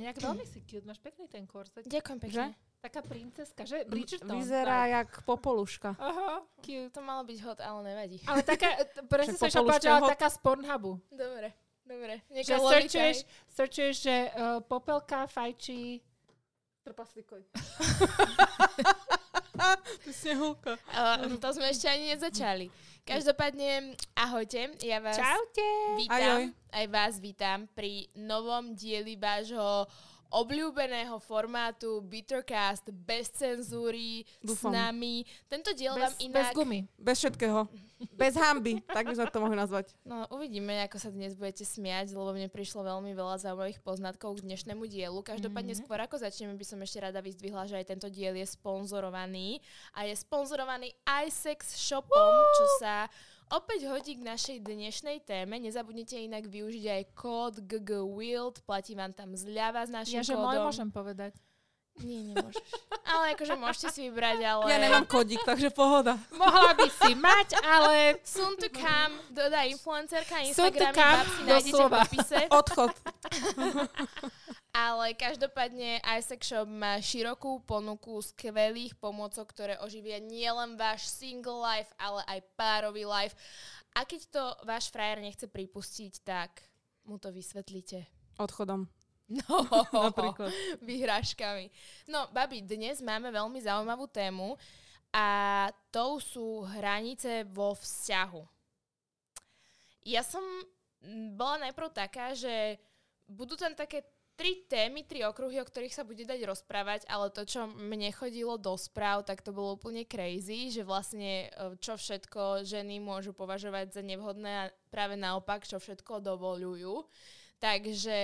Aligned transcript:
Nejak 0.00 0.18
veľmi 0.20 0.44
si 0.48 0.60
cute, 0.64 0.86
máš 0.86 1.00
pekný 1.00 1.28
ten 1.28 1.44
korzet. 1.44 1.84
Ďakujem 1.86 2.18
pekne. 2.20 2.56
Taká 2.84 3.00
princeska, 3.00 3.64
že? 3.64 3.88
Bridgerton. 3.88 4.36
Vyzerá 4.36 4.84
tak. 4.84 4.92
jak 4.92 5.08
popoluška. 5.24 5.96
Aha, 5.96 6.44
cute. 6.60 6.92
To 6.92 7.00
malo 7.00 7.24
byť 7.24 7.38
hot, 7.40 7.58
ale 7.64 7.80
nevadí. 7.80 8.20
Ale 8.28 8.44
taká, 8.44 8.76
presne 9.12 9.40
Však 9.40 9.52
som 9.52 9.64
povedať, 9.64 9.88
ale 9.88 10.12
taká 10.12 10.28
z 10.28 10.38
Pornhubu. 10.44 11.00
Dobre, 11.08 11.48
dobre. 11.88 12.20
Že 12.28 12.54
searchuješ, 12.60 13.16
searchuješ, 13.48 13.94
že 14.04 14.16
uh, 14.36 14.60
popelka 14.60 15.24
fajčí 15.32 16.04
trpaslíkoj. 16.84 17.40
Ty 19.54 20.10
snehulka. 20.10 20.74
Uh, 20.90 21.38
to 21.38 21.48
sme 21.54 21.70
ešte 21.70 21.86
ani 21.86 22.10
nezačali. 22.10 22.66
Každopádne, 23.04 23.94
ahojte, 24.16 24.80
ja 24.80 24.96
vás 24.96 25.20
Čaute. 25.20 25.68
vítam, 26.00 26.48
Ajoj. 26.48 26.72
aj 26.72 26.86
vás 26.88 27.14
vítam 27.20 27.68
pri 27.76 28.08
novom 28.16 28.72
dieli 28.72 29.14
vášho 29.20 29.84
obľúbeného 30.34 31.14
formátu 31.16 32.02
Bittercast 32.02 32.90
bez 32.90 33.30
cenzúry 33.30 34.26
s 34.42 34.58
Dúfam. 34.58 34.74
nami. 34.74 35.22
Tento 35.46 35.70
diel 35.70 35.94
Bez, 35.94 36.02
vám 36.02 36.14
bez 36.14 36.24
inak... 36.26 36.52
gumy. 36.52 36.78
Bez 36.96 37.16
všetkého. 37.18 37.60
Bez 38.12 38.34
hamby. 38.34 38.82
Tak 38.84 39.06
by 39.06 39.14
sme 39.14 39.30
to 39.30 39.38
mohli 39.38 39.56
nazvať. 39.56 39.94
No, 40.02 40.26
uvidíme, 40.28 40.76
ako 40.82 40.98
sa 40.98 41.08
dnes 41.08 41.32
budete 41.32 41.62
smiať, 41.62 42.12
lebo 42.12 42.30
mne 42.30 42.50
prišlo 42.50 42.82
veľmi 42.82 43.14
veľa 43.14 43.40
zaujímavých 43.40 43.80
poznatkov 43.80 44.36
k 44.36 44.44
dnešnému 44.44 44.84
dielu. 44.84 45.16
Každopádne 45.16 45.72
Mhm. 45.72 45.80
skôr 45.80 45.96
ako 45.98 46.18
začneme, 46.18 46.52
by 46.52 46.66
som 46.66 46.78
ešte 46.78 46.98
rada 47.00 47.22
vyzdvihla, 47.22 47.64
že 47.64 47.78
aj 47.78 47.86
tento 47.88 48.08
diel 48.08 48.34
je 48.34 48.44
sponzorovaný 48.44 49.62
a 49.94 50.04
je 50.04 50.14
sponzorovaný 50.14 50.92
iSex 51.24 51.78
Shopom, 51.78 52.10
čo 52.52 52.66
sa 52.76 53.06
opäť 53.54 53.86
hodí 53.86 54.18
k 54.18 54.26
našej 54.26 54.58
dnešnej 54.66 55.22
téme. 55.22 55.62
Nezabudnite 55.62 56.18
inak 56.18 56.50
využiť 56.50 56.84
aj 56.90 57.02
kód 57.14 57.54
GGWILD, 57.62 58.66
platí 58.66 58.98
vám 58.98 59.14
tam 59.14 59.38
zľava 59.38 59.86
s 59.86 59.90
našim 59.94 60.18
Ja, 60.20 60.26
že 60.26 60.34
môj 60.34 60.58
kódom. 60.58 60.66
môžem 60.66 60.90
povedať. 60.90 61.38
Nie, 62.02 62.26
nemôžeš. 62.26 62.58
Ale 63.14 63.38
akože 63.38 63.54
môžete 63.54 63.88
si 63.94 64.00
vybrať, 64.10 64.42
ale... 64.42 64.66
Ja 64.66 64.80
nemám 64.82 65.06
kodík, 65.06 65.38
takže 65.46 65.70
pohoda. 65.70 66.18
Mohla 66.34 66.74
by 66.74 66.88
si 66.88 67.12
mať, 67.14 67.60
ale 67.62 68.18
Soon 68.24 68.56
to 68.58 68.66
come, 68.72 69.14
dodá 69.30 69.62
influencerka 69.68 70.40
Instagramy, 70.40 70.96
come, 70.96 71.12
babsi 71.20 71.42
nájdete 71.44 71.82
v 71.84 71.92
popise. 71.92 72.38
Odchod. 72.64 72.92
Ale 74.74 75.14
každopádne 75.14 76.02
iSex 76.18 76.50
Shop 76.50 76.66
má 76.66 76.98
širokú 76.98 77.62
ponuku 77.62 78.18
skvelých 78.24 78.98
pomôcok, 78.98 79.46
ktoré 79.52 79.74
oživia 79.78 80.18
nielen 80.18 80.74
váš 80.74 81.06
single 81.06 81.62
life, 81.62 81.92
ale 82.00 82.24
aj 82.26 82.40
párový 82.58 83.06
life. 83.06 83.36
A 83.94 84.02
keď 84.02 84.20
to 84.32 84.42
váš 84.66 84.90
frajer 84.90 85.22
nechce 85.22 85.46
pripustiť, 85.46 86.26
tak 86.26 86.66
mu 87.06 87.20
to 87.22 87.30
vysvetlíte. 87.30 88.02
Odchodom. 88.40 88.90
No, 89.24 89.64
Napríklad. 90.12 90.52
vyhrážkami. 90.84 91.72
No, 92.12 92.28
babi, 92.28 92.60
dnes 92.60 93.00
máme 93.00 93.32
veľmi 93.32 93.56
zaujímavú 93.56 94.04
tému 94.12 94.60
a 95.14 95.26
tou 95.88 96.20
sú 96.20 96.66
hranice 96.68 97.48
vo 97.48 97.72
vzťahu. 97.72 98.42
Ja 100.04 100.20
som 100.20 100.44
bola 101.32 101.68
najprv 101.68 101.88
taká, 101.94 102.36
že 102.36 102.76
budú 103.24 103.56
tam 103.56 103.72
také 103.72 104.04
tri 104.34 104.66
témy, 104.66 105.06
tri 105.06 105.22
okruhy, 105.22 105.62
o 105.62 105.68
ktorých 105.68 105.94
sa 105.94 106.02
bude 106.02 106.26
dať 106.26 106.42
rozprávať, 106.42 107.06
ale 107.06 107.30
to, 107.30 107.46
čo 107.46 107.70
mne 107.70 108.10
chodilo 108.10 108.58
do 108.58 108.74
správ, 108.74 109.22
tak 109.22 109.46
to 109.46 109.54
bolo 109.54 109.78
úplne 109.78 110.02
crazy, 110.02 110.74
že 110.74 110.82
vlastne 110.82 111.48
e, 111.54 111.78
čo 111.78 111.94
všetko 111.94 112.66
ženy 112.66 112.98
môžu 112.98 113.30
považovať 113.30 113.94
za 113.94 114.02
nevhodné 114.02 114.50
a 114.50 114.72
práve 114.90 115.14
naopak, 115.14 115.62
čo 115.62 115.78
všetko 115.78 116.18
dovolujú. 116.18 117.06
Takže 117.62 118.18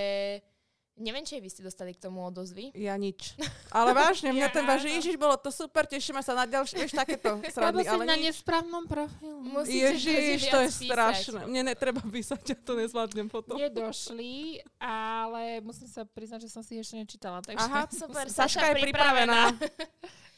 neviem, 1.01 1.25
či 1.25 1.41
vy 1.41 1.49
ste 1.49 1.65
dostali 1.65 1.97
k 1.97 1.99
tomu 1.99 2.21
odozvy. 2.23 2.71
Ja 2.77 2.95
nič. 2.95 3.35
Ale 3.75 3.97
vážne, 3.97 4.31
mňa 4.31 4.47
Ja 4.47 4.53
ten 4.53 4.65
váš. 4.69 4.85
Ježiš, 4.85 5.17
bolo 5.17 5.35
to 5.41 5.49
super, 5.49 5.89
tešíme 5.89 6.21
sa 6.21 6.37
na 6.37 6.45
ďalšie, 6.45 6.77
vieš, 6.77 6.93
takéto 6.93 7.41
srandy, 7.55 7.83
si 7.83 7.91
ale 7.91 8.05
na 8.05 8.17
nič. 8.21 8.37
nesprávnom 8.37 8.85
profilu. 8.85 9.41
Musíte 9.41 9.97
Ježiš, 9.97 10.41
to 10.47 10.59
je 10.61 10.69
písať. 10.69 10.87
strašné. 10.87 11.41
Mne 11.49 11.73
netreba 11.73 12.05
písať, 12.05 12.41
ja 12.45 12.57
to 12.61 12.77
nezvládnem 12.77 13.27
potom. 13.27 13.57
Nedošli, 13.57 14.61
ale 14.79 15.65
musím 15.65 15.89
sa 15.89 16.05
priznať, 16.05 16.47
že 16.47 16.51
som 16.53 16.61
si 16.61 16.77
ešte 16.77 17.01
nečítala. 17.01 17.41
Takže 17.41 17.65
Aha, 17.65 17.89
Super, 18.05 18.29
Saška 18.29 18.61
Saša 18.61 18.67
je 18.71 18.75
pripravená. 18.85 19.41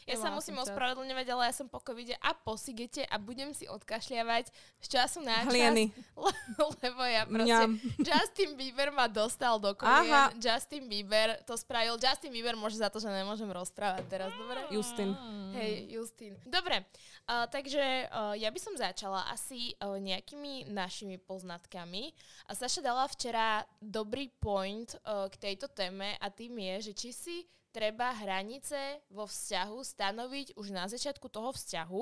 Ja 0.06 0.18
sa 0.18 0.34
musím 0.34 0.58
čas. 0.58 0.70
ospravedlňovať, 0.70 1.26
ale 1.30 1.42
ja 1.46 1.54
som 1.54 1.70
po 1.70 1.78
covide 1.78 2.18
a 2.18 2.34
po 2.34 2.58
sigete 2.58 3.06
a 3.06 3.16
budem 3.22 3.54
si 3.54 3.70
odkašľavať 3.70 4.50
z 4.82 4.86
času 4.90 5.22
na 5.22 5.46
čas, 5.46 5.54
Hlieny. 5.54 5.94
le- 6.24 6.42
lebo 6.82 7.02
ja 7.06 7.22
proste... 7.24 7.46
Mňam. 7.46 7.70
Justin 8.08 8.50
Bieber 8.58 8.91
ma 8.91 9.06
dostal 9.06 9.62
do 9.62 9.70
kolien. 9.78 10.34
Justin 10.42 10.91
Bieber 10.91 11.38
to 11.46 11.54
spravil. 11.54 11.94
Justin 11.98 12.34
Bieber 12.34 12.58
môže 12.58 12.78
za 12.78 12.91
to, 12.91 12.98
že 12.98 13.06
nemôžem 13.10 13.46
rozprávať 13.46 14.04
teraz, 14.10 14.30
dobre? 14.34 14.60
Justin. 14.74 15.14
Hej, 15.54 15.72
Justin. 15.94 16.32
Dobre, 16.48 16.82
uh, 17.28 17.46
takže 17.46 18.08
uh, 18.10 18.34
ja 18.34 18.48
by 18.50 18.60
som 18.60 18.74
začala 18.74 19.28
asi 19.30 19.76
uh, 19.78 20.00
nejakými 20.00 20.72
našimi 20.72 21.20
poznatkami. 21.20 22.10
A 22.48 22.56
Saša 22.58 22.82
dala 22.82 23.06
včera 23.06 23.62
dobrý 23.78 24.32
point 24.41 24.96
uh, 25.06 25.28
k 25.30 25.38
tejto 25.38 25.70
téme 25.70 26.18
a 26.18 26.26
tým 26.32 26.58
je, 26.58 26.91
že 26.91 26.92
či 26.96 27.10
si 27.12 27.36
treba 27.72 28.12
hranice 28.12 29.00
vo 29.09 29.25
vzťahu 29.25 29.78
stanoviť 29.81 30.47
už 30.60 30.66
na 30.71 30.84
začiatku 30.87 31.27
toho 31.33 31.56
vzťahu, 31.56 32.00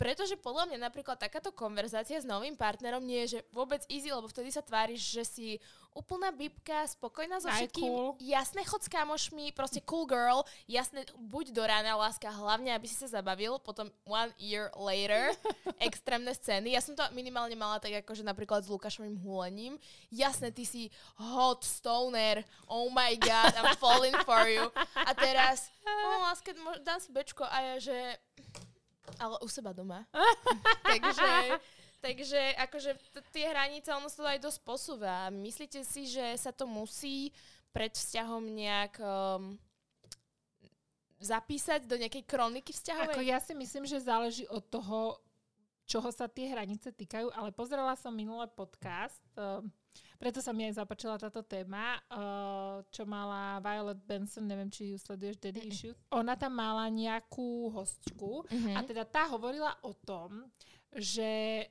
pretože 0.00 0.40
podľa 0.40 0.72
mňa 0.72 0.88
napríklad 0.88 1.20
takáto 1.20 1.52
konverzácia 1.52 2.16
s 2.16 2.24
novým 2.24 2.56
partnerom 2.56 3.04
nie 3.04 3.28
je 3.28 3.36
že 3.36 3.40
vôbec 3.52 3.84
easy, 3.92 4.08
lebo 4.08 4.32
vtedy 4.32 4.48
sa 4.48 4.64
tváriš, 4.64 5.20
že 5.20 5.24
si 5.28 5.48
úplná 5.92 6.30
bíbka, 6.30 6.86
spokojná 6.86 7.42
so 7.42 7.50
všetkým. 7.50 7.84
cool. 7.84 8.16
Jasné, 8.22 8.62
chod 8.62 8.80
s 8.80 8.88
kamošmi, 8.88 9.50
proste 9.52 9.82
cool 9.82 10.06
girl, 10.06 10.46
jasné, 10.70 11.02
buď 11.18 11.50
do 11.50 11.60
rána, 11.66 11.98
láska, 11.98 12.30
hlavne, 12.30 12.70
aby 12.72 12.86
si 12.86 12.94
sa 12.94 13.10
zabavil, 13.10 13.58
potom 13.58 13.90
one 14.06 14.30
year 14.38 14.70
later, 14.78 15.34
extrémne 15.82 16.30
scény. 16.30 16.78
Ja 16.78 16.80
som 16.80 16.94
to 16.94 17.02
minimálne 17.10 17.58
mala 17.58 17.82
tak 17.82 18.06
akože 18.06 18.22
napríklad 18.22 18.62
s 18.62 18.72
Lukášovým 18.72 19.18
húlením. 19.18 19.76
Jasné, 20.14 20.54
ty 20.54 20.62
si 20.62 20.88
hot 21.18 21.66
stoner, 21.66 22.46
oh 22.70 22.86
my 22.88 23.18
god, 23.18 23.50
I'm 23.58 23.74
falling 23.76 24.14
for 24.22 24.46
you. 24.46 24.70
A 24.94 25.10
teraz, 25.12 25.74
no 25.82 26.22
láska, 26.24 26.54
dám 26.86 27.02
si 27.02 27.10
bečko 27.10 27.42
a 27.42 27.74
ja, 27.74 27.76
že 27.82 27.98
ale 29.18 29.36
u 29.42 29.48
seba 29.48 29.72
doma. 29.74 30.06
takže, 30.92 31.58
takže 31.98 32.40
akože 32.60 32.90
t- 32.94 33.26
tie 33.34 33.44
hranice, 33.50 33.90
ono 33.90 34.06
sa 34.06 34.22
to 34.22 34.28
aj 34.28 34.40
dosť 34.40 34.60
posúva. 34.62 35.32
Myslíte 35.32 35.82
si, 35.82 36.06
že 36.06 36.36
sa 36.38 36.54
to 36.54 36.68
musí 36.68 37.34
pred 37.74 37.94
vzťahom 37.94 38.44
nejak 38.50 38.98
um, 39.00 39.58
zapísať 41.22 41.86
do 41.86 41.96
nejakej 42.00 42.24
kroniky 42.26 42.70
vzťahovej? 42.74 43.14
Ako 43.14 43.22
ja 43.22 43.38
si 43.38 43.52
myslím, 43.54 43.84
že 43.86 44.02
záleží 44.02 44.44
od 44.50 44.64
toho, 44.66 45.20
čoho 45.86 46.08
sa 46.10 46.26
tie 46.26 46.50
hranice 46.50 46.90
týkajú, 46.90 47.30
ale 47.34 47.54
pozerala 47.54 47.94
som 47.94 48.14
minulé 48.14 48.48
podcast, 48.50 49.22
uh, 49.38 49.62
preto 50.20 50.44
sa 50.44 50.52
mi 50.52 50.68
aj 50.68 50.76
zapáčila 50.76 51.16
táto 51.16 51.40
téma, 51.40 51.96
uh, 52.12 52.84
čo 52.92 53.08
mala 53.08 53.56
Violet 53.58 53.96
Benson, 54.04 54.44
neviem, 54.44 54.68
či 54.68 54.92
ju 54.92 55.00
sleduješ, 55.00 55.40
Daddy 55.40 55.64
Issues. 55.64 55.96
Ona 56.12 56.36
tam 56.36 56.60
mala 56.60 56.84
nejakú 56.92 57.72
hostku 57.72 58.44
Mhm. 58.52 58.76
a 58.76 58.80
teda 58.84 59.08
tá 59.08 59.24
hovorila 59.32 59.72
o 59.80 59.96
tom, 59.96 60.44
že 60.90 61.22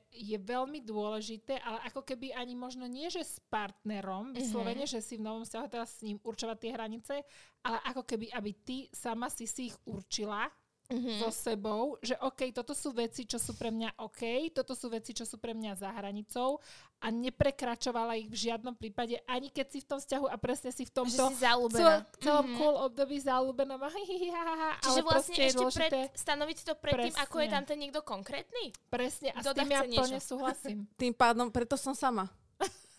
je 0.08 0.34
veľmi 0.34 0.80
dôležité, 0.80 1.60
ale 1.60 1.76
ako 1.84 2.02
keby 2.02 2.32
ani 2.32 2.56
možno 2.56 2.88
nie, 2.88 3.06
že 3.06 3.20
s 3.20 3.36
partnerom, 3.52 4.32
vyslovene, 4.32 4.88
že 4.88 5.04
si 5.04 5.20
v 5.20 5.28
novom 5.28 5.44
vzťahu 5.44 5.66
teraz 5.68 6.00
s 6.00 6.02
ním 6.02 6.16
určovať 6.24 6.56
tie 6.56 6.72
hranice, 6.72 7.14
ale 7.60 7.78
ako 7.84 8.02
keby, 8.02 8.32
aby 8.32 8.50
ty 8.64 8.76
sama 8.90 9.28
si 9.28 9.44
si 9.44 9.68
ich 9.68 9.76
určila 9.84 10.48
Mhm. 10.90 11.22
so 11.22 11.30
sebou, 11.30 11.94
že 12.02 12.18
OK, 12.18 12.50
toto 12.50 12.74
sú 12.74 12.90
veci, 12.90 13.22
čo 13.22 13.38
sú 13.38 13.54
pre 13.54 13.70
mňa 13.70 13.94
OK, 14.02 14.50
toto 14.50 14.74
sú 14.74 14.90
veci, 14.90 15.14
čo 15.14 15.22
sú 15.22 15.38
pre 15.38 15.54
mňa 15.54 15.78
za 15.78 15.90
hranicou 15.94 16.58
a 16.98 17.08
neprekračovala 17.08 18.18
ich 18.18 18.28
v 18.28 18.50
žiadnom 18.50 18.74
prípade, 18.74 19.22
ani 19.24 19.48
keď 19.48 19.66
si 19.70 19.78
v 19.80 19.86
tom 19.86 19.98
vzťahu 20.02 20.26
a 20.26 20.36
presne 20.36 20.74
si 20.74 20.84
v 20.84 20.92
tomto 20.92 21.30
zalúbená. 21.38 21.78
celom, 21.78 22.00
celom 22.18 22.46
cool 22.58 22.76
období 22.90 23.16
zalúbená, 23.22 23.78
Čiže 24.84 25.00
vlastne 25.06 25.34
ešte 25.38 25.64
pred, 25.78 25.92
stanoviť 26.12 26.56
si 26.58 26.64
to 26.66 26.74
predtým, 26.74 27.14
ako 27.16 27.36
je 27.40 27.48
tam 27.48 27.62
ten 27.64 27.78
niekto 27.78 28.02
konkrétny? 28.02 28.74
presne, 28.90 29.30
a 29.32 29.40
s 29.40 29.46
Dodá 29.46 29.62
tým 29.62 29.70
ja 29.70 29.82
plne 29.86 30.18
súhlasím. 30.20 30.78
Tým 30.98 31.14
pádom, 31.14 31.48
preto 31.48 31.78
som 31.78 31.94
sama. 31.94 32.28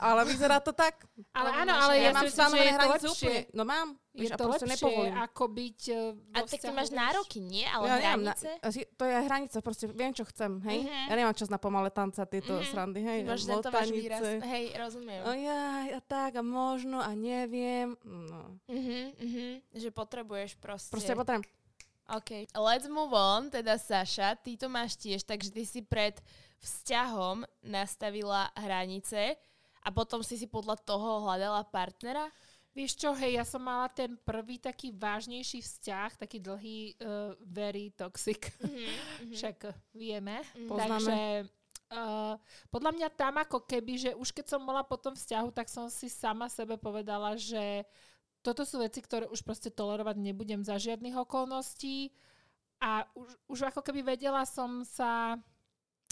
Ale 0.01 0.25
vyzerá 0.25 0.57
to 0.57 0.74
tak. 0.74 1.06
Ale 1.30 1.50
áno, 1.56 1.77
ale 1.77 1.94
ja, 1.95 2.09
ja 2.09 2.12
mám 2.12 2.25
myslím, 2.25 2.33
že 2.33 2.36
stanovené 2.36 2.65
je 2.65 2.74
to 2.74 2.77
hranice 2.81 3.06
lepšie. 3.06 3.21
úplne. 3.21 3.42
No 3.53 3.63
mám. 3.63 3.88
Je 4.12 4.19
Vieš, 4.19 4.31
a 4.31 4.36
to 4.36 4.45
lepšie, 4.50 4.68
nepovolím. 4.68 5.13
ako 5.15 5.44
byť 5.48 5.80
e, 5.88 5.95
A 6.27 6.38
tak 6.42 6.59
ty 6.59 6.69
máš 6.69 6.89
vieš. 6.89 7.00
nároky, 7.00 7.38
nie? 7.39 7.63
Ale 7.63 7.86
ja 7.86 7.94
na, 7.94 8.01
hranice? 8.33 8.48
asi, 8.59 8.80
to 8.92 9.03
je 9.06 9.15
hranica, 9.21 9.57
proste 9.57 9.86
viem, 9.88 10.12
čo 10.12 10.25
chcem, 10.25 10.51
hej? 10.63 10.80
Mhm. 10.83 11.06
Ja 11.06 11.13
nemám 11.15 11.31
čas 11.33 11.48
na 11.48 11.56
pomalé 11.56 11.89
tanca, 11.89 12.25
tieto 12.25 12.51
Mhm. 12.53 12.65
srandy, 12.65 13.00
hej? 13.00 13.19
Máš 13.24 13.45
za 13.45 13.56
to 13.57 13.69
váš 13.69 13.88
výraz. 13.88 14.19
Hej, 14.42 14.65
rozumiem. 14.75 15.21
O 15.21 15.31
jaj, 15.31 15.88
a 15.92 16.01
tak, 16.01 16.31
a 16.33 16.44
možno, 16.44 16.98
a 16.98 17.13
neviem. 17.13 17.94
No. 18.03 18.57
Mhm, 18.65 19.00
mhm. 19.15 19.45
Že 19.71 19.89
potrebuješ 19.92 20.57
proste. 20.57 20.92
Proste 20.92 21.13
potrebujem. 21.13 21.45
OK. 22.09 22.31
Let's 22.51 22.89
move 22.89 23.13
on. 23.13 23.48
Teda 23.48 23.77
Saša, 23.77 24.36
ty 24.36 24.56
to 24.56 24.68
máš 24.68 24.98
tiež, 24.98 25.24
takže 25.24 25.48
ty 25.48 25.63
si 25.63 25.80
pred 25.80 26.19
vzťahom 26.59 27.42
nastavila 27.63 28.51
hranice 28.53 29.39
a 29.81 29.89
potom 29.89 30.22
si 30.22 30.38
si 30.38 30.45
podľa 30.45 30.78
toho 30.81 31.25
hľadala 31.25 31.66
partnera? 31.68 32.30
Vieš 32.72 33.04
čo, 33.04 33.12
hej, 33.12 33.36
ja 33.36 33.44
som 33.44 33.60
mala 33.60 33.92
ten 33.92 34.16
prvý 34.24 34.56
taký 34.56 34.95
vážnejší 34.95 35.60
vzťah, 35.60 36.16
taký 36.16 36.39
dlhý, 36.39 36.95
uh, 37.04 37.36
very 37.44 37.92
toxic. 37.92 38.48
Mhm, 38.63 38.88
Však 39.36 39.57
uh, 39.68 39.75
vieme. 39.92 40.39
Poznáme. 40.72 40.88
Takže 40.88 41.19
uh, 41.92 42.36
podľa 42.72 42.92
mňa 42.95 43.10
tam 43.12 43.44
ako 43.44 43.68
keby, 43.68 43.94
že 44.00 44.12
už 44.16 44.31
keď 44.31 44.56
som 44.56 44.63
bola 44.63 44.88
po 44.88 44.95
tom 44.95 45.19
vzťahu, 45.19 45.51
tak 45.51 45.68
som 45.68 45.92
si 45.92 46.07
sama 46.07 46.48
sebe 46.48 46.80
povedala, 46.80 47.36
že 47.36 47.84
toto 48.39 48.63
sú 48.63 48.80
veci, 48.80 49.04
ktoré 49.04 49.27
už 49.27 49.44
proste 49.44 49.68
tolerovať 49.68 50.18
nebudem 50.18 50.63
za 50.63 50.80
žiadnych 50.80 51.13
okolností 51.13 52.10
a 52.81 53.06
už, 53.13 53.30
už 53.45 53.60
ako 53.69 53.86
keby 53.86 54.16
vedela 54.16 54.42
som 54.48 54.81
sa 54.81 55.38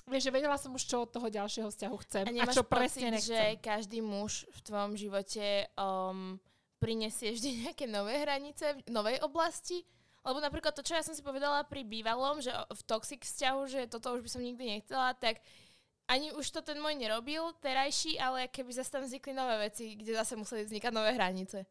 Vieš, 0.10 0.26
že 0.26 0.36
vedela 0.36 0.58
som 0.58 0.74
už, 0.74 0.84
čo 0.84 1.06
od 1.06 1.14
toho 1.14 1.30
ďalšieho 1.30 1.70
vzťahu 1.70 1.96
chcem 2.10 2.26
A 2.26 2.50
a, 2.50 2.50
čo 2.50 2.66
pocit, 2.66 2.74
presne 2.74 3.08
nechcem. 3.14 3.30
že 3.30 3.42
každý 3.62 4.02
muž 4.02 4.50
v 4.50 4.60
tvojom 4.66 4.94
živote 4.98 5.70
um, 5.78 6.42
prinesie 6.82 7.38
vždy 7.38 7.50
nejaké 7.70 7.86
nové 7.86 8.18
hranice 8.18 8.82
v 8.82 8.90
novej 8.90 9.22
oblasti? 9.22 9.86
Lebo 10.26 10.44
napríklad 10.44 10.76
to, 10.76 10.84
čo 10.84 10.98
ja 10.98 11.06
som 11.06 11.16
si 11.16 11.24
povedala 11.24 11.64
pri 11.64 11.88
bývalom, 11.88 12.44
že 12.44 12.52
v 12.52 12.82
toxic 12.84 13.24
vzťahu, 13.24 13.62
že 13.72 13.80
toto 13.88 14.12
už 14.18 14.26
by 14.26 14.30
som 14.30 14.44
nikdy 14.44 14.78
nechcela, 14.78 15.16
tak 15.16 15.40
ani 16.10 16.34
už 16.34 16.50
to 16.50 16.60
ten 16.66 16.82
môj 16.82 16.98
nerobil, 16.98 17.54
terajší, 17.62 18.18
ale 18.18 18.50
keby 18.50 18.74
zase 18.74 18.90
tam 18.90 19.06
vznikli 19.06 19.32
nové 19.32 19.70
veci, 19.70 19.94
kde 19.94 20.18
zase 20.18 20.36
museli 20.36 20.66
vznikať 20.66 20.92
nové 20.92 21.14
hranice. 21.14 21.70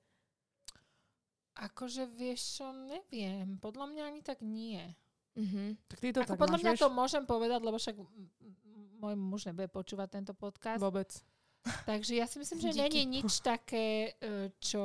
Akože 1.59 2.07
vieš 2.07 2.63
čo, 2.63 2.71
neviem. 2.71 3.59
Podľa 3.59 3.91
mňa 3.91 4.03
ani 4.07 4.21
tak 4.23 4.39
nie. 4.47 4.95
Mhm. 5.39 5.79
Tak 5.87 5.97
ty 5.99 6.07
to 6.11 6.21
Ako 6.21 6.29
tak 6.29 6.39
podľa 6.39 6.53
máš, 6.53 6.63
mňa 6.63 6.73
vieš? 6.73 6.83
to 6.83 6.89
môžem 6.91 7.25
povedať, 7.25 7.61
lebo 7.61 7.77
však 7.77 7.95
môj 8.97 9.15
muž 9.15 9.43
nebude 9.45 9.69
počúvať 9.69 10.09
tento 10.11 10.33
podcast. 10.35 10.83
Vôbec. 10.83 11.07
Takže 11.85 12.13
ja 12.13 12.27
si 12.27 12.37
myslím, 12.37 12.59
že 12.61 12.71
Díky. 12.73 12.81
není 12.81 13.03
nič 13.17 13.39
také, 13.39 13.87
e, 14.17 14.51
čo 14.59 14.83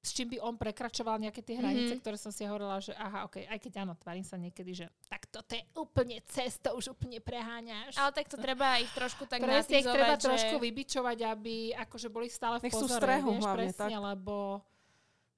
s 0.00 0.12
čím 0.12 0.28
by 0.28 0.40
on 0.42 0.54
prekračoval 0.54 1.16
nejaké 1.16 1.40
tie 1.40 1.56
hranice, 1.56 1.96
Mhm. 1.96 2.00
ktoré 2.00 2.16
som 2.16 2.28
si 2.28 2.44
hovorila, 2.44 2.76
že 2.76 2.92
aha, 2.92 3.24
ok, 3.24 3.40
aj 3.42 3.56
keď 3.58 3.72
áno, 3.78 3.96
tvarím 3.96 4.20
sa 4.20 4.36
niekedy, 4.36 4.76
že 4.76 4.86
tak 5.06 5.24
toto 5.26 5.48
je 5.50 5.64
úplne 5.72 6.20
cesto, 6.26 6.72
už 6.72 6.92
úplne 6.92 7.20
preháňaš. 7.20 7.96
Ale 7.96 8.12
tak 8.12 8.28
to 8.28 8.36
treba 8.36 8.76
ich 8.76 8.92
trošku 8.92 9.24
tak 9.24 9.40
Presne 9.40 9.80
ich 9.80 9.88
treba 9.88 10.12
že... 10.14 10.28
trošku 10.28 10.60
vybičovať, 10.60 11.18
aby 11.24 11.54
akože 11.78 12.08
boli 12.08 12.28
stále 12.28 12.60
v 12.60 12.68
Nech 12.68 12.72
sú 12.74 12.84
pozore, 12.84 13.00
strehu 13.00 13.30
vieš, 13.32 13.42
hlavne, 13.42 13.56
presne, 13.64 13.80
tak. 13.90 14.04
lebo 14.06 14.36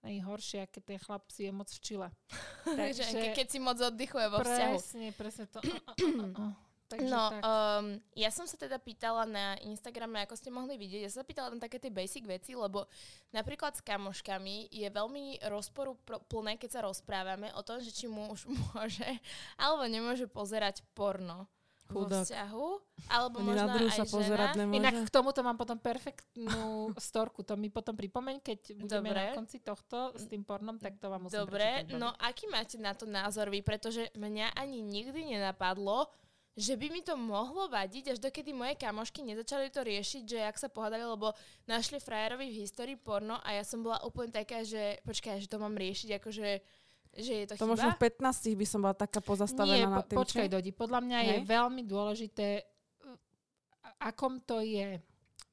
najhoršie, 0.06 0.70
keď 0.70 0.82
ten 0.87 0.99
chlap 1.03 1.26
si 1.35 1.50
je 1.50 1.53
moc 1.53 1.67
v 1.67 1.81
čile. 1.82 2.08
že 2.97 3.05
ke- 3.11 3.35
keď 3.35 3.47
si 3.50 3.58
moc 3.58 3.79
oddychuje 3.82 4.26
vo 4.31 4.38
vzťahu. 4.41 4.76
Presne, 4.79 5.06
presne 5.12 5.44
to. 5.50 5.58
Uh. 5.61 6.55
Takže 6.87 7.11
no, 7.11 7.35
tak. 7.35 7.43
um, 7.43 7.87
ja 8.14 8.31
som 8.31 8.47
sa 8.47 8.55
teda 8.55 8.79
pýtala 8.79 9.26
na 9.26 9.58
Instagrame, 9.67 10.23
ako 10.23 10.38
ste 10.38 10.55
mohli 10.55 10.79
vidieť, 10.79 11.03
ja 11.03 11.11
som 11.11 11.26
sa 11.26 11.26
pýtala 11.26 11.50
na 11.50 11.58
také 11.58 11.82
tie 11.82 11.91
basic 11.91 12.23
veci, 12.31 12.55
lebo 12.55 12.87
napríklad 13.35 13.75
s 13.75 13.82
kamoškami 13.82 14.70
je 14.70 14.87
veľmi 14.87 15.43
rozporuplné, 15.50 16.55
keď 16.62 16.70
sa 16.70 16.87
rozprávame 16.87 17.50
o 17.59 17.67
tom, 17.67 17.82
že 17.82 17.91
či 17.91 18.06
muž 18.06 18.47
môže 18.70 19.11
alebo 19.59 19.82
nemôže 19.91 20.31
pozerať 20.31 20.87
porno 20.94 21.50
vo 21.88 22.05
Chudák. 22.05 22.27
vzťahu, 22.27 22.67
alebo 23.09 23.37
Ani 23.38 23.47
možno 23.47 23.69
aj 23.71 23.91
sa 23.94 24.05
žena. 24.23 24.53
nemôže. 24.53 24.79
Inak 24.83 24.94
k 25.06 25.11
tomuto 25.11 25.41
mám 25.47 25.55
potom 25.55 25.79
perfektnú 25.79 26.91
storku. 26.99 27.47
To 27.47 27.55
mi 27.55 27.71
potom 27.71 27.94
pripomeň, 27.94 28.43
keď 28.43 28.59
budeme 28.77 29.11
Dobre. 29.15 29.23
na 29.23 29.37
konci 29.37 29.59
tohto 29.62 30.12
s 30.19 30.27
tým 30.27 30.43
pornom, 30.43 30.77
tak 30.79 30.99
to 30.99 31.06
vám 31.06 31.27
musím 31.27 31.47
Dobre, 31.47 31.87
prečítať, 31.87 31.99
no 31.99 32.11
aký 32.19 32.50
máte 32.50 32.77
na 32.83 32.93
to 32.93 33.06
názor 33.06 33.49
vy? 33.50 33.62
Pretože 33.62 34.11
mňa 34.19 34.59
ani 34.59 34.83
nikdy 34.83 35.37
nenapadlo, 35.37 36.11
že 36.56 36.73
by 36.73 36.88
mi 36.88 37.05
to 37.05 37.21
mohlo 37.21 37.69
vadiť, 37.69 38.17
až 38.17 38.19
dokedy 38.19 38.56
moje 38.56 38.81
kamošky 38.81 39.21
nezačali 39.21 39.69
to 39.69 39.85
riešiť, 39.85 40.23
že 40.25 40.38
ak 40.41 40.56
sa 40.56 40.73
pohádali, 40.73 41.05
lebo 41.05 41.37
našli 41.69 42.00
frajerovi 42.00 42.49
v 42.49 42.65
histórii 42.65 42.97
porno 42.97 43.37
a 43.44 43.53
ja 43.53 43.61
som 43.61 43.85
bola 43.85 44.00
úplne 44.09 44.33
taká, 44.33 44.65
že 44.65 44.97
počkaj, 45.05 45.44
že 45.44 45.53
to 45.53 45.61
mám 45.61 45.77
riešiť, 45.77 46.17
akože 46.17 46.49
že 47.17 47.33
je 47.35 47.45
to, 47.47 47.55
To 47.55 47.59
chyba. 47.59 47.73
možno 47.73 47.89
v 47.91 48.01
15 48.01 48.21
by 48.53 48.67
som 48.67 48.81
bola 48.81 48.95
taká 48.95 49.19
pozastavená 49.19 49.77
Nie, 49.79 49.91
na 49.91 50.01
tým. 50.01 50.17
počkaj? 50.17 50.47
Dodi, 50.47 50.71
podľa 50.71 51.01
mňa 51.01 51.19
je 51.21 51.35
Hej. 51.35 51.45
veľmi 51.47 51.83
dôležité, 51.83 52.47
uh, 53.03 53.17
akom 54.01 54.39
to 54.39 54.61
je 54.61 55.01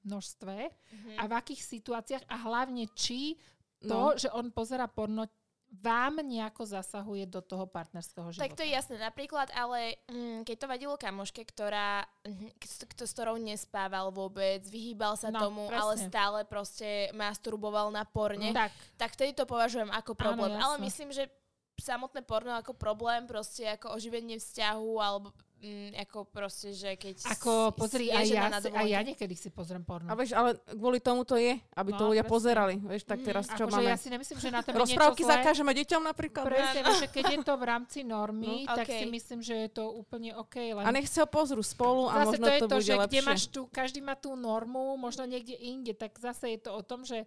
množstve 0.02 0.56
Mhm. 0.92 1.12
a 1.16 1.24
v 1.24 1.34
akých 1.34 1.62
situáciách 1.64 2.24
a 2.26 2.36
hlavne 2.38 2.92
či 2.92 3.40
to, 3.80 3.98
No. 4.06 4.14
že 4.14 4.28
on 4.30 4.48
pozera 4.50 4.86
porno, 4.86 5.28
vám 5.74 6.22
nejako 6.22 6.70
zasahuje 6.70 7.26
do 7.26 7.42
toho 7.42 7.66
partnerského 7.66 8.30
života. 8.30 8.46
Tak 8.46 8.54
to 8.54 8.62
je 8.62 8.70
jasné. 8.70 8.96
Napríklad, 8.96 9.50
ale 9.50 9.98
mm, 10.06 10.46
keď 10.46 10.56
to 10.56 10.68
vadilo 10.68 10.94
kamoške, 10.96 11.42
ktorá, 11.42 12.06
mhm, 12.22 12.54
kto, 12.86 13.04
s 13.04 13.12
ktorou 13.12 13.36
nespával 13.36 14.14
vôbec, 14.14 14.62
vyhýbal 14.64 15.18
sa 15.18 15.28
No, 15.28 15.42
tomu, 15.42 15.66
ale 15.66 15.98
presne. 15.98 16.08
stále 16.08 16.40
proste 16.46 16.88
masturboval 17.12 17.90
na 17.90 18.06
porne, 18.06 18.54
Tak, 18.54 18.70
tak 18.96 19.10
vtedy 19.12 19.34
to 19.34 19.44
považujem 19.44 19.90
ako 19.90 20.14
problém. 20.14 20.54
Ale 20.54 20.78
jasné. 20.78 20.86
myslím, 20.86 21.10
že 21.12 21.26
samotné 21.76 22.22
porno 22.22 22.54
ako 22.54 22.74
problém, 22.74 23.26
proste 23.26 23.66
ako 23.68 23.92
oživenie 23.92 24.38
vzťahu, 24.38 24.92
alebo 24.96 25.34
mm, 25.58 25.98
ako 26.00 26.28
proste, 26.28 26.70
že 26.70 26.94
keď 26.94 27.16
ako 27.32 27.52
si- 27.52 27.76
pozri, 27.76 28.06
aj 28.08 28.26
ja, 28.28 28.46
na 28.48 28.60
si, 28.60 28.70
aj 28.70 28.86
ja 28.86 29.02
niekedy 29.02 29.34
si 29.34 29.50
pozriem 29.50 29.82
porno. 29.82 30.06
A 30.06 30.14
vieš, 30.14 30.32
ale 30.32 30.54
kvôli 30.70 31.00
tomu 31.00 31.24
to 31.24 31.34
je, 31.34 31.58
aby 31.72 31.92
to 31.92 32.04
No, 32.04 32.10
ľudia 32.12 32.22
presne. 32.22 32.30
pozerali. 32.32 32.76
Vieš, 32.78 33.04
tak 33.04 33.18
Mm, 33.18 33.26
teraz 33.26 33.44
čo 33.48 33.64
akože 33.64 33.74
máme? 33.74 33.90
ja 33.90 33.98
si 33.98 34.08
nemyslím, 34.08 34.38
že 34.38 34.50
na 34.50 34.62
tom 34.62 34.74
Rozprávky 34.76 35.22
zakážeme 35.24 35.72
deťom 35.74 36.02
napríklad? 36.04 36.44
Presne, 36.46 36.82
že 36.94 37.08
keď 37.08 37.24
je 37.26 37.40
to 37.42 37.54
v 37.56 37.64
rámci 37.64 38.00
normy, 38.02 38.54
No, 38.64 38.76
tak 38.76 38.86
okej. 38.86 39.00
si 39.00 39.06
myslím, 39.08 39.40
že 39.42 39.56
je 39.58 39.70
to 39.72 39.84
úplne 39.90 40.30
OK. 40.36 40.56
Len 40.76 40.84
A 40.84 40.92
nech 40.92 41.10
ho 41.10 41.26
pozrú 41.26 41.64
spolu 41.64 42.06
a 42.06 42.22
zase 42.22 42.38
možno 42.38 42.46
to 42.46 42.50
je 42.50 42.60
to, 42.60 42.68
to, 42.68 42.76
bude 42.76 42.84
že 42.84 42.94
kde 42.94 43.02
lepšie. 43.18 43.26
máš 43.26 43.44
tu, 43.48 43.62
každý 43.68 44.00
má 44.00 44.14
tú 44.14 44.36
normu, 44.36 44.94
možno 44.96 45.24
niekde 45.24 45.56
inde, 45.56 45.92
tak 45.92 46.14
zase 46.16 46.54
je 46.54 46.60
to 46.60 46.70
o 46.70 46.82
tom, 46.82 47.02
že 47.02 47.26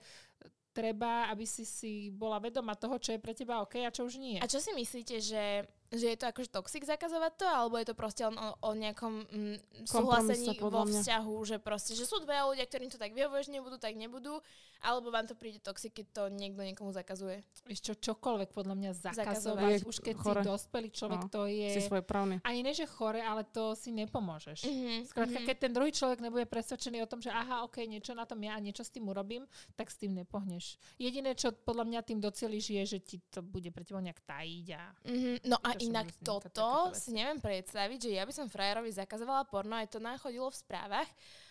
treba, 0.76 1.32
aby 1.32 1.48
si 1.48 1.64
si 1.64 2.12
bola 2.12 2.36
vedoma 2.36 2.76
toho, 2.76 3.00
čo 3.00 3.16
je 3.16 3.20
pre 3.24 3.32
teba 3.32 3.64
OK 3.64 3.80
a 3.80 3.88
čo 3.88 4.04
už 4.04 4.20
nie. 4.20 4.36
A 4.36 4.44
čo 4.44 4.60
si 4.60 4.76
myslíte, 4.76 5.16
že, 5.24 5.64
že 5.92 6.06
je 6.12 6.18
to 6.18 6.26
akože 6.26 6.50
toxic 6.50 6.82
zakazovať 6.82 7.32
to, 7.38 7.46
alebo 7.46 7.78
je 7.78 7.86
to 7.86 7.94
proste 7.94 8.22
len 8.26 8.34
o, 8.34 8.54
o 8.58 8.70
nejakom 8.74 9.22
mm, 9.26 9.86
súhlasení 9.86 10.58
vo 10.58 10.82
vzťahu, 10.82 11.34
že 11.46 11.56
proste, 11.62 11.94
že 11.94 12.02
sú 12.08 12.18
dve 12.22 12.34
ľudia, 12.42 12.66
ktorým 12.66 12.90
to 12.90 12.98
tak 12.98 13.14
vyhovuje, 13.14 13.46
že 13.46 13.54
nebudú, 13.54 13.76
tak 13.78 13.94
nebudú, 13.94 14.42
alebo 14.82 15.14
vám 15.14 15.30
to 15.30 15.38
príde 15.38 15.62
toxic, 15.62 15.94
keď 15.94 16.06
to 16.12 16.22
niekto 16.34 16.60
niekomu 16.60 16.90
zakazuje. 16.90 17.40
Čo, 17.70 17.94
čokoľvek 17.94 18.50
podľa 18.50 18.74
mňa 18.74 18.90
zakazovať, 18.92 19.78
Zakazovať. 19.78 19.80
už 19.86 19.96
keď 20.02 20.14
Chore. 20.18 20.42
si 20.42 20.48
dospelý 20.48 20.88
človek, 20.90 21.20
No, 21.22 21.30
to 21.30 21.42
je... 21.46 21.70
Si 21.70 21.80
svoj 21.86 22.02
právny. 22.02 22.42
Ani 22.42 22.60
ne, 22.66 22.74
že 22.74 22.84
chore, 22.84 23.22
ale 23.22 23.46
to 23.46 23.72
si 23.78 23.94
nepomôžeš. 23.94 24.66
Mhm, 24.66 24.94
Skrátka, 25.06 25.38
mhm. 25.40 25.46
keď 25.46 25.56
ten 25.56 25.72
druhý 25.72 25.90
človek 25.94 26.18
nebude 26.20 26.44
presvedčený 26.50 26.98
o 27.02 27.08
tom, 27.08 27.22
že 27.22 27.30
aha, 27.30 27.62
ok, 27.64 27.86
niečo 27.86 28.12
na 28.12 28.26
tom 28.26 28.42
ja 28.42 28.58
a 28.58 28.60
niečo 28.60 28.82
s 28.82 28.90
tým 28.90 29.06
urobím, 29.06 29.46
tak 29.78 29.88
s 29.88 29.96
tým 29.96 30.12
nepohneš. 30.12 30.76
Jediné, 30.98 31.32
čo 31.38 31.54
podľa 31.54 31.84
mňa 31.86 32.00
tým 32.02 32.18
docieliš, 32.20 32.64
je, 32.74 32.82
že 32.96 32.98
ti 33.00 33.16
to 33.30 33.40
bude 33.40 33.68
pre 33.72 33.84
teba 33.86 34.02
nejak 34.02 34.20
tajiť 34.24 34.66
a 34.74 34.82
Mhm, 35.06 35.32
No 35.46 35.56
a 35.62 35.75
inak 35.78 36.08
toto 36.20 36.68
si 36.92 37.10
neviem 37.10 37.36
predstaviť, 37.36 37.98
že 38.00 38.10
ja 38.12 38.22
by 38.22 38.32
som 38.32 38.46
frajerovi 38.46 38.90
zakazovala 38.90 39.44
porno, 39.44 39.74
aj 39.74 39.88
to 39.88 39.98
nachodilo 39.98 40.46
v 40.46 40.56
správach 40.56 41.08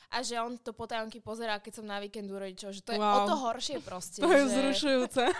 a 0.08 0.22
že 0.22 0.38
on 0.38 0.55
to 0.55 0.70
potajomky 0.70 1.17
pozeral, 1.17 1.58
keď 1.58 1.74
som 1.75 1.86
na 1.86 1.98
víkendu 1.98 2.34
rodičov, 2.34 2.70
že 2.70 2.79
to 2.79 2.91
je 2.91 3.00
Wow. 3.00 3.25
o 3.25 3.27
to 3.27 3.36
horšie 3.41 3.77
proste. 3.79 4.20
To 4.20 4.29
je 4.29 4.41
že... 4.41 4.48
vzrušujúce. 4.48 5.24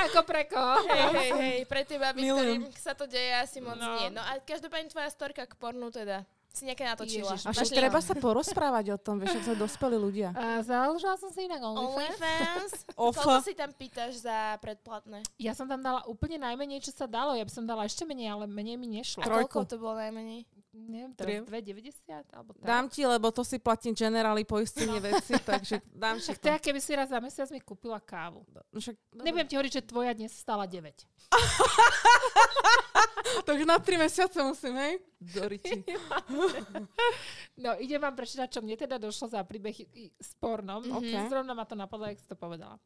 Ako 0.00 0.24
pre 0.24 0.44
koho? 0.44 0.82
Hej, 0.84 1.06
hej, 1.12 1.30
hej, 1.32 1.58
pre 1.64 1.82
tie 1.84 1.96
baby, 1.96 2.22
Milujem. 2.26 2.64
ktorým 2.64 2.74
sa 2.74 2.92
to 2.92 3.04
deje 3.06 3.30
asi 3.36 3.58
moc 3.60 3.76
No. 3.76 3.86
nie. 3.96 4.10
No 4.10 4.18
a 4.18 4.38
každopádne 4.38 4.88
tvoja 4.88 5.08
storka 5.08 5.44
k 5.44 5.54
pornu 5.54 5.90
teda 5.90 6.24
si 6.50 6.66
nejaké 6.66 6.82
natočila. 6.82 7.34
Ježiš, 7.34 7.46
A 7.46 7.50
však 7.54 7.70
treba 7.70 7.98
sa 8.02 8.14
porozprávať 8.18 8.94
o 8.94 8.98
tom, 8.98 9.22
vieš, 9.22 9.38
sa 9.46 9.54
dospelí 9.54 9.96
ľudia. 9.96 10.34
Uh, 10.34 10.60
založila 10.66 11.14
som 11.14 11.30
si 11.30 11.46
inak 11.46 11.62
OnlyFans. 11.62 12.18
OnlyFans? 12.18 12.72
Koľko 12.98 13.30
si 13.46 13.52
tam 13.54 13.70
pýtaš 13.70 14.26
za 14.26 14.58
predplatné? 14.58 15.22
Ja 15.38 15.54
som 15.54 15.70
tam 15.70 15.80
dala 15.80 16.02
úplne 16.10 16.42
najmenej, 16.42 16.82
čo 16.82 16.90
sa 16.90 17.06
dalo. 17.06 17.38
Ja 17.38 17.46
by 17.46 17.52
som 17.54 17.64
dala 17.64 17.86
ešte 17.86 18.02
menej, 18.02 18.34
ale 18.34 18.44
menej 18.50 18.74
mi 18.74 18.90
nešlo. 18.90 19.22
A 19.22 19.30
koľko 19.30 19.66
to 19.66 19.78
bolo 19.78 19.96
najmenej? 19.96 20.44
Neviem, 20.70 21.10
teraz 21.18 21.42
2,90 21.50 22.30
alebo 22.30 22.54
tak. 22.54 22.62
Dám 22.62 22.86
ti, 22.86 23.02
lebo 23.02 23.34
to 23.34 23.42
si 23.42 23.58
platím 23.58 23.90
generály 23.90 24.46
poistenie 24.46 25.02
veci, 25.02 25.34
takže 25.42 25.82
dám 25.90 26.22
ti 26.22 26.30
Však 26.30 26.38
to. 26.38 26.46
to 26.46 26.52
je, 26.54 26.58
keby 26.70 26.78
si 26.78 26.92
raz 26.94 27.10
za 27.10 27.18
mesiac 27.18 27.50
mi 27.50 27.58
kúpila 27.58 27.98
kávu. 27.98 28.46
No 28.70 28.78
Však, 28.78 28.94
dobre. 29.10 29.24
Nebudem 29.26 29.46
ti 29.50 29.54
hovoriť, 29.58 29.72
že 29.74 29.82
tvoja 29.82 30.12
dnes 30.14 30.30
stala 30.30 30.70
9. 30.70 30.94
To 33.46 33.54
už 33.54 33.62
na 33.62 33.78
3 33.78 33.98
mesiace 33.98 34.42
musím, 34.42 34.74
hej? 34.76 34.98
Doriči. 35.20 35.84
No, 37.60 37.76
idem 37.76 38.00
vám 38.00 38.16
prečítať, 38.16 38.48
čo 38.48 38.64
mne 38.64 38.72
teda 38.72 38.96
došlo 38.96 39.28
za 39.28 39.44
príbeh 39.44 39.76
s 40.16 40.32
pornom. 40.40 40.80
Mhm. 40.80 40.96
OK. 40.96 41.12
Zrovna 41.28 41.52
ma 41.52 41.68
to 41.68 41.76
napadlo, 41.76 42.08
jak 42.08 42.16
si 42.16 42.24
to 42.24 42.32
povedala. 42.32 42.80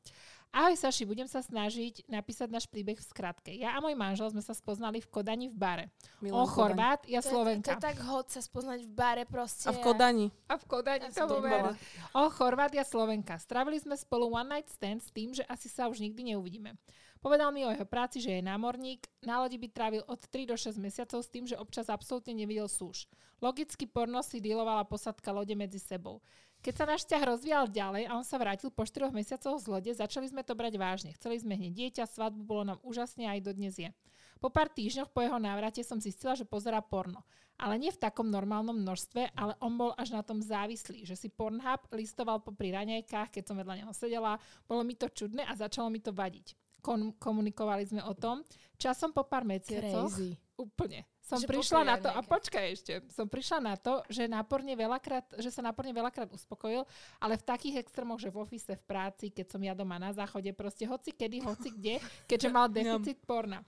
Ahoj 0.55 0.79
Saši, 0.79 1.03
budem 1.03 1.27
sa 1.27 1.43
snažiť 1.43 2.07
napísať 2.07 2.47
náš 2.47 2.71
príbeh 2.71 2.95
v 2.95 3.03
skratke. 3.03 3.51
Ja 3.51 3.75
a 3.75 3.83
môj 3.83 3.99
manžel 3.99 4.31
sme 4.31 4.39
sa 4.39 4.55
spoznali 4.55 5.03
v 5.03 5.11
Kodani 5.11 5.51
v 5.51 5.57
bare. 5.59 5.85
Milujem 6.23 6.39
On. 6.39 6.47
Chorvát, 6.47 7.03
ja 7.11 7.19
To 7.19 7.27
je, 7.27 7.27
to 7.27 7.35
Slovenka. 7.35 7.71
je 7.75 7.83
tak 7.83 7.99
hod 7.99 8.31
sa 8.31 8.39
spoznať 8.39 8.87
v 8.87 8.91
bare 8.95 9.27
proste. 9.27 9.67
A 9.67 9.75
v 9.75 9.83
Kodani. 9.83 10.31
A 10.47 10.55
v 10.55 10.65
Kodani 10.71 11.11
Ja 11.11 11.11
to 11.11 11.27
som 11.27 11.27
bol 11.27 11.43
nebola. 11.43 11.75
O, 12.15 12.31
Chorvát, 12.31 12.71
ja 12.71 12.87
Slovenka. 12.87 13.35
Strávili 13.43 13.83
sme 13.83 13.99
spolu 13.99 14.31
one 14.31 14.47
night 14.47 14.71
stand 14.71 15.03
s 15.03 15.11
tým, 15.11 15.35
že 15.35 15.43
asi 15.51 15.67
sa 15.67 15.91
už 15.91 15.99
nikdy 15.99 16.31
neuvidíme. 16.31 16.79
Povedal 17.19 17.51
mi 17.51 17.67
o 17.67 17.75
jeho 17.75 17.89
práci, 17.89 18.23
že 18.23 18.39
je 18.39 18.43
námorník. 18.47 19.11
Na 19.27 19.43
lodi 19.43 19.59
by 19.59 19.67
trávil 19.75 20.07
od 20.07 20.23
3 20.23 20.47
do 20.47 20.55
6 20.55 20.79
mesiacov 20.79 21.19
s 21.19 21.33
tým, 21.35 21.51
že 21.51 21.59
občas 21.59 21.91
absolútne 21.91 22.31
nevidel 22.31 22.71
súž. 22.71 23.11
Logicky 23.43 23.91
porno 23.91 24.23
si 24.23 24.39
dealovala 24.39 24.87
posadka 24.87 25.35
lode 25.35 25.57
medzi 25.59 25.83
sebou. 25.83 26.23
Keď 26.65 26.75
sa 26.81 26.89
náš 26.89 27.05
vzťah 27.05 27.23
rozvíjal 27.29 27.69
ďalej 27.69 28.09
a 28.09 28.17
on 28.17 28.25
sa 28.25 28.41
vrátil 28.41 28.73
po 28.73 28.89
4 28.89 29.13
mesiacoch 29.13 29.61
z 29.61 29.69
lode, 29.69 29.93
začali 29.93 30.25
sme 30.33 30.41
to 30.41 30.57
brať 30.57 30.81
vážne. 30.81 31.13
Chceli 31.13 31.37
sme 31.37 31.61
hneď 31.61 31.77
dieťa, 31.77 32.09
svadbu, 32.09 32.41
bolo 32.41 32.63
nám 32.73 32.79
úžasne 32.81 33.29
aj 33.29 33.45
dodnes 33.45 33.77
je. 33.77 33.93
Po 34.41 34.49
pár 34.49 34.73
týždňoch 34.73 35.13
po 35.13 35.21
jeho 35.21 35.37
návrate 35.37 35.85
som 35.85 36.01
zistila, 36.01 36.33
že 36.33 36.49
pozera 36.49 36.81
porno. 36.81 37.21
Ale 37.61 37.77
nie 37.77 37.93
v 37.93 38.01
takom 38.01 38.33
normálnom 38.33 38.81
množstve, 38.81 39.37
ale 39.37 39.61
on 39.61 39.77
bol 39.77 39.93
až 39.95 40.17
na 40.17 40.25
tom 40.25 40.41
závislý, 40.41 41.05
že 41.05 41.15
si 41.15 41.29
Pornhub 41.29 41.85
listoval 41.93 42.41
popri 42.41 42.73
raňajkách, 42.73 43.29
keď 43.31 43.45
som 43.45 43.61
vedľa 43.61 43.85
neho 43.85 43.93
sedela. 43.93 44.41
Bolo 44.65 44.83
mi 44.83 44.97
to 44.97 45.13
čudné 45.13 45.45
a 45.45 45.53
začalo 45.55 45.93
mi 45.93 46.01
to 46.01 46.17
vadiť. 46.17 46.57
Kon- 46.81 47.15
komunikovali 47.21 47.85
sme 47.85 48.03
o 48.09 48.17
tom. 48.17 48.41
Časom 48.81 49.13
po 49.13 49.29
pár 49.29 49.45
mesiacoch... 49.45 50.17
Crazy. 50.17 50.35
Úplne. 50.59 51.05
Som 51.25 51.41
Že 51.41 51.49
prišla 51.49 51.81
na 51.89 51.97
to, 51.97 52.13
a 52.13 52.21
raňajkách. 52.21 52.33
počkaj 52.37 52.65
ešte, 52.69 52.93
som 53.09 53.25
prišla 53.25 53.59
na 53.65 53.75
to, 53.81 54.05
že, 54.13 54.29
náporne 54.29 54.77
veľakrát, 54.77 55.25
že 55.41 55.49
sa 55.49 55.65
náporne 55.65 55.97
veľakrát 55.97 56.29
uspokojil, 56.29 56.85
ale 57.17 57.41
v 57.41 57.45
takých 57.49 57.81
extrémoch, 57.81 58.21
že 58.21 58.29
v 58.29 58.45
ofise, 58.45 58.77
v 58.77 58.85
práci, 58.85 59.33
keď 59.33 59.57
som 59.57 59.61
ja 59.65 59.73
doma 59.73 59.97
na 59.97 60.13
záchode, 60.13 60.53
proste 60.53 60.85
hoci 60.85 61.17
kedy, 61.17 61.41
hoci 61.41 61.73
kde, 61.73 61.97
keďže 62.29 62.49
mal 62.53 62.69
deficit 62.77 63.25
porna. 63.25 63.65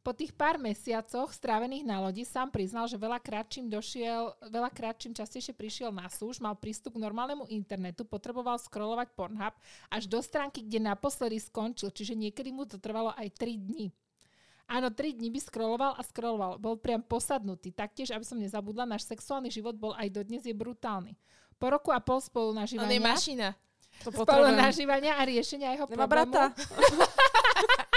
Po 0.00 0.16
tých 0.16 0.32
pár 0.32 0.56
mesiacoch 0.56 1.28
strávených 1.28 1.84
na 1.84 2.00
lodi 2.00 2.24
sám 2.24 2.48
priznal, 2.48 2.88
že 2.88 2.96
veľakrát 2.96 3.52
čím 3.52 3.68
došiel, 3.68 4.32
veľakrát 4.48 4.96
čím 4.96 5.12
častejšie 5.12 5.52
prišiel 5.52 5.92
na 5.92 6.08
súž, 6.08 6.40
mal 6.40 6.56
prístup 6.56 6.96
k 6.96 7.04
normálnemu 7.04 7.44
internetu, 7.52 8.08
potreboval 8.08 8.56
scrollovať 8.56 9.12
Pornhub 9.12 9.52
až 9.92 10.02
do 10.08 10.24
stránky, 10.24 10.64
kde 10.64 10.88
naposledy 10.88 11.36
skončil, 11.36 11.92
čiže 11.92 12.16
niekedy 12.16 12.48
mu 12.48 12.64
to 12.64 12.80
trvalo 12.80 13.12
aj 13.12 13.28
3 13.36 13.60
dní. 13.60 13.92
Áno, 14.70 14.86
3 14.94 15.18
dní 15.18 15.34
by 15.34 15.40
scrolloval 15.42 15.98
a 15.98 16.02
scrolloval. 16.06 16.62
Bol 16.62 16.78
priam 16.78 17.02
posadnutý. 17.02 17.74
Taktiež, 17.74 18.14
aby 18.14 18.22
som 18.22 18.38
nezabudla, 18.38 18.86
náš 18.86 19.02
sexuálny 19.10 19.50
život 19.50 19.74
bol 19.74 19.98
aj 19.98 20.06
dodnes 20.14 20.46
je 20.46 20.54
brutálny. 20.54 21.18
Po 21.58 21.74
roku 21.74 21.90
a 21.90 21.98
pol 21.98 22.22
spolu 22.22 22.54
On 22.54 22.62
je 22.62 22.78
nažívania, 22.78 23.02
mašina. 23.02 23.48
To 24.06 24.14
spolu 24.14 24.46
nažívania 24.54 25.18
a 25.18 25.26
riešenia 25.26 25.74
jeho 25.74 25.90
Nemá 25.90 26.06
problému, 26.06 26.32
brata. 26.32 26.54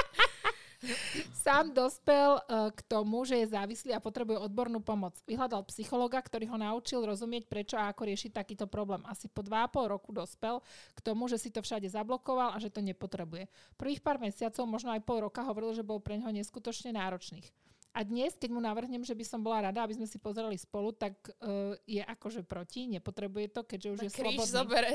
sám 1.46 1.72
dospel 1.72 2.40
uh, 2.40 2.70
k 2.72 2.80
tomu, 2.86 3.24
že 3.24 3.40
je 3.44 3.52
závislý 3.52 3.92
a 3.96 4.04
potrebuje 4.04 4.40
odbornú 4.40 4.84
pomoc. 4.84 5.16
Vyhľadal 5.26 5.64
psychologa, 5.72 6.20
ktorý 6.20 6.52
ho 6.52 6.58
naučil 6.60 7.04
rozumieť, 7.04 7.48
prečo 7.48 7.76
a 7.80 7.90
ako 7.92 8.08
riešiť 8.08 8.32
takýto 8.36 8.66
problém. 8.68 9.02
Asi 9.08 9.32
po 9.32 9.42
2,5 9.42 9.94
roku 9.94 10.10
dospel 10.12 10.60
k 10.94 11.00
tomu, 11.00 11.32
že 11.32 11.40
si 11.40 11.50
to 11.50 11.64
všade 11.64 11.88
zablokoval 11.88 12.56
a 12.56 12.62
že 12.62 12.72
to 12.72 12.84
nepotrebuje. 12.84 13.48
Prvých 13.80 14.04
pár 14.04 14.20
mesiacov, 14.20 14.64
možno 14.68 14.92
aj 14.94 15.02
pol 15.04 15.24
roka, 15.24 15.44
hovoril, 15.44 15.76
že 15.76 15.86
bol 15.86 16.04
pre 16.04 16.20
neho 16.20 16.32
neskutočne 16.32 16.94
náročných. 16.96 17.73
A 17.94 18.02
dnes, 18.02 18.34
keď 18.34 18.50
mu 18.50 18.58
navrhnem, 18.58 19.06
že 19.06 19.14
by 19.14 19.22
som 19.22 19.38
bola 19.38 19.70
rada, 19.70 19.86
aby 19.86 19.94
sme 19.94 20.10
si 20.10 20.18
pozerali 20.18 20.58
spolu, 20.58 20.90
tak 20.98 21.14
uh, 21.46 21.78
je 21.86 22.02
akože 22.02 22.42
proti, 22.42 22.90
nepotrebuje 22.90 23.54
to, 23.54 23.62
keďže 23.62 23.90
už 23.94 24.00
je 24.02 24.10
Kríž 24.10 24.42
slobodný. 24.42 24.50
zobere. 24.50 24.90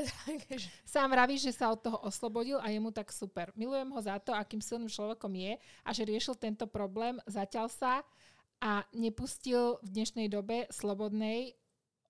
takže- 0.51 0.67
Sám 0.83 1.07
vraví, 1.15 1.39
že 1.39 1.55
sa 1.55 1.71
od 1.71 1.79
toho 1.79 1.95
oslobodil 2.03 2.59
a 2.59 2.67
je 2.67 2.79
mu 2.83 2.91
tak 2.91 3.15
super. 3.15 3.55
Milujem 3.55 3.87
ho 3.87 3.99
za 4.03 4.19
to, 4.19 4.35
akým 4.35 4.59
silným 4.59 4.91
človekom 4.91 5.31
je 5.31 5.55
a 5.57 5.89
že 5.95 6.03
riešil 6.03 6.35
tento 6.35 6.67
problém, 6.67 7.15
zatiaľ 7.23 7.71
sa 7.71 8.03
a 8.59 8.83
nepustil 8.91 9.79
v 9.79 9.87
dnešnej 9.95 10.27
dobe 10.27 10.67
slobodnej 10.67 11.55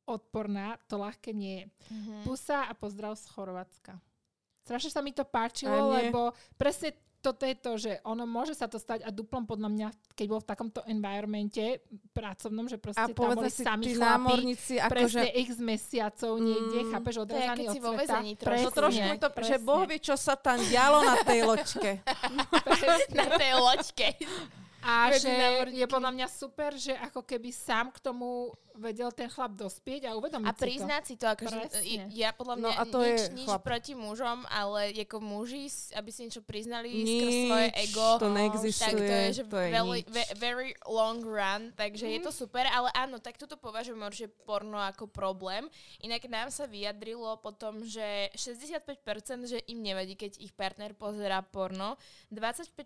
odporná, 0.10 0.82
to 0.90 0.98
ľahké 0.98 1.38
nie 1.38 1.62
je. 1.62 1.66
Mhm. 1.94 2.14
Pusa 2.26 2.66
a 2.66 2.74
pozdrav 2.74 3.14
z 3.14 3.30
Chorvátska. 3.30 3.94
Strašne 4.66 4.90
sa 4.90 5.02
mi 5.06 5.14
to 5.14 5.22
páčilo, 5.22 5.94
lebo 5.94 6.34
presne 6.58 6.98
toto 7.20 7.44
je 7.44 7.56
to, 7.56 7.72
že 7.76 7.92
ono 8.08 8.24
môže 8.24 8.56
sa 8.56 8.72
to 8.72 8.80
stať 8.80 9.04
a 9.04 9.12
duplom 9.12 9.44
podľa 9.44 9.68
mňa, 9.68 9.88
keď 10.16 10.26
bol 10.32 10.40
v 10.40 10.48
takomto 10.48 10.80
environmente 10.88 11.84
pracovnom, 12.16 12.72
že 12.72 12.80
proste 12.80 13.04
A 13.04 13.12
tam 13.12 13.36
boli 13.36 13.52
si, 13.52 13.60
sami 13.60 13.92
chlapi, 13.92 14.00
námorníci, 14.00 14.74
presne 14.88 15.28
akože... 15.28 15.44
x 15.44 15.50
mesiacov 15.60 16.32
niekde, 16.40 16.80
Mm. 16.80 16.92
chápeš, 16.96 17.16
odrezaný 17.20 17.64
od 17.68 17.74
si 17.76 17.80
vo 17.80 17.92
sveta. 17.92 18.00
väzení 18.00 18.32
trošku. 18.40 18.48
To 18.48 18.50
Presne, 18.50 18.72
trošku 18.72 19.14
to, 19.20 19.28
že 19.28 19.36
presne. 19.36 19.58
Boh 19.68 19.84
vie, 19.84 20.00
čo 20.00 20.16
sa 20.16 20.36
tam 20.40 20.58
dialo 20.64 20.98
na 21.04 21.16
tej 21.28 21.40
loďke. 21.44 21.92
na 23.20 23.26
tej 23.36 23.52
loďke. 23.60 24.08
A 24.80 25.12
že 25.12 25.36
je 25.76 25.86
podľa 25.92 26.12
mňa 26.16 26.28
super, 26.32 26.72
že 26.80 26.96
ako 26.96 27.28
keby 27.28 27.52
sám 27.52 27.92
k 27.92 28.00
tomu 28.00 28.56
vedel 28.80 29.12
ten 29.12 29.28
chlap 29.28 29.54
dospieť 29.54 30.08
a 30.08 30.16
uvedomiť 30.16 30.48
A 30.48 30.52
si 30.52 30.56
to. 30.56 30.64
priznať 30.64 31.04
si 31.04 31.16
to, 31.16 31.26
akože 31.28 31.60
ja 32.10 32.32
podľa 32.32 32.56
No 32.56 32.62
mňa 32.66 32.74
a 32.74 32.84
to 32.86 33.00
nič, 33.00 33.20
je 33.22 33.36
nič 33.36 33.46
chlap. 33.46 33.62
proti 33.62 33.94
mužom, 33.94 34.48
ale 34.48 34.80
ako 34.96 35.18
muži, 35.20 35.68
aby 35.94 36.10
si 36.10 36.24
niečo 36.24 36.40
priznali 36.42 36.88
skrz 36.90 37.34
svoje 37.46 37.68
Nič, 37.68 37.84
ego, 37.86 38.08
to 38.16 38.26
tak 38.26 38.34
neexistuje, 38.34 38.96
to 38.98 39.14
je, 39.14 39.28
že 39.34 39.44
to 39.46 39.58
je 39.58 39.70
very, 39.70 39.92
nič. 39.94 40.06
ve- 40.08 40.32
very 40.38 40.70
long 40.86 41.20
run, 41.20 41.62
takže 41.74 42.06
je 42.06 42.18
Mhm. 42.18 42.26
to 42.26 42.32
super, 42.32 42.66
ale 42.66 42.88
áno, 42.94 43.18
tak 43.18 43.36
toto 43.36 43.56
považujem 43.56 44.00
určite 44.00 44.32
porno 44.42 44.80
ako 44.80 45.06
problém. 45.06 45.68
Inak 46.00 46.24
nám 46.26 46.48
sa 46.48 46.66
vyjadrilo 46.66 47.36
potom, 47.38 47.84
že 47.84 48.32
65% 48.34 48.88
že 49.46 49.60
im 49.66 49.80
nevadí, 49.80 50.16
keď 50.16 50.38
ich 50.38 50.52
partner 50.52 50.94
pozerá 50.94 51.42
porno, 51.42 52.00
25% 52.30 52.80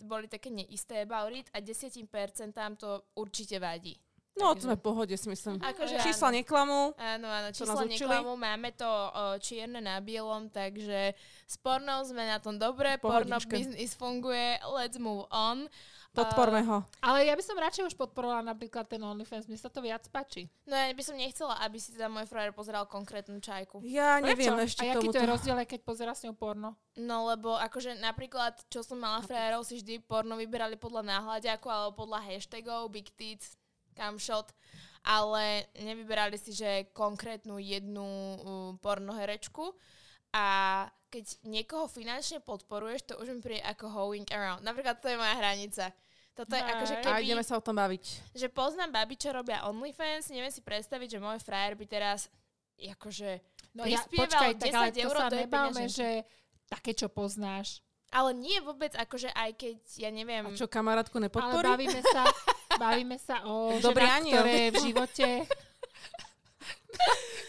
boli 0.00 0.26
také 0.26 0.48
neisté 0.48 1.00
about 1.00 1.30
it 1.30 1.46
a 1.50 1.60
10% 1.60 2.10
tam 2.50 2.74
to 2.74 2.88
určite 3.14 3.56
vadí. 3.56 3.94
No, 4.32 4.56
to 4.56 4.64
sme 4.64 4.80
v 4.80 4.82
pohode, 4.82 5.12
si 5.12 5.28
myslím. 5.28 5.60
Akože 5.60 6.00
Čísla 6.00 6.32
áno. 6.32 6.36
neklamú. 6.40 6.80
Áno, 6.96 7.28
áno, 7.28 7.48
čísla 7.52 7.84
neklamú, 7.84 8.32
máme 8.40 8.72
to 8.72 8.88
o, 8.88 9.36
čierne 9.36 9.84
na 9.84 10.00
bielom, 10.00 10.48
takže 10.48 11.12
s 11.44 11.56
pornou 11.60 12.00
sme 12.08 12.24
na 12.24 12.40
tom 12.40 12.56
dobre, 12.56 12.96
porno 12.96 13.36
business 13.44 13.92
funguje, 13.92 14.56
let's 14.72 14.96
move 14.96 15.28
on. 15.28 15.68
Podporme 16.12 16.60
ho. 16.68 16.84
Ale 17.00 17.24
ja 17.24 17.32
by 17.32 17.40
som 17.40 17.56
radšej 17.56 17.88
už 17.88 17.96
podporovala 17.96 18.44
napríklad 18.44 18.84
ten 18.84 19.00
OnlyFans, 19.00 19.48
mne 19.48 19.56
sa 19.56 19.72
to 19.72 19.80
viac 19.80 20.04
páči. 20.12 20.44
No 20.68 20.76
ja 20.76 20.92
by 20.92 21.00
som 21.00 21.16
nechcela, 21.16 21.56
aby 21.64 21.80
si 21.80 21.96
teda 21.96 22.12
môj 22.12 22.28
frajer 22.28 22.52
pozeral 22.52 22.84
konkrétnu 22.84 23.40
čajku. 23.40 23.80
Ja 23.88 24.20
neviem 24.20 24.52
Prečo? 24.52 24.68
ešte 24.68 24.84
A 24.84 24.92
k 24.92 25.00
aký 25.00 25.08
tomu. 25.08 25.14
to 25.16 25.20
je 25.24 25.32
rozdiel, 25.32 25.56
keď 25.64 25.80
pozera 25.80 26.12
s 26.12 26.20
ňou 26.28 26.36
porno? 26.36 26.76
No 27.00 27.32
lebo 27.32 27.56
akože 27.56 27.96
napríklad, 27.96 28.60
čo 28.68 28.84
som 28.84 29.00
mala 29.00 29.24
frajerov, 29.24 29.64
si 29.64 29.80
vždy 29.80 30.04
porno 30.04 30.36
vyberali 30.36 30.76
podľa 30.76 31.00
náhľadiaku 31.16 31.68
alebo 31.72 32.04
podľa 32.04 32.28
hashtagov, 32.28 32.92
big 32.92 33.08
tits, 33.16 33.56
camshot, 33.92 34.50
ale 35.02 35.66
nevyberali 35.76 36.36
si, 36.36 36.52
že 36.52 36.90
konkrétnu 36.92 37.58
jednu 37.58 38.04
uh, 38.04 38.36
pornoherečku 38.78 39.74
a 40.30 40.44
keď 41.08 41.24
niekoho 41.44 41.84
finančne 41.86 42.40
podporuješ, 42.40 43.04
to 43.04 43.14
už 43.20 43.28
mi 43.30 43.40
príde 43.40 43.60
ako 43.62 43.84
hoeing 43.86 44.24
around. 44.32 44.64
Napríklad 44.64 44.96
to 44.96 45.12
je 45.12 45.20
moja 45.20 45.36
hranica. 45.36 45.92
Toto 46.32 46.56
je 46.56 46.62
akože 46.64 46.94
A 46.96 47.02
keby, 47.04 47.28
ideme 47.28 47.44
sa 47.44 47.60
o 47.60 47.64
tom 47.64 47.76
baviť. 47.76 48.32
že 48.32 48.48
poznám 48.48 48.96
babi, 48.96 49.20
čo 49.20 49.28
robia 49.28 49.68
OnlyFans, 49.68 50.32
neviem 50.32 50.48
si 50.48 50.64
predstaviť, 50.64 51.08
že 51.12 51.18
môj 51.20 51.36
frajer 51.44 51.76
by 51.76 51.84
teraz 51.84 52.32
akože 52.80 53.44
No 53.72 53.84
ja, 53.88 54.00
počkaj, 54.04 54.60
tak 54.60 54.68
10 54.68 54.76
ale 54.76 54.88
to 54.92 55.00
eur, 55.00 55.16
sa 55.16 55.28
to 55.28 55.36
nebavme, 55.36 55.84
peňaženka. 55.84 55.96
že 55.96 56.08
také, 56.68 56.92
čo 56.92 57.08
poznáš. 57.08 57.80
ale 58.12 58.36
nie 58.36 58.60
vôbec, 58.60 58.92
akože 58.92 59.32
aj 59.32 59.50
keď, 59.56 59.76
ja 59.96 60.10
neviem, 60.12 60.44
A 60.44 60.52
čo, 60.52 60.68
kamarátku 60.68 61.16
Ale 61.16 61.28
nepodporí? 61.28 61.64
bavíme 61.68 62.00
sa, 62.04 62.28
bavíme 62.78 63.16
sa 63.18 63.42
o 63.48 63.80
Dobrý 63.80 64.06
ženách, 64.06 64.20
aniel. 64.22 64.34
ktoré 64.36 64.56
v 64.70 64.76
živote... 64.80 65.28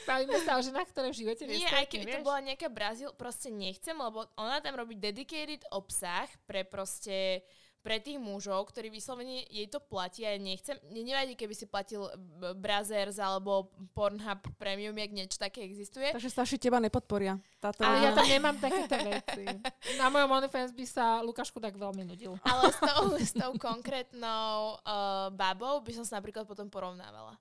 bavíme 0.09 0.37
sa 0.43 0.59
o 0.59 0.61
ženách, 0.63 0.89
ktoré 0.91 1.07
v 1.11 1.17
živote 1.23 1.43
Nie, 1.47 1.69
aj 1.69 1.87
keby 1.87 2.05
to 2.09 2.19
vieš? 2.19 2.27
bola 2.27 2.39
nejaká 2.43 2.67
Brazíl, 2.67 3.09
proste 3.15 3.47
nechcem, 3.51 3.95
lebo 3.95 4.27
ona 4.35 4.59
tam 4.59 4.75
robí 4.75 4.99
dedicated 4.99 5.63
obsah 5.71 6.27
pre 6.43 6.67
proste 6.67 7.43
pre 7.83 7.99
tých 7.99 8.15
mužov, 8.15 8.71
ktorí 8.71 8.87
vyslovene 8.87 9.43
jej 9.51 9.67
to 9.67 9.83
platí 9.83 10.23
a 10.23 10.31
ja 10.31 10.39
nechcem, 10.39 10.79
mne 10.87 11.03
nevadí, 11.03 11.35
keby 11.35 11.51
si 11.51 11.67
platil 11.67 12.07
b- 12.15 12.55
Brazzers 12.55 13.19
alebo 13.19 13.67
Pornhub 13.91 14.39
Premium, 14.55 14.95
jak 14.95 15.11
niečo 15.11 15.35
také 15.35 15.67
existuje. 15.67 16.07
Takže 16.15 16.31
starší 16.31 16.57
teba 16.57 16.79
nepodporia. 16.79 17.35
Táto 17.59 17.83
Ale 17.83 18.07
ja 18.07 18.11
tam 18.15 18.23
nemám 18.39 18.55
takéto 18.55 18.95
veci. 18.95 19.43
Na 19.99 20.07
mojom 20.07 20.31
OnlyFans 20.31 20.71
by 20.71 20.85
sa 20.87 21.19
Lukášku 21.21 21.59
tak 21.59 21.75
veľmi 21.75 22.07
nudil. 22.07 22.39
Ale 22.47 22.71
s 22.71 22.79
tou, 22.79 23.03
s 23.29 23.33
tou 23.35 23.51
konkrétnou 23.59 24.79
uh, 24.79 25.27
babou 25.35 25.83
by 25.83 25.91
som 25.91 26.07
sa 26.07 26.23
napríklad 26.23 26.47
potom 26.47 26.71
porovnávala. 26.71 27.35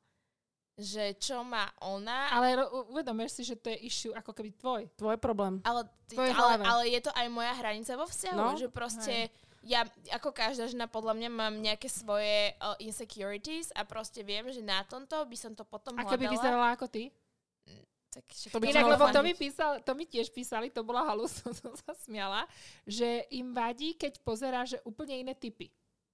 Že 0.72 1.20
čo 1.20 1.44
má 1.44 1.68
ona, 1.84 2.32
Ale 2.32 2.64
uvedomíš 2.88 3.38
si, 3.38 3.42
že 3.44 3.54
to 3.54 3.68
je 3.68 3.78
issue 3.84 4.10
ako 4.10 4.32
keby 4.32 4.56
tvoj. 4.56 4.82
Tvoj 4.96 5.20
problém. 5.20 5.60
Ale, 5.62 5.84
ty, 6.08 6.16
ale, 6.16 6.64
ale 6.64 6.82
je 6.88 7.00
to 7.04 7.12
aj 7.12 7.28
moja 7.28 7.52
hranica 7.54 7.92
vo 7.92 8.08
vzťahu, 8.08 8.40
No, 8.40 8.56
že 8.56 8.72
proste 8.72 9.28
ja, 9.62 9.86
ako 10.10 10.34
každá 10.34 10.66
žena, 10.66 10.90
podľa 10.90 11.14
mňa 11.18 11.30
mám 11.30 11.54
nejaké 11.58 11.86
svoje 11.86 12.54
uh, 12.58 12.74
insecurities 12.82 13.70
a 13.78 13.86
proste 13.86 14.26
viem, 14.26 14.46
že 14.50 14.62
na 14.62 14.82
tomto 14.82 15.22
by 15.22 15.36
som 15.38 15.54
to 15.54 15.62
potom 15.62 15.94
by 15.94 16.26
hľadala. 16.26 16.34
vyzerala 16.34 16.68
ako 16.74 16.86
ty? 16.90 17.14
Tak, 18.12 18.28
však 18.28 18.52
To 18.52 18.60
by 18.60 18.68
Inak, 18.68 18.92
lebo 18.92 19.06
to 19.08 19.20
mi, 19.24 19.32
písal, 19.32 19.80
to 19.80 19.92
mi 19.96 20.04
tiež 20.04 20.28
písali, 20.28 20.68
to 20.68 20.84
bola 20.84 21.08
halus, 21.08 21.40
som 21.64 21.72
sa 21.72 21.96
smiala, 21.96 22.44
že 22.84 23.24
im 23.32 23.56
vadí, 23.56 23.96
keď 23.96 24.20
pozerá, 24.20 24.68
že 24.68 24.82
úplne 24.84 25.16
iné 25.16 25.32
typy 25.32 25.72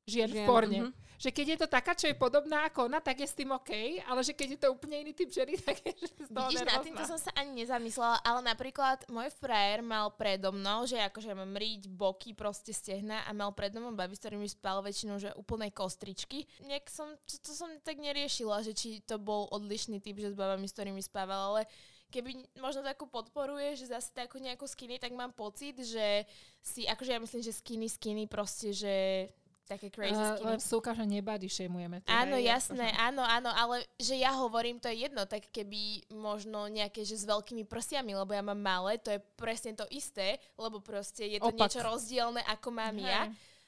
žien 0.09 0.29
v 0.33 0.37
Žien, 0.41 0.49
porne. 0.49 0.81
mhm. 0.89 0.93
Že 1.19 1.35
keď 1.35 1.47
je 1.51 1.59
to 1.59 1.67
taká, 1.67 1.99
čo 1.99 2.07
je 2.07 2.15
podobná 2.15 2.71
ako 2.71 2.87
ona, 2.87 3.03
tak 3.03 3.19
je 3.19 3.27
s 3.27 3.35
tým 3.35 3.51
OK, 3.51 3.75
ale 4.07 4.23
že 4.23 4.39
keď 4.39 4.49
je 4.55 4.61
to 4.63 4.69
úplne 4.71 5.03
iný 5.03 5.11
typ 5.11 5.27
ženy, 5.27 5.59
tak 5.67 5.83
je 5.83 5.91
z 5.99 6.31
toho 6.31 6.47
Vidíš, 6.47 6.63
nad 6.63 6.79
týmto 6.79 7.03
som 7.03 7.19
sa 7.19 7.35
ani 7.35 7.67
nezamyslela, 7.67 8.23
ale 8.23 8.41
napríklad 8.47 9.03
môj 9.11 9.27
frajer 9.35 9.83
mal 9.83 10.15
predo 10.15 10.55
mnou, 10.55 10.87
že 10.87 10.95
akože 11.03 11.35
mám 11.35 11.59
riť, 11.59 11.91
boky, 11.91 12.39
proste 12.39 12.71
stehna 12.71 13.27
a 13.27 13.35
mal 13.35 13.51
predo 13.51 13.83
mnou 13.83 13.99
babi, 13.99 14.15
s 14.15 14.23
ktorými 14.23 14.47
spal 14.47 14.79
väčšinou, 14.79 15.19
že 15.19 15.35
úplnej 15.35 15.75
kostričky. 15.75 16.47
Nejak 16.63 16.87
som, 16.87 17.11
to, 17.27 17.35
to 17.43 17.51
som 17.51 17.67
tak 17.83 17.99
neriešila, 17.99 18.63
že 18.63 18.71
či 18.71 19.03
to 19.03 19.19
bol 19.19 19.51
odlišný 19.51 19.99
typ, 19.99 20.23
že 20.23 20.31
s 20.31 20.39
babami, 20.39 20.71
s 20.71 20.75
ktorými 20.79 21.03
spával, 21.03 21.51
ale 21.51 21.63
keby 22.09 22.41
možno 22.57 22.81
takú 22.81 23.05
podporuje, 23.05 23.77
že 23.77 23.93
zase 23.93 24.15
takú 24.17 24.41
nejakú 24.41 24.65
skinny, 24.65 24.97
tak 24.97 25.13
mám 25.13 25.33
pocit, 25.37 25.77
že 25.77 26.25
si, 26.65 26.89
akože 26.89 27.11
ja 27.13 27.21
myslím, 27.21 27.43
že 27.45 27.53
skinny, 27.53 27.89
skinny 27.89 28.25
proste, 28.25 28.73
že 28.73 29.29
také 29.69 29.93
crazy 29.93 30.17
Uh, 30.17 30.35
skinny. 30.41 30.57
súka, 30.59 30.91
že 30.97 31.05
nebody 31.05 31.47
shamujeme. 31.47 32.01
tu, 32.01 32.09
Áno, 32.09 32.41
hej, 32.41 32.49
jasné, 32.49 32.89
áno, 32.97 33.21
áno, 33.21 33.53
ale 33.53 33.85
že 34.01 34.17
ja 34.17 34.33
hovorím, 34.33 34.81
to 34.81 34.89
je 34.89 35.05
jedno, 35.05 35.29
tak 35.29 35.53
keby 35.53 36.09
možno 36.11 36.65
nejaké, 36.67 37.05
že 37.05 37.21
s 37.21 37.29
veľkými 37.29 37.69
prsiami, 37.69 38.17
lebo 38.17 38.33
ja 38.33 38.41
mám 38.41 38.57
malé, 38.57 38.97
to 38.97 39.13
je 39.13 39.21
presne 39.37 39.77
to 39.77 39.85
isté, 39.93 40.41
lebo 40.57 40.81
proste 40.81 41.29
je 41.29 41.37
to 41.37 41.53
Opak. 41.53 41.69
niečo 41.69 41.85
rozdielne, 41.85 42.41
ako 42.49 42.69
mám 42.73 42.97
Hej. 42.97 43.05
ja, 43.05 43.23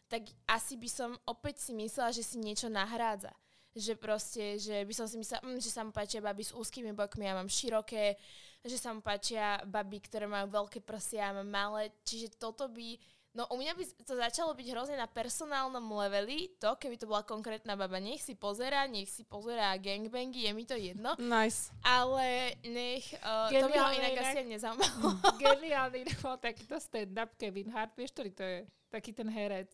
tak 0.08 0.26
asi 0.48 0.74
by 0.74 0.88
som 0.88 1.10
opäť 1.22 1.68
si 1.68 1.72
myslela, 1.76 2.10
že 2.10 2.24
si 2.24 2.40
niečo 2.40 2.66
nahrádza. 2.66 3.30
Že 3.70 3.94
proste, 4.02 4.58
že 4.58 4.82
by 4.82 4.94
som 4.96 5.06
si 5.06 5.14
myslela, 5.14 5.46
mm, 5.46 5.62
že 5.62 5.70
sa 5.70 5.86
mu 5.86 5.94
páčia 5.94 6.18
baby 6.18 6.42
s 6.42 6.50
úzkými 6.50 6.90
bokmi, 6.90 7.22
ja 7.22 7.38
mám 7.38 7.46
široké, 7.46 8.18
že 8.66 8.74
sa 8.74 8.90
mu 8.90 8.98
páčia 8.98 9.62
baby, 9.62 10.02
ktoré 10.02 10.26
majú 10.26 10.50
veľké 10.50 10.82
prsia, 10.82 11.30
ja 11.30 11.36
mám 11.38 11.46
malé, 11.46 11.94
čiže 12.02 12.34
toto 12.34 12.66
by 12.66 12.98
No 13.30 13.46
u 13.46 13.62
mňa 13.62 13.78
by 13.78 13.84
to 14.02 14.14
začalo 14.18 14.50
byť 14.58 14.66
hrozne 14.74 14.98
na 14.98 15.06
personálnom 15.06 15.86
leveli, 15.86 16.50
to 16.58 16.74
keby 16.74 16.98
to 16.98 17.06
bola 17.06 17.22
konkrétna 17.22 17.78
baba. 17.78 18.02
Nech 18.02 18.26
si 18.26 18.34
pozera, 18.34 18.90
nech 18.90 19.06
si 19.06 19.22
pozera 19.22 19.70
gangbangy, 19.78 20.50
je 20.50 20.52
mi 20.52 20.66
to 20.66 20.74
jedno. 20.74 21.14
Nice. 21.14 21.70
Ale 21.86 22.58
nech, 22.66 23.06
uh, 23.22 23.46
to 23.46 23.70
by 23.70 23.78
ho 23.78 23.90
inak 23.94 24.14
inak. 24.18 24.34
asi 24.34 24.42
nezaujímalo. 24.50 25.08
Geniálny 25.42 26.00
bol 26.18 26.42
takýto 26.42 26.82
stand-up 26.82 27.38
Kevin 27.38 27.70
Hart, 27.70 27.94
vieš, 27.94 28.10
ktorý 28.18 28.30
to 28.34 28.42
je? 28.42 28.60
Taký 28.90 29.14
ten 29.14 29.30
herec 29.30 29.70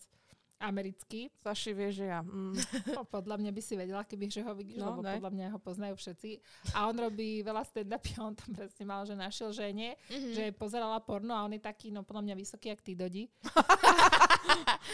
americký. 0.58 1.28
Saši 1.36 1.70
vie, 1.70 1.88
že 1.90 2.04
ja. 2.06 2.20
Mm. 2.20 2.56
No, 2.90 3.04
podľa 3.16 3.36
mňa 3.36 3.50
by 3.50 3.60
si 3.60 3.74
vedela, 3.74 4.02
keby 4.02 4.26
že 4.26 4.40
ho 4.40 4.52
vidíš, 4.52 4.80
No, 4.80 4.90
lebo 4.90 5.00
daj. 5.00 5.20
podľa 5.20 5.32
mňa 5.32 5.46
ho 5.52 5.58
poznajú 5.58 5.94
všetci. 5.94 6.30
A 6.72 6.88
on 6.88 6.96
robí 6.96 7.40
veľa 7.40 7.62
stand-upy, 7.62 8.10
on 8.18 8.32
tam 8.32 8.50
presne 8.52 8.84
mal, 8.84 9.04
že 9.04 9.12
našiel 9.12 9.50
žene, 9.50 9.94
Mhm. 10.06 10.30
že 10.32 10.44
pozerala 10.52 10.96
porno 10.98 11.32
a 11.32 11.44
on 11.44 11.52
je 11.52 11.60
taký, 11.60 11.88
no 11.88 12.02
podľa 12.02 12.22
mňa 12.22 12.34
vysoký, 12.36 12.70
jak 12.70 12.80
tí 12.80 12.92
dodi. 12.92 13.24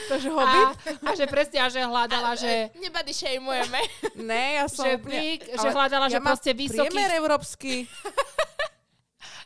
To, 0.09 0.19
že 0.19 0.29
A, 0.29 0.35
hobbit? 0.35 0.69
a 1.01 1.11
že 1.15 1.25
presne, 1.27 1.59
a 1.61 1.69
že 1.69 1.79
hľadala, 1.79 2.35
že, 2.35 2.73
Nebady 2.75 3.13
shameujeme. 3.13 3.81
Ne, 4.19 4.59
ja 4.59 4.67
som 4.67 4.85
že, 4.85 4.99
úplne... 4.99 5.39
že 5.39 5.69
hľadala, 5.69 6.07
že 6.09 6.19
ja 6.19 6.23
mám 6.23 6.35
proste 6.35 6.51
vysokých 6.53 6.91
Priemer 6.91 7.11
európsky. 7.15 7.87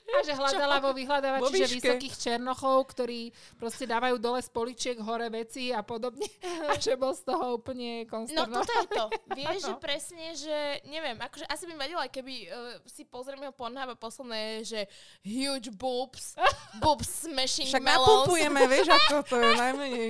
A 0.09 0.23
že 0.23 0.33
hľadala 0.33 0.79
vo 0.79 0.85
Vo 0.87 0.95
vyhľadávači, 0.95 1.67
že 1.67 1.77
vysokých 1.77 2.15
černochov, 2.17 2.87
ktorí 2.89 3.29
proste 3.55 3.85
dávajú 3.85 4.17
dole 4.17 4.39
z 4.39 4.49
poličiek 4.49 4.97
hore 4.97 5.27
veci 5.29 5.69
a 5.69 5.83
podobne. 5.83 6.23
A 6.65 6.79
že 6.79 6.95
bol 6.95 7.11
z 7.11 7.27
toho 7.27 7.59
úplne 7.59 8.07
No 8.07 8.11
konsternovaný. 8.15 8.55
toto 8.55 8.73
je 8.73 8.87
to. 8.89 9.05
Vieš, 9.35 9.59
že 9.61 9.75
presne, 9.77 10.27
že 10.33 10.57
neviem, 10.85 11.17
akože 11.17 11.43
asi 11.45 11.65
by 11.65 11.75
vadilo, 11.77 11.99
aj 11.99 12.13
keby 12.13 12.35
uh, 12.45 12.55
si 12.85 13.03
pozriem 13.03 13.41
jeho 13.41 13.51
Pornhub 13.53 13.89
a 13.89 13.97
posledné, 13.97 14.43
že 14.63 14.87
huge 15.21 15.69
boobs, 15.71 16.39
boobs 16.79 17.27
smashing 17.27 17.67
Však 17.67 17.83
melons. 17.83 18.07
napumpujeme, 18.31 18.63
vieš, 18.65 18.87
ako 18.89 19.17
to 19.25 19.37
je 19.37 19.51
najmenej. 19.65 20.09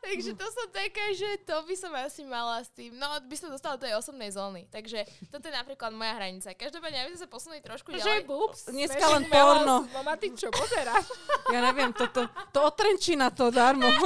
Takže 0.00 0.30
to 0.32 0.46
som 0.46 0.66
taká, 0.70 1.06
že 1.12 1.28
to 1.42 1.60
by 1.60 1.74
som 1.74 1.92
asi 1.92 2.22
mala 2.22 2.62
s 2.62 2.70
tým. 2.70 2.94
No, 2.94 3.04
by 3.20 3.36
som 3.36 3.50
dostala 3.50 3.76
do 3.76 3.84
tej 3.84 3.94
osobnej 3.94 4.30
zóny. 4.30 4.64
Takže 4.66 5.02
toto 5.28 5.44
je 5.44 5.52
napríklad 5.52 5.90
moja 5.90 6.14
hranica. 6.14 6.50
Každopádne, 6.50 7.04
aby 7.04 7.10
sme 7.12 7.20
sa 7.20 7.28
posunuli 7.28 7.60
trošku 7.60 7.90
Že 7.90 8.00
ďalej. 8.00 8.24
boobs, 8.24 8.60
Dneska 8.66 9.04
len 9.08 9.25
porno. 9.28 9.84
melons. 9.84 9.92
Mama, 9.92 10.14
ty 10.16 10.30
čo 10.32 10.48
pozeráš? 10.50 11.06
Ja 11.54 11.62
neviem, 11.62 11.94
toto, 11.94 12.26
to 12.50 12.58
od 12.58 12.74
Trenčína 12.74 13.30
to 13.30 13.54
darmo. 13.54 13.86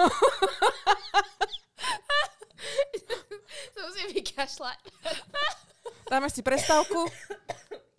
To 3.75 3.79
musím 3.89 4.13
vykašľať. 4.13 4.79
Dáme 6.05 6.29
si 6.29 6.45
prestávku. 6.45 7.09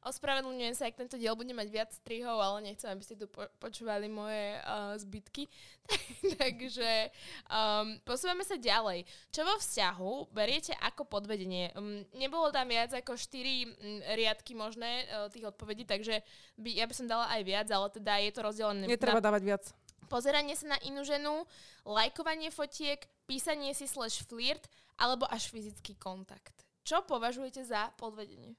Ospravedlňujem 0.00 0.72
sa, 0.72 0.88
ak 0.88 0.96
tento 0.96 1.20
diel 1.20 1.36
bude 1.36 1.52
mať 1.52 1.68
viac 1.68 1.90
strihov, 1.92 2.40
ale 2.40 2.72
nechcem, 2.72 2.88
aby 2.88 3.04
ste 3.04 3.20
tu 3.20 3.28
po- 3.28 3.52
počúvali 3.60 4.08
moje 4.08 4.56
uh, 4.64 4.96
zbytky. 4.96 5.44
Takže 6.40 7.12
um, 7.52 8.00
posúvame 8.08 8.40
sa 8.40 8.56
ďalej. 8.56 9.04
Čo 9.28 9.44
vo 9.44 9.60
vzťahu 9.60 10.32
beriete 10.32 10.72
ako 10.80 11.04
podvedenie? 11.04 11.76
Um, 11.76 12.00
nebolo 12.16 12.48
tam 12.48 12.72
viac 12.72 12.96
ako 12.96 13.12
4 13.12 13.20
um, 13.20 13.68
riadky 14.16 14.56
možné 14.56 15.04
uh, 15.04 15.28
tých 15.28 15.52
odpovedí, 15.52 15.84
takže 15.84 16.24
by, 16.56 16.80
ja 16.80 16.88
by 16.88 16.94
som 16.96 17.04
dala 17.04 17.28
aj 17.36 17.42
viac, 17.44 17.68
ale 17.68 17.92
teda 17.92 18.12
je 18.24 18.30
to 18.32 18.40
rozdelené 18.40 18.88
Netreba 18.88 19.20
na 19.20 19.28
dávať 19.28 19.42
viac. 19.44 19.64
pozeranie 20.08 20.56
sa 20.56 20.74
na 20.74 20.78
inú 20.88 21.04
ženu, 21.04 21.44
lajkovanie 21.84 22.48
fotiek, 22.48 23.04
písanie 23.28 23.76
si 23.76 23.84
slash 23.84 24.24
flirt, 24.24 24.64
alebo 24.96 25.28
až 25.28 25.52
fyzický 25.52 25.92
kontakt. 26.00 26.56
Čo 26.88 27.04
považujete 27.04 27.68
za 27.68 27.92
podvedenie? 28.00 28.56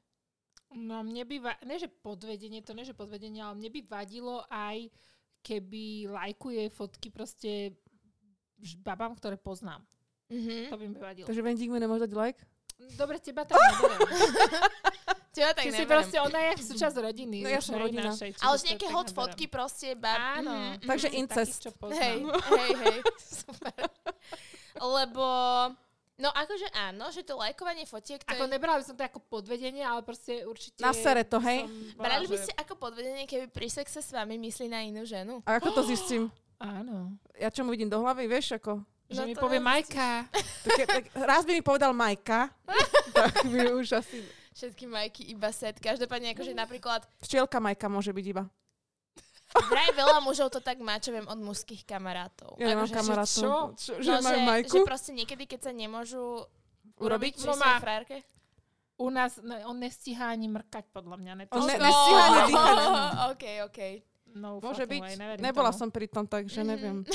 No 0.72 1.04
mne 1.04 1.28
by, 1.28 1.38
va- 1.44 1.62
ne 1.68 1.76
že 1.76 1.92
podvedenie, 1.92 2.64
to 2.64 2.72
ne 2.72 2.88
že 2.88 2.96
podvedenie, 2.96 3.44
ale 3.44 3.60
mne 3.60 3.70
by 3.70 3.82
vadilo 3.92 4.48
aj, 4.48 4.88
keby 5.44 6.08
lajkuje 6.08 6.72
fotky 6.72 7.12
proste 7.12 7.76
babám, 8.80 9.18
ktoré 9.18 9.36
poznám. 9.36 9.84
Mhm. 10.32 10.72
To 10.72 10.76
by 10.80 10.86
mi 10.88 10.96
vadilo. 10.96 11.28
Takže 11.28 11.44
Vendík 11.44 11.68
mi 11.68 11.80
nemôže 11.82 12.08
dať 12.08 12.14
like? 12.16 12.42
Dobre, 12.96 13.20
teba 13.20 13.46
tak 13.46 13.60
neberiem. 13.60 14.00
Teba 15.32 15.56
tak 15.56 15.64
Ty 15.64 15.72
si 15.72 15.86
proste, 15.88 16.18
ona 16.20 16.40
je 16.52 16.54
súčasť 16.60 16.96
rodiny. 17.00 17.40
No 17.40 17.50
ja 17.56 17.64
som 17.64 17.80
rodina. 17.80 18.12
našej, 18.12 18.36
Ale 18.44 18.52
už 18.52 18.64
nejaké 18.68 18.88
hot 18.92 19.08
neberiem. 19.08 19.16
fotky 19.16 19.46
proste, 19.48 19.88
bab... 19.96 20.20
Áno. 20.20 20.52
Mhm, 20.52 20.84
Takže 20.84 21.08
mhm. 21.08 21.16
incest. 21.24 21.56
Takých, 21.56 21.64
čo 21.64 21.72
poznám. 21.80 22.02
Hej, 22.04 22.20
hej, 22.52 22.72
hej. 22.84 22.98
Super. 23.40 23.82
Lebo... 24.76 25.26
No 26.22 26.30
akože 26.30 26.70
áno, 26.78 27.10
že 27.10 27.26
to 27.26 27.34
lajkovanie 27.34 27.90
fotiek, 27.90 28.22
to 28.22 28.30
Ako 28.30 28.46
je... 28.46 28.52
nebrala 28.54 28.78
by 28.78 28.86
som 28.86 28.94
to 28.94 29.02
ako 29.02 29.20
podvedenie, 29.26 29.82
ale 29.82 30.06
proste 30.06 30.46
určite... 30.46 30.78
Na 30.78 30.94
sere 30.94 31.26
to, 31.26 31.42
hej? 31.42 31.66
bola, 31.98 32.14
Brali 32.14 32.30
by 32.30 32.38
že- 32.38 32.46
ste 32.46 32.54
ako 32.62 32.78
podvedenie, 32.78 33.26
keby 33.26 33.50
pri 33.50 33.68
sexe 33.74 34.06
s 34.06 34.14
vami 34.14 34.38
myslí 34.38 34.70
na 34.70 34.86
inú 34.86 35.02
ženu? 35.02 35.42
A 35.50 35.58
ako 35.58 35.74
to 35.74 35.82
zistím? 35.82 36.30
Áno. 36.62 37.18
Ja 37.34 37.50
čo 37.50 37.66
mu 37.66 37.74
vidím 37.74 37.90
do 37.90 37.98
hlavy, 37.98 38.30
vieš 38.30 38.62
ako? 38.62 38.86
Že 39.10 39.18
No 39.18 39.26
mi 39.26 39.34
povie 39.34 39.58
Majka. 39.58 40.30
Tak, 40.62 40.78
tak 40.86 41.04
raz 41.18 41.42
by 41.42 41.58
mi 41.58 41.64
povedal 41.66 41.90
Majka, 41.90 42.54
tak 43.18 43.50
by 43.50 43.74
už 43.74 43.98
asi... 43.98 44.22
Všetky 44.54 44.86
majky 44.86 45.32
iba 45.32 45.50
set. 45.50 45.80
Každopádne 45.82 46.38
akože 46.38 46.54
napríklad 46.54 47.02
Včielka 47.18 47.58
Majka 47.58 47.90
môže 47.90 48.14
byť 48.14 48.26
iba. 48.30 48.46
Vraj 49.64 49.90
veľa 49.92 50.20
mužov 50.20 50.48
to 50.48 50.60
tak 50.60 50.78
má, 50.78 50.96
čo 50.96 51.10
viem, 51.10 51.24
od 51.24 51.38
mužských 51.38 51.84
kamarátov. 51.84 52.56
Ja 52.56 52.68
nemám 52.68 52.86
Akože, 52.86 52.92
že 52.92 52.98
kamarátov. 52.98 53.36
čo? 53.38 53.52
Čo, 53.76 53.92
No, 53.94 54.02
že 54.02 54.12
majú 54.22 54.36
že, 54.36 54.46
Majku? 54.46 54.74
že 54.74 54.80
proste 54.84 55.12
niekedy, 55.12 55.44
keď 55.46 55.60
sa 55.62 55.72
nemôžu 55.72 56.24
urobiť 56.98 57.34
pri 57.36 57.46
No 57.46 57.54
svojej 57.54 57.64
má- 57.70 57.80
frárke. 57.80 58.18
U 58.96 59.10
nás, 59.10 59.36
no, 59.38 59.58
on 59.66 59.78
nestíha 59.78 60.30
ani 60.30 60.46
mrkať, 60.48 60.86
podľa 60.88 61.18
mňa. 61.18 61.32
Ne, 61.34 61.44
On 61.50 61.64
ne- 61.64 61.74
nestíha 61.76 62.22
ani 62.22 62.42
dýchať. 62.48 62.78
OK, 63.32 63.44
OK. 63.66 63.80
No, 64.34 64.58
Môže 64.58 64.84
byť. 64.84 65.02
neverím 65.14 65.42
Nebola 65.42 65.70
tomu. 65.70 65.80
som 65.80 65.88
pri 65.88 66.08
tom, 66.08 66.26
takže 66.26 66.60
Mhm. 66.60 66.68
neviem. 66.68 66.98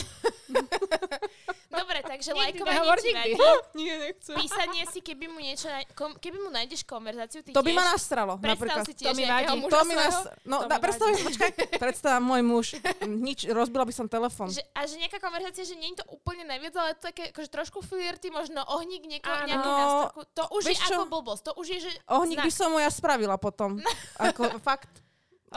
Dobre, 1.68 2.00
takže 2.00 2.32
lajkovanie 2.32 2.72
nehovor 2.72 2.98
ti 2.98 3.12
vadí. 3.12 3.32
Nie, 3.78 3.94
nechcem. 4.00 4.32
Písanie 4.34 4.82
si, 4.86 4.98
keby 4.98 5.28
mu 5.28 5.38
niečo, 5.38 5.68
kom, 5.92 6.16
keby 6.16 6.38
mu 6.38 6.48
nájdeš 6.48 6.82
konverzáciu, 6.82 7.44
ty 7.44 7.52
To 7.52 7.60
by 7.60 7.68
tiež, 7.68 7.76
ma 7.76 7.84
nastralo, 7.86 8.32
predstav 8.34 8.56
napríklad. 8.72 8.84
si 8.86 8.94
tiež 8.96 9.06
To 9.06 9.12
mi 9.12 9.24
vadí. 9.24 9.56
muža 9.58 9.70
To 9.70 9.80
mi 9.84 9.94
nás... 9.94 10.14
No, 10.42 10.56
To 10.58 10.66
da, 10.66 10.76
predstav, 10.78 11.12
počkaj, 11.12 11.50
predstav 11.76 12.16
môj 12.18 12.40
muž. 12.42 12.66
Nič, 13.04 13.44
rozbila 13.46 13.84
by 13.84 13.92
som 13.92 14.06
telefon. 14.06 14.48
že, 14.48 14.64
a 14.70 14.80
že 14.82 14.96
nejaká 14.96 15.20
konverzácia, 15.20 15.62
že 15.62 15.76
nie 15.76 15.92
je 15.92 16.00
to 16.00 16.06
úplne 16.10 16.44
najviac, 16.44 16.74
ale 16.74 16.90
to 16.94 17.02
také 17.04 17.28
akože 17.28 17.48
trošku 17.50 17.78
flirty, 17.82 18.30
možno 18.30 18.64
ohník 18.66 19.04
niekoho, 19.04 19.36
Áno. 19.36 19.44
nejaký 19.46 19.68
No, 19.68 19.76
nástorku. 19.76 20.20
To 20.32 20.42
už 20.50 20.62
je 20.64 20.76
čo? 20.80 20.96
ako 20.96 21.04
blbosť. 21.12 21.42
To 21.44 21.52
už 21.54 21.66
je, 21.68 21.78
že... 21.82 21.90
Ohník 22.08 22.40
by 22.40 22.48
znak. 22.48 22.56
som 22.56 22.72
mu 22.72 22.78
ja 22.78 22.88
spravila 22.88 23.36
potom. 23.36 23.76
Ako 24.18 24.48
fakt. 24.58 24.88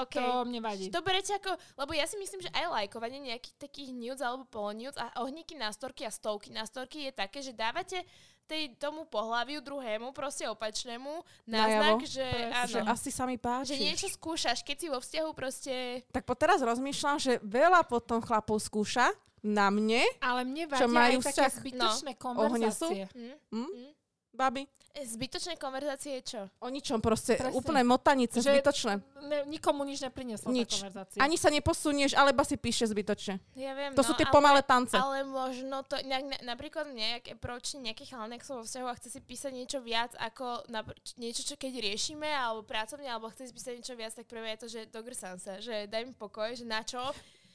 OK. 0.05 0.15
To 0.15 0.47
mne 0.47 0.59
vadí. 0.63 0.88
To 0.91 1.01
berete 1.03 1.35
ako, 1.35 1.55
lebo 1.79 1.91
ja 1.95 2.05
si 2.07 2.15
myslím, 2.15 2.45
že 2.45 2.53
aj 2.55 2.71
lajkovanie 2.71 3.19
nejakých 3.19 3.55
takých 3.59 3.89
nudes 3.91 4.21
alebo 4.23 4.47
polonudes 4.47 4.95
a 4.99 5.12
ohníky 5.23 5.59
na 5.59 5.69
storky 5.71 6.07
a 6.07 6.12
stovky 6.12 6.49
na 6.51 6.63
storky 6.63 7.09
je 7.09 7.12
také, 7.12 7.39
že 7.43 7.51
dávate 7.55 8.03
tej, 8.49 8.73
tomu 8.81 9.05
pohľaviu 9.05 9.62
druhému, 9.62 10.09
proste 10.09 10.49
opačnému, 10.49 11.21
náznak, 11.45 12.01
Najavo. 12.01 12.09
že 12.09 12.25
Presne. 12.25 12.65
Že 12.65 12.79
áno. 12.81 12.89
asi 12.97 13.09
sa 13.13 13.23
mi 13.29 13.38
páči. 13.38 13.77
Že 13.77 13.85
niečo 13.85 14.07
skúšaš, 14.09 14.65
keď 14.65 14.77
si 14.81 14.88
vo 14.89 14.97
vzťahu 14.97 15.29
proste... 15.38 16.01
Tak 16.09 16.25
po 16.25 16.33
teraz 16.33 16.65
rozmýšľam, 16.65 17.21
že 17.21 17.38
veľa 17.45 17.85
potom 17.85 18.17
chlapov 18.25 18.57
skúša 18.57 19.13
na 19.45 19.69
mne, 19.69 20.01
Ale 20.19 20.43
mne 20.43 20.65
Čo 20.67 20.89
vadia 20.89 20.97
majú 20.97 21.19
aj 21.21 21.25
také 21.29 21.45
vzťah. 21.45 21.53
zbytočné 21.62 22.12
Ohnesu? 22.12 22.89
konverzácie. 22.89 23.03
Hm? 23.13 23.35
hm? 23.53 23.69
Hm? 23.69 23.91
Baby, 24.31 24.65
E, 24.89 25.05
Zbytočné 25.05 25.53
konverzácie 25.55 26.17
je 26.17 26.23
čo? 26.27 26.41
o 26.57 26.67
ničom 26.67 26.97
proste, 26.97 27.37
Presne. 27.37 27.53
úplné 27.53 27.85
motanice, 27.85 28.41
Že- 28.41 28.57
zbytočné. 28.57 28.93
Ne, 29.21 29.45
nikomu 29.45 29.85
nič 29.85 30.01
neprineslo 30.01 30.49
Nič. 30.49 30.65
tá 30.73 30.89
konverzácia. 30.89 31.19
Ani 31.21 31.37
sa 31.37 31.53
neposunieš, 31.53 32.17
alebo 32.17 32.41
si 32.41 32.57
píše 32.57 32.89
zbytočne. 32.89 33.37
Ja 33.53 33.77
viem, 33.77 33.93
To 33.93 34.01
no, 34.01 34.07
sú 34.09 34.17
tie 34.17 34.25
ale- 34.25 34.33
pomalé 34.33 34.65
tance. 34.65 34.97
Ale 34.97 35.21
možno 35.21 35.85
to, 35.85 35.93
na, 36.01 36.17
napríklad 36.41 36.89
mne, 36.89 37.21
ak 37.21 37.37
approach 37.37 37.77
nejaký 37.77 38.09
chalanek 38.09 38.41
vo 38.41 38.65
vzťahu 38.65 38.87
a 38.89 38.97
chce 38.97 39.09
si 39.13 39.19
písať 39.21 39.51
niečo 39.53 39.77
viac 39.77 40.17
ako 40.17 40.65
na, 40.67 40.81
niečo, 41.15 41.45
čo 41.45 41.53
keď 41.53 41.85
riešime, 41.85 42.25
alebo 42.25 42.65
pracovne, 42.65 43.05
alebo 43.05 43.29
chce 43.29 43.45
si 43.45 43.53
písať 43.53 43.73
niečo 43.77 43.93
viac, 43.93 44.17
tak 44.17 44.25
prvé 44.25 44.57
je 44.57 44.61
to, 44.65 44.67
že 44.73 44.79
dogrsám 44.89 45.37
sa, 45.37 45.61
že 45.61 45.85
daj 45.85 46.01
mi 46.01 46.17
pokoj, 46.17 46.49
že 46.57 46.65
na 46.65 46.81
čo. 46.81 46.97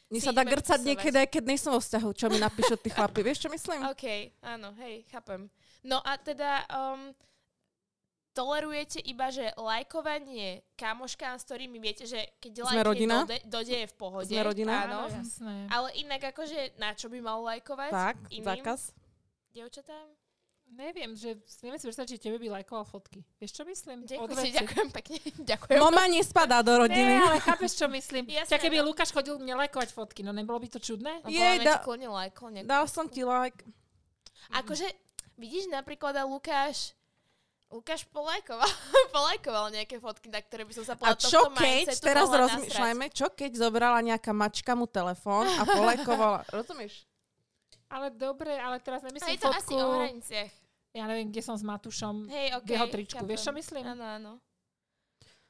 Mne 0.07 0.23
sa 0.23 0.31
dá 0.31 0.47
grcať 0.47 0.87
niekedy, 0.87 1.17
aj 1.19 1.29
keď 1.35 1.43
nie 1.43 1.59
som 1.59 1.75
vo 1.75 1.83
vzťahu, 1.83 2.09
čo 2.15 2.31
mi 2.31 2.39
napíšu 2.39 2.79
tí 2.79 2.95
chlapi. 2.95 3.27
Vieš, 3.27 3.43
čo 3.43 3.51
myslím? 3.51 3.83
OK, 3.91 4.07
áno, 4.39 4.71
hej, 4.79 5.03
chápem. 5.11 5.51
No 5.85 6.01
a 6.01 6.17
teda, 6.17 6.65
um, 6.73 7.13
tolerujete 8.35 8.99
iba, 9.07 9.31
že 9.31 9.55
lajkovanie 9.55 10.67
kamoškám, 10.75 11.39
s 11.39 11.47
ktorými 11.47 11.79
viete, 11.79 12.05
že 12.05 12.19
keď 12.43 12.67
Sme 12.67 12.83
rodina? 12.83 13.23
lajkne 13.23 13.31
dode, 13.31 13.39
dode 13.47 13.75
je 13.79 13.87
v 13.87 13.95
pohode. 13.95 14.35
Sme 14.35 14.43
rodina? 14.43 14.73
Áno. 14.85 15.07
Áno, 15.07 15.23
jasné. 15.23 15.55
Ale 15.71 15.89
inak 16.03 16.35
akože 16.35 16.75
na 16.77 16.93
čo 16.99 17.07
by 17.07 17.19
mal 17.23 17.39
lajkovať 17.47 17.91
Tak, 17.95 18.17
iným 18.35 18.45
zákaz. 18.45 18.81
dievčatám? 19.55 20.11
Neviem, 20.75 21.15
že 21.15 21.39
neviem 21.63 21.79
si 21.79 21.87
predstaviť, 21.87 22.19
že 22.19 22.19
tebe 22.19 22.41
by 22.41 22.59
lajkoval 22.59 22.83
fotky. 22.83 23.23
Vieš, 23.39 23.53
čo 23.55 23.63
myslím? 23.69 24.11
Ďakujem, 24.11 24.59
ďakujem 24.59 24.89
pekne. 24.91 25.17
ďakujem. 25.55 25.79
Mama 25.79 26.05
nespadá 26.11 26.67
do 26.67 26.75
rodiny. 26.83 27.15
Nie, 27.15 27.23
ale 27.23 27.39
chápeš, 27.39 27.79
čo 27.79 27.87
myslím. 27.87 28.27
Jasné, 28.27 28.59
keby 28.59 28.83
no. 28.83 28.91
Lukáš 28.91 29.15
chodil 29.15 29.39
mne 29.39 29.55
lajkovať 29.63 29.95
fotky, 29.95 30.27
no 30.27 30.35
nebolo 30.35 30.59
by 30.59 30.69
to 30.75 30.83
čudné? 30.83 31.23
No, 31.23 31.31
Jej, 31.31 31.63
da-. 31.63 31.85
Ne... 32.51 32.67
Dal 32.67 32.91
som 32.91 33.07
ti 33.07 33.23
like. 33.23 33.63
Akože, 34.51 34.89
vidíš 35.39 35.71
napríklad 35.71 36.15
a 36.19 36.25
Lukáš, 36.27 36.95
Lukáš 37.75 38.07
polajkoval, 38.07 38.71
polajkoval 39.17 39.75
nejaké 39.75 39.99
fotky, 39.99 40.31
na 40.31 40.39
ktoré 40.39 40.63
by 40.63 40.73
som 40.79 40.85
sa 40.87 40.95
A 40.95 41.01
podľa 41.01 41.19
čo 41.19 41.41
tohto 41.43 41.59
keď, 41.59 41.67
mindsetu 41.67 42.07
teraz 42.07 42.29
rozmýšľajme, 42.31 43.05
čo 43.11 43.27
keď 43.35 43.51
zobrala 43.59 43.99
nejaká 44.05 44.31
mačka 44.31 44.73
mu 44.79 44.87
telefón 44.87 45.51
a 45.59 45.63
polajkovala. 45.67 46.47
Rozumieš? 46.55 47.03
Ale 47.91 48.15
dobre, 48.15 48.55
ale 48.55 48.79
teraz. 48.79 49.03
A 49.03 49.11
nemyslím 49.11 49.39
je 49.39 49.43
to 49.43 49.51
asi 49.51 49.75
fotku, 49.75 49.83
o 49.83 49.95
hraniciach. 49.99 50.53
ja 50.95 51.05
neviem, 51.11 51.31
kde 51.31 51.43
som 51.43 51.55
s 51.59 51.63
Matušom 51.67 52.31
Hej, 52.31 52.49
v 52.51 52.57
okej. 52.63 52.75
jeho 52.75 52.87
tričku. 52.91 53.19
chápem. 53.19 53.31
Vieš, 53.35 53.43
čo 53.43 53.53
myslím? 53.55 53.83
Áno, 53.87 54.05
áno. 54.07 54.33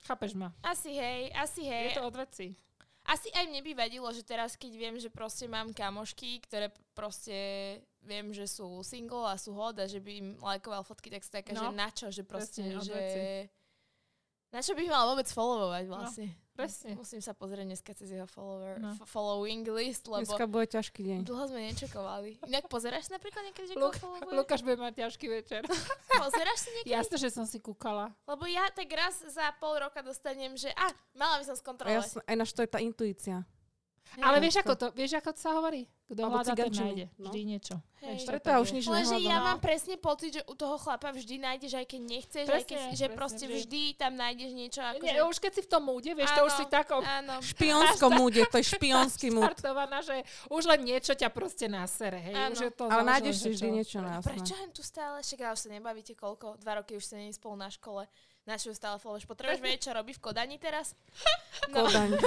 Chápeš 0.04 0.32
ma? 0.36 0.52
Asi 0.60 0.92
hej, 0.92 1.32
asi 1.32 1.64
hej. 1.64 1.92
Je 1.92 1.96
to 1.96 2.04
od 2.04 2.16
veci. 2.20 2.52
Asi 3.04 3.28
aj 3.36 3.44
mne 3.48 3.60
by 3.64 3.72
vadilo, 3.84 4.08
že 4.12 4.24
teraz, 4.24 4.56
keď 4.56 4.72
viem, 4.76 4.96
že 4.96 5.12
proste 5.12 5.44
mám 5.48 5.72
kamošky, 5.72 6.40
ktoré 6.44 6.72
proste 6.96 7.36
viem, 8.04 8.30
že 8.30 8.44
sú 8.44 8.64
single 8.80 9.24
a 9.24 9.34
sú 9.34 9.50
hod 9.50 9.76
a 9.76 9.84
že 9.84 9.98
by 9.98 10.12
im 10.14 10.28
lajkoval 10.38 10.80
fotky, 10.80 11.08
tak 11.08 11.24
taká, 11.24 11.52
No, 11.52 11.68
že 11.68 11.68
na 11.72 11.88
čo, 11.88 12.06
že 12.08 12.22
proste, 12.22 12.62
presne, 12.62 12.84
že... 12.84 13.00
Na 14.48 14.62
čo 14.62 14.70
by 14.72 14.80
ich 14.80 14.92
mal 14.92 15.08
vôbec 15.08 15.26
followovať 15.26 15.84
vlastne? 15.84 16.28
presne. 16.54 16.94
Musím 16.94 17.18
sa 17.18 17.34
pozrieť 17.34 17.66
dneska 17.66 17.90
cez 17.90 18.14
jeho 18.14 18.30
follower, 18.30 18.78
No. 18.78 18.94
f- 18.94 19.02
following 19.04 19.66
list, 19.66 20.06
lebo 20.06 20.22
Dneska 20.22 20.46
bude 20.46 20.70
ťažký 20.70 21.02
deň. 21.02 21.20
dlho 21.26 21.44
sme 21.50 21.60
nečakovali. 21.66 22.38
Inak 22.46 22.70
pozeráš 22.70 23.10
napríklad 23.10 23.50
niekedy, 23.50 23.66
že 23.66 23.74
Luk-? 23.74 23.98
Lukáš 24.30 24.62
bude 24.62 24.78
mať 24.78 25.02
ťažký 25.02 25.26
večer. 25.28 25.66
Pozeráš 26.22 26.58
sa 26.60 26.70
niekedy? 26.70 26.94
Jasne, 26.94 27.16
že 27.18 27.34
som 27.34 27.42
si 27.42 27.58
kúkala. 27.58 28.14
Lebo 28.22 28.46
ja 28.46 28.70
tak 28.70 28.86
raz 28.86 29.18
za 29.26 29.50
pol 29.58 29.82
roka 29.82 29.98
dostanem, 29.98 30.54
že 30.54 30.70
a, 30.70 30.86
mala 31.10 31.42
by 31.42 31.44
som 31.44 31.58
skontrolovať. 31.58 31.98
Jasne, 31.98 32.22
aj 32.22 32.36
naš 32.38 32.50
to 32.54 32.62
je 32.62 32.70
tá 32.70 32.78
intuícia. 32.78 33.42
Ale 34.14 34.38
Hej, 34.38 34.42
vieš, 34.42 34.54
to- 34.54 34.62
ako 34.62 34.72
to, 34.76 34.86
vieš, 34.92 35.12
ako 35.16 35.30
to 35.32 35.40
sa 35.40 35.50
hovorí? 35.58 35.82
Kto 36.04 36.20
hľadá, 36.22 36.52
ten 36.52 36.68
nájde. 36.68 37.04
no. 37.16 37.32
Vždy 37.32 37.40
niečo. 37.42 37.74
Hej. 37.98 38.14
Vieš, 38.14 38.22
Preto 38.28 38.46
ja 38.46 38.54
je. 38.54 38.60
už 38.60 38.70
nič 38.70 38.84
Lenže 38.84 39.16
ja 39.16 39.18
nehľadám. 39.18 39.42
mám 39.42 39.58
presne 39.58 39.94
pocit, 39.96 40.30
že 40.30 40.42
u 40.44 40.54
toho 40.54 40.76
chlapa 40.76 41.08
vždy 41.10 41.34
nájdeš, 41.40 41.72
aj 41.72 41.86
keď 41.88 42.00
nechceš, 42.04 42.44
aj 42.44 42.62
keď, 42.62 42.78
Presne, 42.78 42.94
že 42.94 43.06
presne, 43.08 43.16
proste 43.16 43.44
vždy. 43.48 43.58
vždy 43.58 43.82
tam 43.96 44.12
nájdeš 44.14 44.50
niečo 44.52 44.80
ako 44.84 45.00
Nie, 45.00 45.24
už 45.24 45.36
keď 45.40 45.50
si 45.50 45.62
v 45.64 45.68
tom 45.68 45.82
múde, 45.82 46.10
vieš, 46.12 46.30
to 46.30 46.42
už 46.42 46.52
Áno, 46.52 46.60
si 46.60 46.64
takom 46.68 47.02
Áno. 47.02 47.34
Špionskom 47.40 48.12
múde, 48.12 48.40
to 48.44 48.56
je 48.60 48.66
špionský 48.70 49.28
múd. 49.32 49.48
štartovaná, 49.48 49.98
že 49.98 50.14
už 50.46 50.62
len 50.68 50.80
niečo 50.84 51.12
ťa 51.12 51.28
proste 51.32 51.66
nasere, 51.66 52.20
hej. 52.20 52.36
Áno. 52.36 52.52
Už 52.52 52.60
je 52.60 52.70
to 52.70 52.84
Ale 52.86 53.02
nájdeš 53.02 53.34
že 53.34 53.40
si 53.40 53.48
vždy 53.50 53.66
čo. 53.66 53.74
niečo 53.74 53.98
na 53.98 54.20
Prečo 54.20 54.54
len 54.54 54.70
tu 54.70 54.82
stále? 54.84 55.16
Však 55.18 55.40
už 55.48 55.58
sa 55.58 55.68
nebavíte 55.72 56.12
koľko? 56.12 56.60
Dva 56.60 56.78
roky 56.78 56.94
už 56.94 57.02
sa 57.02 57.16
není 57.16 57.32
spolu 57.32 57.56
na 57.56 57.66
škole. 57.66 58.04
Na 58.44 58.54
čo 58.54 58.68
ju 58.68 58.74
stále 58.74 58.96
followuješ? 58.96 59.24
Potrebuješ 59.24 59.60
vedieť, 59.64 59.82
čo 59.82 59.92
robí 59.92 60.12
v 60.12 60.20
Kodani 60.20 60.56
teraz? 60.56 60.92
No, 61.64 61.86
Kodaň. 61.86 62.12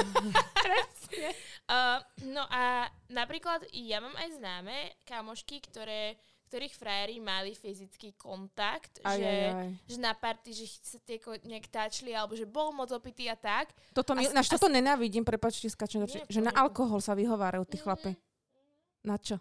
uh, 1.69 1.99
no 2.25 2.43
a 2.47 2.87
napríklad 3.07 3.69
ja 3.69 3.99
mám 3.99 4.15
aj 4.15 4.33
známe 4.33 4.75
kamošky, 5.03 5.61
ktoré, 5.61 6.17
ktorých 6.47 6.73
frajeri 6.73 7.17
mali 7.19 7.53
fyzický 7.53 8.15
kontakt, 8.15 8.97
Aj, 9.03 9.13
že, 9.13 9.27
aj, 9.27 9.53
aj. 9.53 9.69
že 9.85 9.97
na 9.99 10.13
party, 10.15 10.49
že 10.53 10.65
sa 10.79 10.97
tieko 10.99 11.37
nejak 11.43 11.69
táčli, 11.69 12.11
alebo 12.11 12.33
že 12.33 12.47
bol 12.47 12.71
moc 12.71 12.89
opitý 12.89 13.27
a 13.27 13.37
tak. 13.37 13.69
Toto, 13.93 14.15
mi, 14.15 14.25
as- 14.25 14.49
toto 14.49 14.65
nenávidím, 14.65 15.21
prepačte, 15.21 15.67
skačem, 15.67 16.01
Nie, 16.01 16.25
že 16.25 16.41
na 16.41 16.49
alkohol 16.49 16.97
sa 16.97 17.13
vyhovárajú 17.13 17.67
tí 17.67 17.77
Mhm. 17.77 17.83
chlapi. 17.83 18.11
Na 19.03 19.21
čo? 19.21 19.37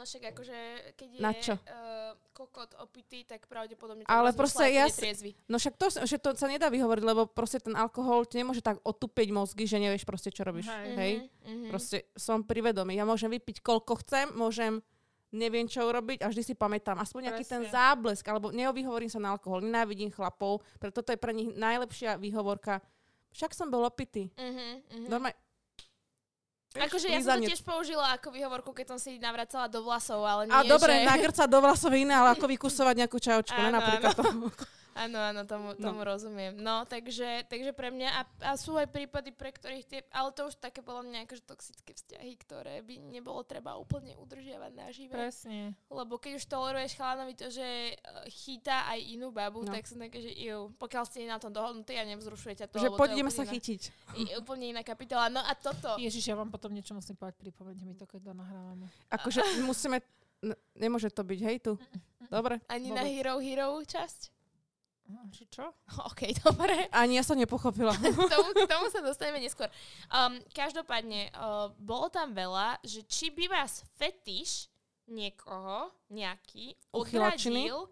No 0.00 0.08
však 0.08 0.32
akože, 0.32 0.58
keď 0.96 1.08
je 1.12 1.20
Na 1.20 1.36
čo? 1.36 1.60
Uh, 1.60 2.16
kokot 2.32 2.72
opitý, 2.80 3.28
tak 3.28 3.44
pravdepodobne 3.44 4.08
Ale 4.08 4.32
rozmýšľa, 4.32 4.40
proste 4.40 4.64
ja 4.72 4.88
si-. 4.88 5.36
No 5.44 5.60
však 5.60 5.76
to, 5.76 5.92
že 6.08 6.16
to 6.16 6.32
sa 6.40 6.48
nedá 6.48 6.72
vyhovoriť, 6.72 7.04
lebo 7.04 7.28
proste 7.28 7.60
ten 7.60 7.76
alkohol 7.76 8.24
ti 8.24 8.40
nemôže 8.40 8.64
tak 8.64 8.80
otúpiť 8.80 9.28
mozgy, 9.28 9.68
že 9.68 9.76
nevieš 9.76 10.08
proste, 10.08 10.32
čo 10.32 10.40
robíš. 10.48 10.72
Hej. 10.72 10.88
Hej? 10.96 11.12
Mhm, 11.20 11.52
mhm. 11.52 11.68
Proste 11.68 12.08
som 12.16 12.40
privedomý. 12.40 12.96
Ja 12.96 13.04
môžem 13.04 13.28
vypiť 13.28 13.60
koľko 13.60 14.00
chcem, 14.00 14.32
môžem 14.32 14.80
neviem 15.36 15.68
čo 15.68 15.84
urobiť 15.84 16.24
a 16.24 16.32
vždy 16.32 16.42
si 16.48 16.54
pamätám. 16.56 16.96
Aspoň 16.96 17.28
nejaký 17.28 17.44
ten 17.44 17.62
Presne. 17.68 17.76
záblesk, 17.76 18.24
alebo 18.24 18.56
neovyhovorím 18.56 19.12
sa 19.12 19.20
na 19.20 19.36
alkohol, 19.36 19.60
nenávidím 19.60 20.08
chlapov, 20.08 20.64
preto 20.80 21.04
to 21.04 21.12
je 21.12 21.20
pre 21.20 21.36
nich 21.36 21.52
najlepšia 21.52 22.16
výhovorka. 22.16 22.80
Však 23.36 23.52
som 23.52 23.68
bol 23.68 23.84
opitý. 23.84 24.32
Mhm, 24.40 24.66
mhm. 24.80 25.06
Normálne, 25.12 25.36
Akože 26.70 27.10
ja 27.10 27.18
som 27.18 27.42
to 27.42 27.50
tiež 27.50 27.66
použila 27.66 28.14
ako 28.14 28.30
výhovorku, 28.30 28.70
keď 28.70 28.94
som 28.94 28.98
si 29.02 29.18
navracala 29.18 29.66
do 29.66 29.82
vlasov, 29.82 30.22
ale 30.22 30.46
nie, 30.46 30.54
A 30.54 30.62
dobre, 30.62 31.02
že... 31.02 31.06
nagrcať 31.08 31.48
do 31.50 31.58
vlasov 31.58 31.90
iné, 31.98 32.14
ale 32.14 32.38
ako 32.38 32.46
vykusovať 32.46 32.94
nejakú 32.94 33.18
čajočku, 33.18 33.58
ne 33.58 33.74
Áno, 33.74 33.82
napríklad 33.82 34.14
to. 34.14 34.22
Áno, 35.00 35.16
áno, 35.16 35.40
tomu, 35.42 35.72
No. 35.72 35.80
tomu 35.80 36.00
rozumiem. 36.02 36.52
No, 36.54 36.84
takže, 36.84 37.24
takže 37.46 37.72
pre 37.72 37.88
mňa, 37.88 38.08
a, 38.10 38.22
a 38.42 38.52
sú 38.54 38.74
aj 38.74 38.84
prípady, 38.86 39.30
pre 39.30 39.48
ktorých 39.48 39.84
tie, 39.84 40.00
ale 40.10 40.28
to 40.30 40.44
už 40.44 40.56
také 40.56 40.80
podľa 40.80 41.02
mňa 41.02 41.18
akože 41.24 41.42
toxické 41.42 41.90
vzťahy, 41.90 42.32
ktoré 42.38 42.74
by 42.80 43.00
nebolo 43.00 43.40
treba 43.42 43.74
úplne 43.74 44.12
udržiavať 44.14 44.72
nažive. 44.74 45.10
Presne. 45.10 45.72
Lebo 45.86 46.14
keď 46.14 46.36
už 46.36 46.44
toleruješ 46.46 46.92
chalanovi 46.94 47.32
to, 47.32 47.48
že 47.48 47.64
eh, 47.64 47.96
chytá 48.28 48.84
aj 48.86 49.00
inú 49.00 49.30
babu, 49.30 49.62
No. 49.62 49.72
tak 49.72 49.84
som 49.84 49.96
také, 49.96 50.20
že 50.20 50.30
ju, 50.30 50.68
pokiaľ 50.74 51.04
ste 51.04 51.24
na 51.24 51.36
tom 51.36 51.48
dohodnutí 51.48 51.94
a 51.94 52.04
nevzrušuje 52.04 52.54
ťa 52.54 52.66
to, 52.66 52.76
Že 52.76 52.84
je 52.84 52.92
úplne 52.92 53.24
sa 53.26 53.40
iná- 53.40 53.52
chytiť. 53.52 53.80
i- 54.16 54.36
úplne 54.36 54.64
iná 54.68 54.82
kapitola. 54.82 55.26
No 55.26 55.40
a 55.40 55.52
toto. 55.54 55.96
Ježiš, 55.96 56.26
ja 56.26 56.34
vám 56.34 56.48
potom 56.48 56.68
niečo 56.70 56.92
musím 56.92 57.14
povedať, 57.14 57.40
pripomente 57.40 57.80
mi 57.82 57.94
to, 57.94 58.04
keď 58.04 58.20
to 58.22 58.32
nahrávame. 58.34 58.84
Akože 59.08 59.40
musíme... 59.64 60.04
n- 60.40 60.56
Nemôže 60.74 61.08
to 61.08 61.20
byť, 61.20 61.40
hej 61.42 61.56
tu. 61.58 61.72
Dobre. 62.26 62.60
Ani 62.66 62.88
na 62.88 63.00
Vôbec. 63.00 63.12
Hero 63.12 63.34
Hero 63.38 63.68
časť? 63.80 64.39
Hm, 65.10 65.26
Že 65.34 65.44
čo? 65.50 65.64
OK, 66.14 66.20
dobre. 66.46 66.86
Ani 66.94 67.18
ja 67.18 67.24
som 67.26 67.34
nepochopila. 67.34 67.90
k, 67.98 68.14
tomu, 68.30 68.48
k 68.54 68.64
tomu 68.70 68.86
sa 68.94 69.02
dostaneme 69.02 69.42
neskôr. 69.42 69.66
Um, 70.06 70.38
každopádne, 70.54 71.34
uh, 71.34 71.74
bolo 71.74 72.06
tam 72.06 72.30
veľa, 72.30 72.78
že 72.86 73.02
či 73.10 73.34
by 73.34 73.50
vás 73.50 73.82
fetiš 73.98 74.70
niekoho, 75.10 75.90
nejaký, 76.14 76.78
odradil, 76.94 77.90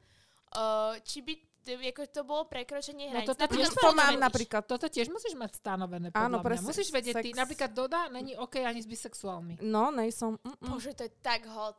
uh, 0.55 0.95
či 1.03 1.19
by 1.27 1.35
to, 1.69 1.77
ako 1.77 2.03
to 2.09 2.23
bolo 2.25 2.43
prekročenie 2.49 3.13
No 3.13 3.21
hraníc. 3.21 3.29
toto 3.29 3.45
Napríklad 3.45 3.69
tiež 3.69 3.77
to 3.77 3.91
mám 3.93 4.17
napríklad. 4.17 4.63
Toto 4.65 4.87
tiež 4.89 5.09
musíš 5.13 5.35
mať 5.37 5.61
stanovené, 5.61 6.09
podľa 6.09 6.25
Áno, 6.25 6.37
presne. 6.41 6.73
Musíš 6.73 6.89
vedieť, 6.89 7.21
ty, 7.21 7.31
Sex. 7.35 7.37
napríklad 7.37 7.71
Doda 7.77 8.09
není 8.09 8.33
OK 8.41 8.65
ani 8.65 8.81
s 8.81 8.89
bisexuálmi. 8.89 9.61
No, 9.61 9.93
nejsom. 9.93 10.41
Mm-mm. 10.41 10.69
Bože, 10.73 10.97
to 10.97 11.05
je 11.05 11.13
tak 11.21 11.45
hot. 11.45 11.77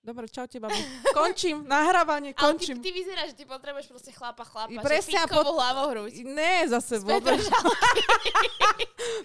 Dobre, 0.00 0.24
čaute, 0.28 0.56
babu. 0.56 0.72
Končím, 1.18 1.68
nahrávanie, 1.68 2.32
Ale 2.32 2.56
ty, 2.56 2.72
končím. 2.72 2.76
ty 2.80 2.88
vyzeráš, 2.88 3.36
že 3.36 3.36
ty 3.36 3.44
potrebuješ 3.44 3.86
proste 3.86 4.10
chlapa, 4.16 4.48
chlapa. 4.48 4.72
I 4.72 4.80
že 4.80 4.84
presne, 4.84 5.18
a 5.20 5.28
fitkovú 5.28 5.44
pot- 5.44 5.56
hlavou 5.60 5.86
hruď. 5.92 6.12
Ne, 6.24 6.54
zase 6.68 6.96
vôbec. 7.04 7.36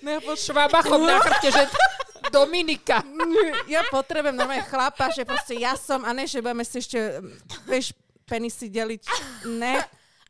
Ne, 0.03 0.19
pot- 0.21 0.39
Švabachom 0.39 1.01
na 1.03 1.19
chrbte, 1.19 1.49
že 1.51 1.63
Dominika. 2.31 3.01
ja 3.67 3.81
potrebujem 3.87 4.35
normálne 4.35 4.63
chlapa, 4.67 5.09
že 5.11 5.23
proste 5.23 5.55
ja 5.55 5.73
som, 5.79 6.03
a 6.03 6.11
ne, 6.11 6.27
že 6.27 6.43
budeme 6.43 6.63
si 6.67 6.79
ešte, 6.79 7.23
vieš, 7.65 7.95
penisy 8.23 8.67
deliť. 8.67 9.01
Ne, 9.47 9.79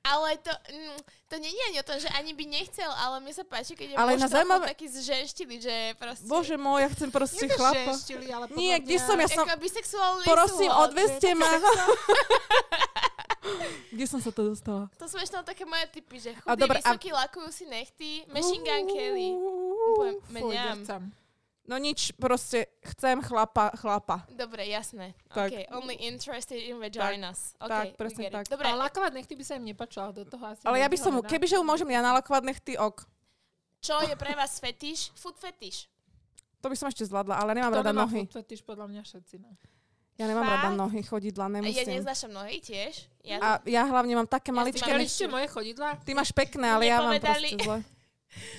Ale 0.06 0.38
to, 0.38 0.54
mm, 0.70 0.98
to 1.26 1.36
nie 1.36 1.50
je 1.50 1.62
ani 1.66 1.78
o 1.82 1.86
tom, 1.86 1.98
že 1.98 2.06
ani 2.14 2.32
by 2.32 2.46
nechcel, 2.46 2.86
ale 2.94 3.18
mne 3.18 3.34
sa 3.34 3.42
páči, 3.42 3.74
keď 3.74 3.88
je 3.90 3.96
Ale 3.98 4.14
muž 4.14 4.30
zaujímavé- 4.30 4.70
taký 4.70 4.86
zženštilý, 4.88 5.56
že 5.58 5.76
proste... 5.98 6.30
bože 6.30 6.56
môj, 6.56 6.80
ja 6.80 6.90
chcem 6.94 7.10
proste 7.10 7.44
Nie 7.44 7.52
chlapa. 7.52 7.92
ženštili, 7.92 8.28
ale 8.30 8.46
podľa 8.46 8.60
Nie, 8.60 8.76
kde 8.78 8.98
som, 9.02 9.18
ja 9.18 9.26
som, 9.28 9.46
prosím, 10.24 10.70
odveste 10.70 11.30
ma. 11.34 11.50
Kde 13.90 14.06
som 14.06 14.20
sa 14.20 14.30
to 14.30 14.42
dostala? 14.44 14.90
To 14.98 15.06
sú 15.06 15.18
ešte 15.18 15.38
také 15.42 15.64
moje 15.64 15.86
typy, 15.90 16.18
že 16.20 16.32
A 16.36 16.54
chudí, 16.54 16.62
dobre, 16.62 16.78
a- 16.78 16.94
vysokí, 16.94 17.10
lakujú 17.10 17.50
si 17.50 17.66
nechty, 17.66 18.10
Machine 18.28 18.62
Gun 18.62 18.86
Kelly. 18.90 19.30
Drcam. 20.52 21.04
No 21.66 21.82
nič, 21.82 22.14
proste 22.14 22.70
chcem 22.94 23.26
chlapa, 23.26 23.74
chlapa. 23.74 24.22
Dobre, 24.30 24.70
jasné. 24.70 25.18
Tak. 25.34 25.50
Okay, 25.50 25.66
only 25.74 25.98
interested 25.98 26.62
in 26.62 26.78
vaginas. 26.78 27.58
tak, 27.58 27.90
okay, 27.90 27.98
presne 27.98 28.22
get 28.22 28.30
it. 28.30 28.36
tak. 28.38 28.46
Dobre, 28.54 28.70
Ale 28.70 28.78
lakovať 28.86 29.12
nechty 29.18 29.34
by 29.34 29.44
sa 29.44 29.58
im 29.58 29.66
nepáčilo, 29.66 30.10
ale 30.10 30.14
do 30.14 30.26
toho 30.30 30.46
asi... 30.46 30.62
Ale 30.62 30.78
ja 30.78 30.86
by 30.86 30.98
som, 31.02 31.14
kebyže 31.26 31.58
ju 31.58 31.66
môžem 31.66 31.90
ja 31.90 32.06
nalakovať 32.06 32.44
nechty, 32.46 32.78
ok. 32.78 33.02
čo 33.82 33.98
je 34.06 34.14
pre 34.14 34.38
vás 34.38 34.62
fetiš? 34.62 35.10
Food 35.18 35.42
fetiš. 35.42 35.90
To 36.62 36.70
by 36.70 36.78
som 36.78 36.86
ešte 36.86 37.06
zvládla, 37.06 37.38
ale 37.38 37.58
nemám 37.58 37.74
To 37.74 37.78
rada 37.82 37.90
nemá 37.90 38.06
nohy. 38.06 38.26
food 38.26 38.34
fetish, 38.42 38.62
podľa 38.62 38.86
mňa 38.90 39.02
všetci. 39.02 39.36
No. 39.42 39.50
Ja 40.16 40.26
nemám 40.32 40.48
rada 40.48 40.70
Fakt? 40.70 40.80
nohy, 40.80 41.00
chodidla, 41.04 41.46
A 41.46 41.50
ja 41.50 41.54
nemusím. 41.60 41.92
neznášam 41.92 42.32
nohy 42.32 42.64
tiež. 42.64 43.10
Ja 43.26 43.38
A 43.42 43.50
ja 43.68 43.84
hlavne 43.84 44.16
mám 44.16 44.30
také 44.30 44.54
Ja 44.54 44.58
maličké... 44.62 44.86
Ešte- 44.88 45.12
ste 45.12 45.28
moje 45.28 45.50
chodidla? 45.52 45.98
Ty 46.02 46.12
máš 46.14 46.30
pekné, 46.32 46.72
ale 46.72 46.88
ja 46.88 47.02
mám 47.04 47.18
proste 47.20 47.58
zle. 47.58 47.80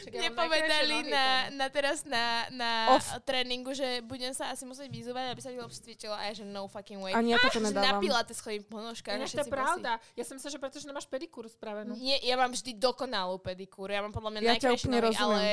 Ja 0.06 0.26
nepovedali 0.26 1.06
na, 1.06 1.26
na 1.52 1.66
teraz 1.68 2.06
na, 2.06 2.46
na 2.48 2.70
Off. 2.94 3.06
tréningu, 3.22 3.74
že 3.74 4.00
budem 4.02 4.32
sa 4.32 4.48
asi 4.48 4.62
musieť 4.62 4.88
vyzúvať, 4.88 5.34
aby 5.34 5.40
sa 5.42 5.50
mi 5.50 5.58
lepšie 5.58 5.82
cvičilo 5.82 6.14
a 6.14 6.30
ja, 6.30 6.32
že 6.32 6.44
no 6.46 6.66
fucking 6.66 7.02
way. 7.02 7.12
Ani 7.12 7.34
ja 7.34 7.38
toto 7.38 7.58
že 7.58 7.68
na 7.68 7.70
nedávam. 7.74 8.00
pilates 8.00 8.38
chodím 8.40 8.64
po 8.64 8.80
nožkách. 8.80 9.14
a 9.14 9.18
Ináč 9.18 9.34
to 9.34 9.42
je 9.42 9.50
pravda. 9.50 9.90
Ja 10.14 10.24
som 10.24 10.38
myslela, 10.38 10.52
že 10.54 10.60
pretože 10.62 10.84
nemáš 10.86 11.06
pedikúru 11.06 11.46
spravenú. 11.46 11.92
Nie, 11.98 12.16
ja 12.22 12.34
mám 12.34 12.50
vždy 12.50 12.78
dokonalú 12.78 13.36
pedikúru. 13.38 13.90
Ja 13.92 14.00
mám 14.00 14.14
podľa 14.14 14.30
mňa 14.32 14.40
Ja 14.46 14.54
rozumiem. 14.56 15.02
ale 15.18 15.44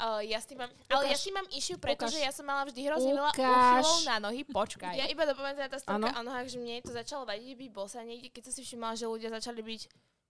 uh, 0.00 0.20
ja 0.24 0.38
s 0.38 0.46
tým 0.46 0.58
mám, 0.58 0.70
ale 0.88 1.04
ja 1.06 1.14
Ukáž. 1.14 1.20
s 1.20 1.24
tým 1.24 1.34
mám 1.36 1.48
issue, 1.52 1.78
pretože 1.78 2.16
Ukáž. 2.18 2.26
ja 2.26 2.32
som 2.32 2.44
mala 2.46 2.62
vždy 2.66 2.80
hrozne 2.86 3.12
veľa 3.12 3.30
Ukáž. 3.34 3.82
úchylov 3.84 3.98
na 4.04 4.16
nohy. 4.18 4.40
Počkaj. 4.44 4.94
Ja 4.94 5.06
iba 5.06 5.22
dopovedám 5.22 5.68
tá 5.68 5.78
stovka 5.78 6.10
o 6.10 6.22
nohách, 6.22 6.48
že 6.48 6.58
mne 6.58 6.80
to 6.80 6.90
začalo 6.90 7.22
vadiť 7.22 7.54
byť 7.54 7.70
bosa 7.70 8.00
niekde, 8.02 8.30
keď 8.30 8.42
som 8.48 8.52
si 8.56 8.62
všimla, 8.64 8.96
že 8.96 9.04
ľudia 9.06 9.30
začali 9.30 9.60
byť 9.60 9.82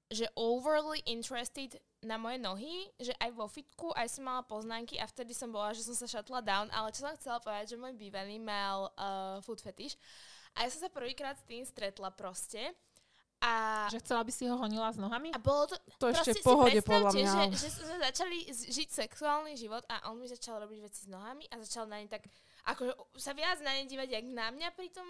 že 0.09 0.25
overly 0.37 1.05
interested 1.05 1.77
na 2.01 2.17
moje 2.17 2.41
nohy, 2.41 2.89
že 2.97 3.13
aj 3.21 3.31
vo 3.37 3.45
fitku, 3.45 3.93
aj 3.93 4.09
som 4.09 4.25
mala 4.25 4.41
poznámky 4.41 4.97
a 4.97 5.05
vtedy 5.05 5.37
som 5.37 5.53
bola, 5.53 5.77
že 5.77 5.85
som 5.85 5.93
sa 5.93 6.09
šatla 6.09 6.41
down, 6.41 6.69
ale 6.73 6.95
čo 6.95 7.05
som 7.05 7.13
chcela 7.19 7.43
povedať, 7.43 7.77
že 7.77 7.81
môj 7.81 7.93
bývaný 7.93 8.41
mal 8.41 8.89
uh, 8.97 9.43
food 9.45 9.61
fetish 9.61 10.01
a 10.57 10.65
ja 10.65 10.69
som 10.73 10.81
sa 10.87 10.91
prvýkrát 10.91 11.37
s 11.37 11.45
tým 11.45 11.67
stretla 11.67 12.09
proste 12.15 12.73
a 13.39 13.87
Že 13.95 14.03
chcela 14.03 14.23
by 14.27 14.33
si 14.35 14.51
ho 14.51 14.59
honila 14.59 14.91
s 14.91 14.99
nohami? 14.99 15.31
a 15.31 15.39
bolo 15.39 15.71
to... 15.71 15.79
To 16.03 16.11
ešte 16.11 16.43
v 16.43 16.43
pohode, 16.43 16.81
podľa 16.83 17.15
mňa. 17.15 17.33
Že, 17.55 17.61
že 17.63 17.69
sme 17.71 17.97
začali 18.03 18.39
žiť 18.51 18.89
sexuálny 18.91 19.55
život 19.55 19.87
a 19.87 20.11
on 20.11 20.19
mi 20.19 20.27
začal 20.27 20.59
robiť 20.59 20.79
veci 20.83 21.07
s 21.07 21.09
nohami 21.09 21.47
a 21.47 21.63
začal 21.63 21.87
na 21.87 22.03
ne 22.03 22.11
tak, 22.11 22.27
akože 22.67 22.99
sa 23.15 23.39
viac 23.39 23.63
na 23.63 23.79
ne 23.79 23.87
dívať, 23.87 24.09
jak 24.11 24.27
na 24.27 24.51
mňa 24.51 24.69
pri 24.75 24.91
tom 24.91 25.07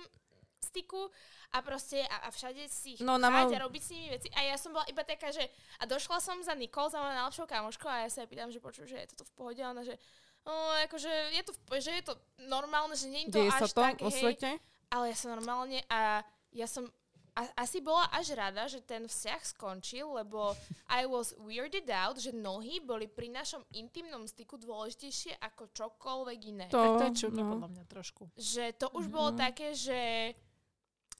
styku 0.60 1.08
a 1.48 1.58
proste 1.60 2.02
a, 2.02 2.26
a 2.26 2.30
všade 2.30 2.66
si 2.66 2.94
ich 2.94 3.00
No, 3.00 3.14
na 3.14 3.28
a 3.28 3.34
mojom- 3.40 3.56
robiť 3.60 3.80
s 3.80 3.90
nimi 3.90 4.08
veci. 4.10 4.28
A 4.32 4.44
ja 4.44 4.56
som 4.56 4.70
bola 4.70 4.84
iba 4.86 5.00
taká, 5.02 5.30
že 5.30 5.42
a 5.78 5.84
došla 5.84 6.18
som 6.18 6.36
za 6.40 6.52
Nikol, 6.52 6.88
za 6.88 6.98
mojou 6.98 7.14
najlepšou 7.14 7.46
kamoškou 7.46 7.88
a 7.88 8.04
ja 8.04 8.08
sa 8.08 8.20
jej 8.20 8.28
pýtam, 8.28 8.48
že 8.48 8.58
počuj, 8.58 8.84
že 8.84 8.98
je 8.98 9.08
toto 9.08 9.24
v 9.24 9.32
pohode 9.34 9.60
a 9.60 9.70
ona, 9.70 9.82
že 9.82 9.94
no, 10.42 10.52
akože 10.82 11.08
je 11.32 11.42
to, 11.42 11.52
že 11.74 11.90
je 11.92 12.04
to 12.04 12.14
normálne, 12.44 12.92
že 12.92 13.06
nie 13.06 13.24
je 13.24 13.30
to 13.30 13.38
Deje 13.38 13.50
až 13.50 13.60
sa 13.60 13.66
to 13.66 13.78
tak, 13.78 13.96
vo 13.98 14.08
hej, 14.08 14.20
svete? 14.20 14.50
ale 14.88 15.04
ja 15.08 15.16
som 15.16 15.30
normálne 15.30 15.78
a 15.88 16.20
ja 16.50 16.66
som 16.66 16.84
a, 17.32 17.46
asi 17.56 17.78
bola 17.78 18.02
až 18.10 18.34
rada, 18.34 18.66
že 18.66 18.82
ten 18.82 19.06
vzťah 19.06 19.40
skončil, 19.46 20.10
lebo 20.10 20.58
I 20.90 21.06
was 21.06 21.38
weirded 21.38 21.86
out, 21.86 22.18
že 22.18 22.34
nohy 22.34 22.82
boli 22.82 23.06
pri 23.06 23.30
našom 23.30 23.62
intimnom 23.72 24.26
styku 24.26 24.58
dôležitejšie 24.58 25.38
ako 25.38 25.70
čokoľvek 25.70 26.38
iné. 26.44 26.66
To, 26.66 26.76
Tak 26.76 26.90
to 26.90 27.04
je 27.06 27.14
čudné 27.16 27.40
no. 27.40 27.54
podľa 27.54 27.68
mňa 27.70 27.84
trošku. 27.86 28.22
Že 28.34 28.64
to 28.74 28.86
už 28.90 29.06
bolo 29.06 29.30
Mhm. 29.30 29.38
také, 29.38 29.70
že 29.70 30.00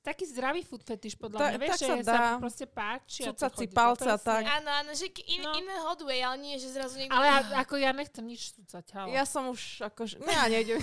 Taký 0.08 0.24
zdravý 0.24 0.64
food 0.64 0.80
fetish 0.80 1.20
podľa 1.20 1.36
Ta- 1.36 1.48
mňa. 1.52 1.58
Vieš, 1.60 1.78
že 1.84 1.96
sa 2.00 2.40
proste 2.40 2.64
páči. 2.64 3.28
Cucať 3.28 3.50
si 3.52 3.56
chodí 3.60 3.68
to 3.68 3.76
palce 3.76 4.08
a 4.08 4.16
presne. 4.16 4.24
tak. 4.24 4.42
áno, 4.56 4.70
áno, 4.72 4.90
že 4.96 5.06
in, 5.28 5.40
No. 5.44 5.52
no. 5.52 5.60
iné 5.60 5.74
hot 5.84 6.00
way, 6.00 6.24
ale 6.24 6.36
nie, 6.40 6.56
že 6.56 6.72
zrazu 6.72 6.96
niekto... 6.96 7.12
Ale 7.12 7.26
ja, 7.28 7.38
ako 7.60 7.74
ja 7.76 7.92
nechcem 7.92 8.24
nič 8.24 8.56
cucať. 8.56 8.84
Halo. 8.96 9.12
Ja 9.12 9.28
som 9.28 9.52
už 9.52 9.84
akože... 9.84 10.24
Ne, 10.24 10.32
ja 10.32 10.48
nejdem. 10.48 10.80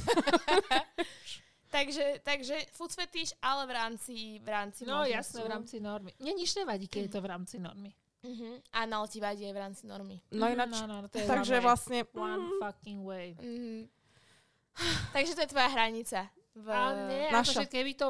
takže, 1.76 2.22
takže 2.22 2.56
food 2.72 2.94
fetish, 2.94 3.34
ale 3.42 3.66
v 3.66 3.74
rámci, 3.74 4.16
v 4.40 4.48
rámci 4.48 4.86
no 4.86 5.02
možností. 5.02 5.18
jasné, 5.18 5.40
v 5.42 5.50
rámci 5.50 5.76
normy. 5.82 6.12
Mne 6.22 6.34
nič 6.38 6.52
nevadí, 6.54 6.86
keď 6.86 7.02
je 7.10 7.12
to 7.12 7.20
v 7.20 7.28
rámci 7.28 7.56
normy. 7.58 7.92
Uh-huh. 8.26 8.58
A 8.74 8.86
no, 8.86 9.06
ti 9.10 9.22
vadí 9.22 9.46
aj 9.46 9.54
v 9.54 9.60
rámci 9.60 9.84
normy. 9.86 10.18
No 10.34 10.50
Mhm, 10.50 10.54
ináč, 10.54 10.74
no, 10.82 10.86
no, 10.86 10.98
to 11.10 11.18
je 11.18 11.26
takže 11.26 11.58
one 11.58 11.66
vlastne... 11.66 11.98
One 12.14 12.46
mm, 12.46 12.58
fucking 12.62 13.00
way. 13.02 13.28
Mhm. 13.38 13.82
takže 15.18 15.34
to 15.34 15.42
je 15.42 15.50
tvoja 15.50 15.70
hranica. 15.74 16.20
V... 16.56 16.68
Ale 16.72 16.94
nie, 17.10 17.26
Naša. 17.30 17.62
akože 17.62 17.66
keby 17.68 17.92
to 17.98 18.08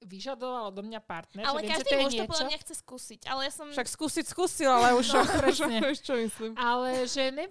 vyžadovalo 0.00 0.72
do 0.72 0.82
mňa 0.82 1.00
partner, 1.04 1.44
Ale 1.44 1.60
že 1.60 1.66
viem, 1.66 1.70
že 1.70 1.76
každý 1.76 1.94
muž 2.00 2.12
to 2.16 2.24
podľa 2.30 2.48
mňa 2.48 2.58
chce 2.64 2.74
skúsiť. 2.80 3.20
Ale 3.28 3.40
ja 3.46 3.52
som... 3.52 3.66
Však 3.68 3.88
skúsiť 3.88 4.24
skúsil, 4.26 4.70
ale 4.72 4.96
už... 4.96 5.06
No. 5.12 5.22
Vieš, 5.84 6.00
čo 6.00 6.14
myslím. 6.16 6.52
ale 6.56 7.04
že 7.04 7.28
ne, 7.30 7.46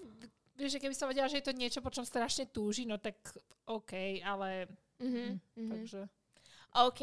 vieš, 0.57 0.75
že 0.75 0.81
keby 0.81 0.95
som 0.97 1.07
vedela, 1.07 1.29
že 1.29 1.39
je 1.39 1.47
to 1.47 1.53
niečo, 1.55 1.79
po 1.79 1.93
čom 1.93 2.03
strašne 2.03 2.49
túži, 2.49 2.83
no 2.89 2.97
tak 2.97 3.15
OK, 3.69 4.21
ale 4.25 4.67
Mhm, 4.99 5.39
mhm. 5.55 5.69
takže... 5.71 6.01
OK. 6.75 7.01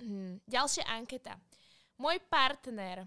Mhm. 0.00 0.40
Ďalšia 0.48 0.84
anketa. 0.88 1.36
Môj 2.00 2.20
partner 2.28 3.06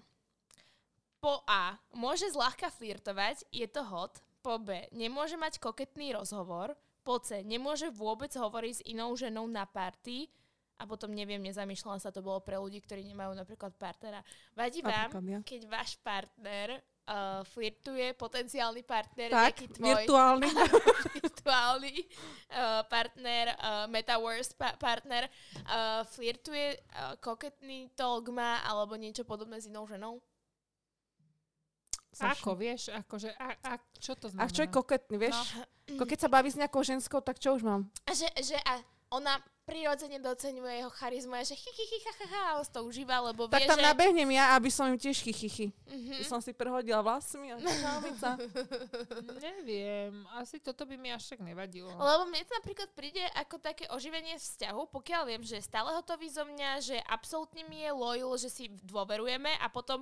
po 1.20 1.44
A 1.46 1.76
môže 1.92 2.32
zľahka 2.32 2.72
flirtovať, 2.72 3.44
je 3.52 3.68
to 3.68 3.84
hot. 3.84 4.24
Po 4.40 4.56
B 4.56 4.88
nemôže 4.96 5.36
mať 5.36 5.60
koketný 5.60 6.16
rozhovor. 6.16 6.74
Po 7.04 7.20
C 7.20 7.44
nemôže 7.44 7.92
vôbec 7.92 8.32
hovoriť 8.32 8.74
s 8.80 8.86
inou 8.88 9.12
ženou 9.20 9.44
na 9.52 9.68
party. 9.68 10.32
A 10.80 10.88
potom 10.88 11.12
neviem, 11.12 11.44
nezamýšľala 11.44 12.00
sa, 12.00 12.16
to 12.16 12.24
bolo 12.24 12.40
pre 12.40 12.56
ľudí, 12.56 12.80
ktorí 12.80 13.04
nemajú 13.04 13.36
napríklad 13.36 13.76
partnera. 13.76 14.24
Vadí 14.56 14.80
vám, 14.80 15.12
ja. 15.28 15.40
keď 15.44 15.68
váš 15.68 16.00
partner 16.00 16.80
uh, 16.80 17.44
flirtuje, 17.52 18.16
potenciálny 18.16 18.88
partner, 18.88 19.28
Tak, 19.28 19.40
nejaký 19.44 19.66
tvoj 19.76 20.08
virtuálny. 20.08 20.50
virtuálny 21.20 21.96
uh, 22.00 22.82
partner, 22.88 23.46
uh, 23.60 23.86
metaverse 23.92 24.56
pa- 24.56 24.80
partner, 24.80 25.28
uh, 25.68 26.08
flirtuje, 26.16 26.80
uh, 26.96 27.20
koketný 27.20 27.92
talk 27.98 28.32
má 28.32 28.64
alebo 28.64 28.96
niečo 28.96 29.28
podobné 29.28 29.60
s 29.60 29.68
inou 29.68 29.84
ženou? 29.84 30.24
Ako, 32.20 32.58
vieš, 32.58 32.90
akože, 32.92 33.32
a, 33.38 33.48
a 33.64 33.74
čo 33.96 34.18
to 34.18 34.28
znamená? 34.28 34.50
A 34.50 34.52
čo 34.52 34.66
je 34.66 34.70
koketný, 34.74 35.16
vieš? 35.16 35.38
No. 35.56 36.02
Ko 36.02 36.04
keď 36.04 36.26
sa 36.26 36.30
baví 36.30 36.50
s 36.52 36.58
nejakou 36.58 36.82
ženskou, 36.84 37.22
tak 37.22 37.38
čo 37.38 37.56
už 37.56 37.64
mám? 37.64 37.88
A 38.10 38.12
že, 38.12 38.28
že 38.44 38.58
a 38.66 38.82
ona 39.14 39.40
prirodzene 39.70 40.18
doceňuje 40.18 40.74
jeho 40.82 40.92
charizmu 40.92 41.34
a 41.38 41.46
že 41.46 41.54
chi, 41.54 41.70
chi, 41.70 41.86
chi, 41.86 41.98
ha, 42.02 42.14
ha, 42.18 42.26
ha, 42.26 42.42
a 42.50 42.52
on 42.58 42.66
to 42.66 42.82
užíva, 42.82 43.22
lebo 43.22 43.46
Tak 43.46 43.62
vie, 43.62 43.70
tam 43.70 43.78
že... 43.78 43.86
nabehnem 43.86 44.30
ja, 44.34 44.58
aby 44.58 44.70
som 44.74 44.90
im 44.90 44.98
tiež 44.98 45.22
chichychy. 45.22 45.70
Mhm. 45.86 46.18
Že 46.18 46.24
som 46.26 46.42
si 46.42 46.52
prehodila 46.52 47.06
vlasmi 47.06 47.54
a 47.54 47.62
čaumica. 47.86 48.36
Neviem, 49.38 50.26
asi 50.42 50.58
toto 50.58 50.90
by 50.90 50.98
mi 50.98 51.14
až 51.14 51.38
tak 51.38 51.46
nevadilo. 51.46 51.94
Lebo 51.94 52.26
mne 52.26 52.42
to 52.44 52.54
napríklad 52.58 52.90
príde 52.98 53.22
ako 53.38 53.62
také 53.62 53.86
oživenie 53.94 54.36
vzťahu, 54.42 54.90
pokiaľ 54.90 55.22
viem, 55.30 55.44
že 55.46 55.62
je 55.62 55.70
stále 55.70 55.94
hotový 55.94 56.28
zo 56.34 56.42
mňa, 56.44 56.70
že 56.82 56.98
absolútne 57.06 57.62
mi 57.70 57.86
je 57.86 57.92
loyal, 57.94 58.34
že 58.42 58.50
si 58.50 58.74
dôverujeme 58.90 59.54
a 59.62 59.70
potom 59.70 60.02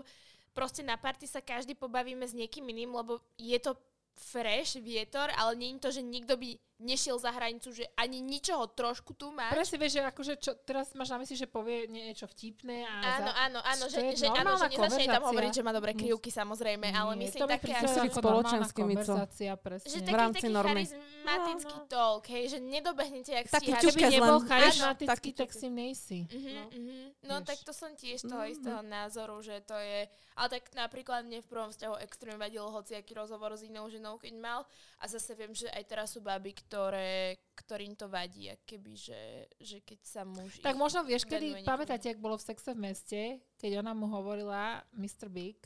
proste 0.56 0.82
na 0.82 0.98
party 0.98 1.30
sa 1.30 1.44
každý 1.44 1.78
pobavíme 1.78 2.26
s 2.26 2.34
niekým 2.34 2.66
iným, 2.66 2.96
lebo 2.96 3.22
je 3.38 3.60
to 3.62 3.78
fresh 4.18 4.82
vietor, 4.82 5.30
ale 5.38 5.54
nie 5.54 5.78
je 5.78 5.84
to, 5.86 5.90
že 5.94 6.02
nikto 6.02 6.34
by 6.34 6.58
nešiel 6.78 7.18
za 7.18 7.30
hranicu, 7.30 7.74
že 7.74 7.90
ani 7.94 8.22
ničoho 8.22 8.70
trošku 8.70 9.14
tu 9.14 9.34
máš. 9.34 9.50
Presne 9.50 9.78
vieš, 9.78 9.98
že 9.98 10.02
akože 10.04 10.34
čo, 10.38 10.52
teraz 10.62 10.94
máš 10.94 11.10
na 11.10 11.18
mysli, 11.18 11.34
že 11.36 11.48
povie 11.48 11.90
niečo 11.90 12.26
vtipné 12.28 12.86
a... 12.86 13.18
Áno, 13.18 13.28
za... 13.28 13.34
áno, 13.36 13.60
áno, 13.62 13.84
To 13.86 13.92
že, 13.92 14.00
že, 14.14 14.28
áno, 14.30 14.52
že 14.56 14.68
nezačne 14.72 15.10
tam 15.10 15.26
hovoriť, 15.26 15.52
že 15.52 15.62
má 15.62 15.74
dobré 15.74 15.92
krivky, 15.92 16.30
samozrejme, 16.30 16.86
ale 16.88 17.12
Nie, 17.16 17.22
myslím 17.26 17.42
to 17.42 17.48
mi 17.48 17.54
také 17.58 17.66
príde 17.68 17.78
ako- 17.82 17.88
ako 17.88 17.98
normálna 17.98 18.14
spoločenský, 18.22 18.80
Mico. 18.80 18.94
konverzácia, 19.02 19.52
presne. 19.58 19.90
že 19.90 20.00
taký, 20.00 20.14
taký 20.38 20.50
normy. 20.50 20.84
charizmatický 20.86 21.66
No, 21.74 21.82
no. 21.82 21.90
talk, 21.90 22.24
hej, 22.28 22.44
že 22.48 22.58
nedobehnete 22.60 23.32
jak 23.34 23.46
Taký. 23.48 23.66
Keby 23.68 23.82
ťučkaz 23.84 24.12
nebol 24.12 24.40
charizmatický, 24.40 25.30
tak 25.34 25.50
taký 25.50 25.58
si 25.58 25.68
nejsi. 25.68 26.20
Mhm, 26.30 26.52
No. 26.54 26.64
mhm. 26.70 26.96
No 27.24 27.36
tak 27.42 27.58
to 27.60 27.74
som 27.74 27.92
tiež 27.92 28.22
toho 28.22 28.40
Mhm. 28.40 28.52
istého 28.54 28.82
názoru, 28.82 29.42
že 29.42 29.60
to 29.62 29.76
je... 29.76 30.06
Ale 30.38 30.48
tak 30.54 30.70
napríklad 30.72 31.26
mne 31.26 31.42
v 31.42 31.50
prvom 31.50 31.70
vzťahu 31.70 31.98
extrémne 32.00 32.38
vadilo 32.38 32.70
hociaký 32.70 33.12
rozhovor 33.12 33.52
s 33.52 33.66
inou 33.66 33.90
ženou, 33.90 34.16
keď 34.16 34.38
mal. 34.38 34.62
A 34.98 35.06
zase 35.06 35.38
viem, 35.38 35.54
že 35.54 35.70
aj 35.70 35.84
teraz 35.86 36.08
sú 36.10 36.26
baby, 36.26 36.58
ktoré, 36.58 37.38
ktorým 37.54 37.94
to 37.94 38.10
vadí. 38.10 38.50
Keby, 38.66 38.94
že, 38.98 39.22
že 39.62 39.78
keď 39.86 40.00
sa 40.02 40.22
muž... 40.26 40.58
Tak 40.58 40.74
možno 40.74 41.06
vieš, 41.06 41.30
kedy, 41.30 41.62
pamätáte, 41.62 42.10
ak 42.10 42.18
bolo 42.18 42.34
v 42.34 42.48
sexe 42.50 42.74
v 42.74 42.82
meste, 42.82 43.22
keď 43.62 43.86
ona 43.86 43.94
mu 43.94 44.10
hovorila 44.10 44.82
Mr. 44.94 45.30
Big, 45.30 45.62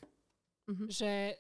Mhm. 0.70 0.88
že 0.88 1.36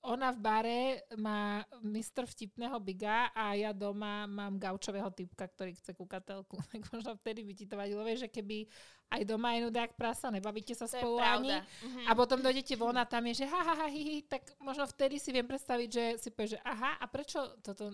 ona 0.00 0.32
v 0.32 0.38
bare 0.40 0.80
má 1.16 1.60
Mr. 1.84 2.24
vtipného 2.24 2.76
Biga 2.80 3.28
a 3.36 3.52
ja 3.52 3.72
doma 3.76 4.24
mám 4.24 4.56
gaučového 4.56 5.12
typka, 5.12 5.44
ktorý 5.44 5.76
chce 5.76 5.92
kúkatelku. 5.92 6.56
Tak 6.72 6.88
možno 6.92 7.16
vtedy 7.20 7.44
by 7.44 7.52
ti 7.52 7.64
to 7.68 7.76
vadilo. 7.76 8.00
Vieš, 8.04 8.28
že 8.28 8.32
keby 8.32 8.64
aj 9.10 9.22
doma 9.26 9.58
je 9.58 9.66
nudák 9.66 9.90
prasa, 9.94 10.30
nebavíte 10.30 10.72
sa 10.72 10.86
To 10.86 10.94
spolu 10.94 11.18
ani. 11.18 11.50
Mhm. 11.82 12.06
A 12.06 12.14
potom 12.14 12.38
dojdete 12.38 12.78
von 12.78 12.94
a 12.94 13.04
tam 13.04 13.26
je, 13.26 13.42
že 13.42 13.46
ha, 13.46 13.60
ha, 13.60 13.74
ha, 13.74 13.86
hi, 13.90 14.00
hi, 14.00 14.16
tak 14.22 14.46
možno 14.62 14.86
vtedy 14.86 15.18
si 15.18 15.34
viem 15.34 15.42
predstaviť, 15.44 15.88
že 15.90 16.04
si 16.16 16.28
povieš, 16.30 16.50
že 16.54 16.60
aha, 16.62 16.94
a 16.96 17.04
prečo 17.10 17.42
toto... 17.58 17.90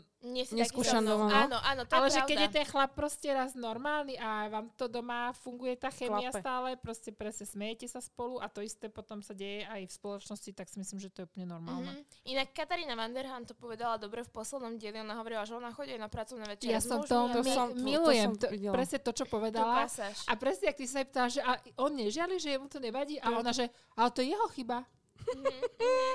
Mnou. 1.01 1.25
no. 1.25 1.33
Áno, 1.33 1.57
áno, 1.57 1.83
to 1.89 1.97
Ale 1.97 2.13
je 2.13 2.13
že 2.13 2.21
pravda. 2.21 2.29
keď 2.29 2.39
je 2.39 2.51
ten 2.53 2.67
chlap 2.67 2.91
proste 2.93 3.29
raz 3.33 3.57
normálny 3.57 4.15
a 4.19 4.53
vám 4.53 4.69
to 4.77 4.87
doma 4.87 5.33
funguje 5.33 5.73
tá 5.77 5.89
chemia 5.89 6.29
Klape. 6.29 6.43
stále, 6.45 6.69
proste 6.77 7.11
presne 7.11 7.49
smejete 7.49 7.89
sa 7.89 8.05
spolu 8.05 8.37
a 8.37 8.53
to 8.53 8.61
isté 8.61 8.93
potom 8.93 9.25
sa 9.25 9.33
deje 9.33 9.65
aj 9.65 9.89
v 9.89 9.93
spoločnosti, 9.95 10.51
tak 10.53 10.69
si 10.69 10.77
myslím, 10.77 11.01
že 11.01 11.09
to 11.09 11.25
je 11.25 11.27
úplne 11.33 11.47
normálne. 11.49 11.97
Mhm. 11.97 12.29
Inak 12.29 12.53
Katarína 12.53 12.93
Vanderham 12.93 13.49
to 13.49 13.57
povedala 13.57 13.97
dobre 13.97 14.21
v 14.21 14.29
poslednom 14.29 14.77
dieli. 14.77 15.01
Ona 15.01 15.17
hovorila, 15.17 15.47
že 15.47 15.57
ona 15.57 15.73
chodí 15.73 15.97
na 15.97 16.11
pracovné 16.11 16.45
večere 16.45 16.75
Ja 16.75 16.83
som 16.83 17.01
to, 17.01 17.31
To 17.33 17.41
som- 17.41 17.73
to- 17.73 17.79
to 17.79 17.85
milujem, 17.87 18.35
som 18.35 18.37
to, 18.37 18.47
videla. 18.51 18.75
presne 18.75 18.99
to, 19.01 19.11
čo 19.15 19.25
povedala. 19.25 19.87
A 20.27 20.33
presne, 20.35 20.69
ak 20.69 20.77
ty 20.77 20.85
sa 20.85 21.06
ptá, 21.07 21.29
že 21.31 21.41
a 21.43 21.57
on 21.81 21.95
nežiali, 21.97 22.37
že 22.39 22.51
jemu 22.55 22.69
to 22.69 22.79
nevadí 22.83 23.21
a 23.21 23.31
ona, 23.39 23.53
že 23.53 23.71
ale 23.97 24.11
to 24.11 24.21
je 24.23 24.29
jeho 24.35 24.49
chyba. 24.53 24.85
Mhm, 25.27 25.61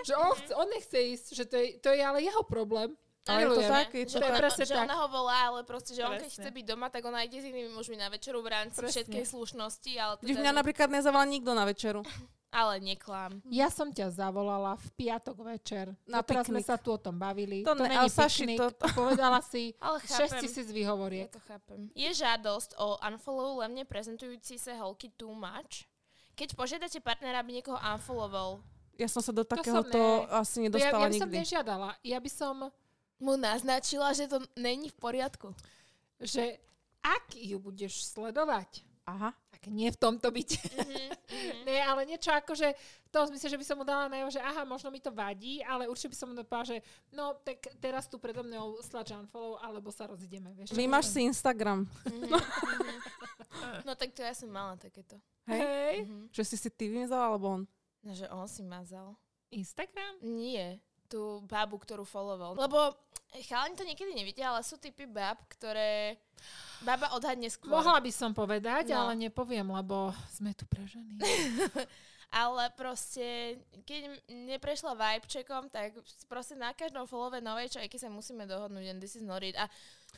Že 0.07 0.13
on, 0.15 0.31
chce, 0.35 0.51
on 0.55 0.67
nechce 0.69 0.97
ísť, 0.97 1.27
že 1.35 1.45
to 1.45 1.55
je, 1.57 1.67
to 1.83 1.89
je 1.91 2.01
ale 2.05 2.21
jeho 2.23 2.43
problém. 2.43 2.95
Ale 3.23 3.37
je 3.37 3.45
to 3.45 3.49
Milujeme. 3.53 3.73
tak, 3.75 3.89
je 3.91 4.01
Že, 4.01 4.07
to 4.07 4.11
To 4.11 4.17
ona, 4.19 4.31
tak. 4.31 4.41
presne 4.41 4.63
že 4.63 4.73
tak. 4.73 4.83
ona 4.83 4.95
ho 4.95 5.07
volá, 5.07 5.37
ale 5.45 5.59
proste, 5.61 5.91
že 5.91 6.01
on 6.01 6.11
keď 6.11 6.25
Presne. 6.25 6.41
chce 6.41 6.49
byť 6.51 6.65
doma, 6.65 6.87
tak 6.89 7.01
ona 7.03 7.19
ide 7.21 7.37
s 7.37 7.45
inými 7.45 7.69
mužmi 7.71 7.93
na 7.95 8.07
večeru 8.07 8.39
v 8.39 8.49
rámci 8.49 8.75
Presne. 8.75 8.89
všetkej 8.91 9.23
slušnosti, 9.27 9.91
ale, 9.95 10.13
teda, 10.17 10.39
mňa 10.39 10.51
napríklad 10.51 10.89
nezavolá 10.89 11.21
nikto 11.23 11.51
na 11.51 11.63
večeru. 11.63 12.01
ale 12.51 12.81
neklám. 12.81 13.39
Ja 13.45 13.69
som 13.69 13.87
ťa 13.87 14.09
zavolala 14.09 14.73
v 14.75 14.87
piatok 14.97 15.37
večer. 15.39 15.93
Na 16.03 16.19
Doteraz 16.19 16.49
sme 16.49 16.59
piknik. 16.59 16.67
sa 16.67 16.75
tu 16.75 16.91
o 16.91 16.97
tom 16.97 17.15
bavili. 17.15 17.61
To 17.61 17.71
To, 17.71 17.79
ne- 17.79 17.87
není 17.87 17.95
ale 17.95 18.09
piknik. 18.09 18.57
to- 18.57 18.73
A 18.75 18.87
povedala 18.89 19.39
si 19.39 19.71
Ale 19.79 19.97
6 20.01 20.11
chápem. 20.27 20.41
tisíc 20.41 20.65
Ja 20.65 20.73
výhovoriek. 20.73 21.29
to 21.29 21.39
chápem. 21.41 21.87
Je 21.93 22.09
žiadosť 22.11 22.75
o 22.75 22.99
unfollow 23.01 23.61
len 23.61 23.77
prezentujúci 23.85 24.57
sa 24.57 24.75
holky 24.77 25.07
too 25.11 25.31
much? 25.31 25.85
Keď 26.33 26.57
požiadate 26.57 26.97
partnera, 26.99 27.39
aby 27.39 27.53
niekoho 27.53 27.77
unfollowoval, 27.77 28.59
Ja 28.97 29.07
som 29.07 29.21
sa 29.21 29.31
do 29.31 29.41
takéhoto 29.41 30.27
asi 30.27 30.59
Ja, 30.59 30.63
nedostala 30.67 30.91
ja 30.99 31.07
by 31.07 31.15
som 31.15 31.29
nikdy. 31.29 31.37
nežiadala. 31.39 31.89
Ja 32.03 32.17
by 32.19 32.29
som, 32.29 32.55
mu 33.21 33.37
naznačila, 33.37 34.11
že 34.11 34.25
to 34.25 34.41
není 34.57 34.89
v 34.89 34.97
poriadku. 34.97 35.53
že 36.19 36.57
ak 37.01 37.33
ju 37.33 37.57
budeš 37.57 38.05
sledovať, 38.09 38.85
Aha. 39.09 39.33
tak 39.49 39.65
nie 39.69 39.89
v 39.89 39.97
tomto 39.97 40.29
byte. 40.29 40.57
Mhm, 40.77 41.09
Nie, 41.65 41.81
ale 41.81 42.05
niečo 42.05 42.29
ako, 42.29 42.53
že 42.53 42.73
v 43.05 43.09
tom 43.09 43.25
zmysle, 43.25 43.47
že 43.49 43.57
by 43.57 43.65
som 43.65 43.77
mu 43.77 43.85
dala 43.85 44.05
najavo, 44.05 44.29
že 44.29 44.41
aha, 44.41 44.61
možno 44.65 44.89
mi 44.89 45.01
to 45.01 45.09
vadí, 45.09 45.61
ale 45.63 45.89
určite 45.89 46.13
by 46.13 46.17
som 46.17 46.27
mu 46.29 46.37
povedala, 46.37 46.65
že 46.67 46.77
no, 47.09 47.33
tak 47.41 47.57
teraz 47.81 48.05
tu 48.05 48.21
predo 48.21 48.41
mnou 48.41 48.77
slač 48.81 49.13
unfollow, 49.13 49.57
alebo 49.57 49.89
sa 49.89 50.05
rozideme. 50.05 50.53
Vieš, 50.53 50.73
čo 50.73 50.77
Vymáš 50.77 51.09
si? 51.09 51.25
Instagram. 51.25 51.85
Mhm, 52.05 52.25
mhm. 52.29 52.97
No 53.85 53.93
tak 53.97 54.13
to 54.13 54.21
ja 54.21 54.33
som 54.33 54.49
mala 54.49 54.77
takéto. 54.77 55.17
Hej? 55.49 55.61
Hej. 55.61 55.95
Mhm. 56.05 56.21
Že 56.29 56.43
si 56.45 56.55
si 56.57 56.69
ty 56.69 56.85
vymazal, 56.87 57.21
alebo 57.23 57.45
on? 57.49 57.63
No, 58.01 58.11
že 58.13 58.25
on 58.29 58.45
si 58.45 58.61
mazal. 58.61 59.13
Instagram? 59.49 60.21
Nie, 60.21 60.77
tú 61.11 61.21
babu, 61.43 61.75
ktorú 61.75 62.01
followoval. 62.01 62.55
Lebo 62.57 62.95
chalani 63.43 63.75
to 63.75 63.83
niekedy 63.83 64.11
nevidia, 64.11 64.49
ale 64.49 64.61
sú 64.61 64.75
typy 64.75 65.03
bab, 65.03 65.35
ktoré 65.49 66.15
baba 66.81 67.11
odhadne 67.11 67.45
skôr. 67.47 67.69
Mohla 67.69 67.99
by 67.99 68.09
som 68.09 68.31
povedať, 68.31 68.89
No. 68.89 69.05
ale 69.05 69.19
nepoviem, 69.19 69.67
lebo 69.67 70.09
sme 70.31 70.51
tu 70.51 70.63
pre 70.65 70.81
ženy. 70.83 71.19
Ale 72.31 72.71
proste, 72.71 73.59
keď 73.83 74.07
neprešla 74.25 74.95
vibe 74.95 75.27
checkom, 75.27 75.67
tak 75.67 75.91
proste 76.31 76.55
na 76.55 76.71
každom 76.71 77.03
followe 77.03 77.35
novej 77.37 77.67
čajky 77.69 77.99
sa 77.99 78.07
musíme 78.07 78.47
dohodnúť 78.47 78.87
and 78.87 79.03
this 79.03 79.19
is 79.19 79.21
not 79.21 79.43
it. 79.43 79.51
A 79.53 79.67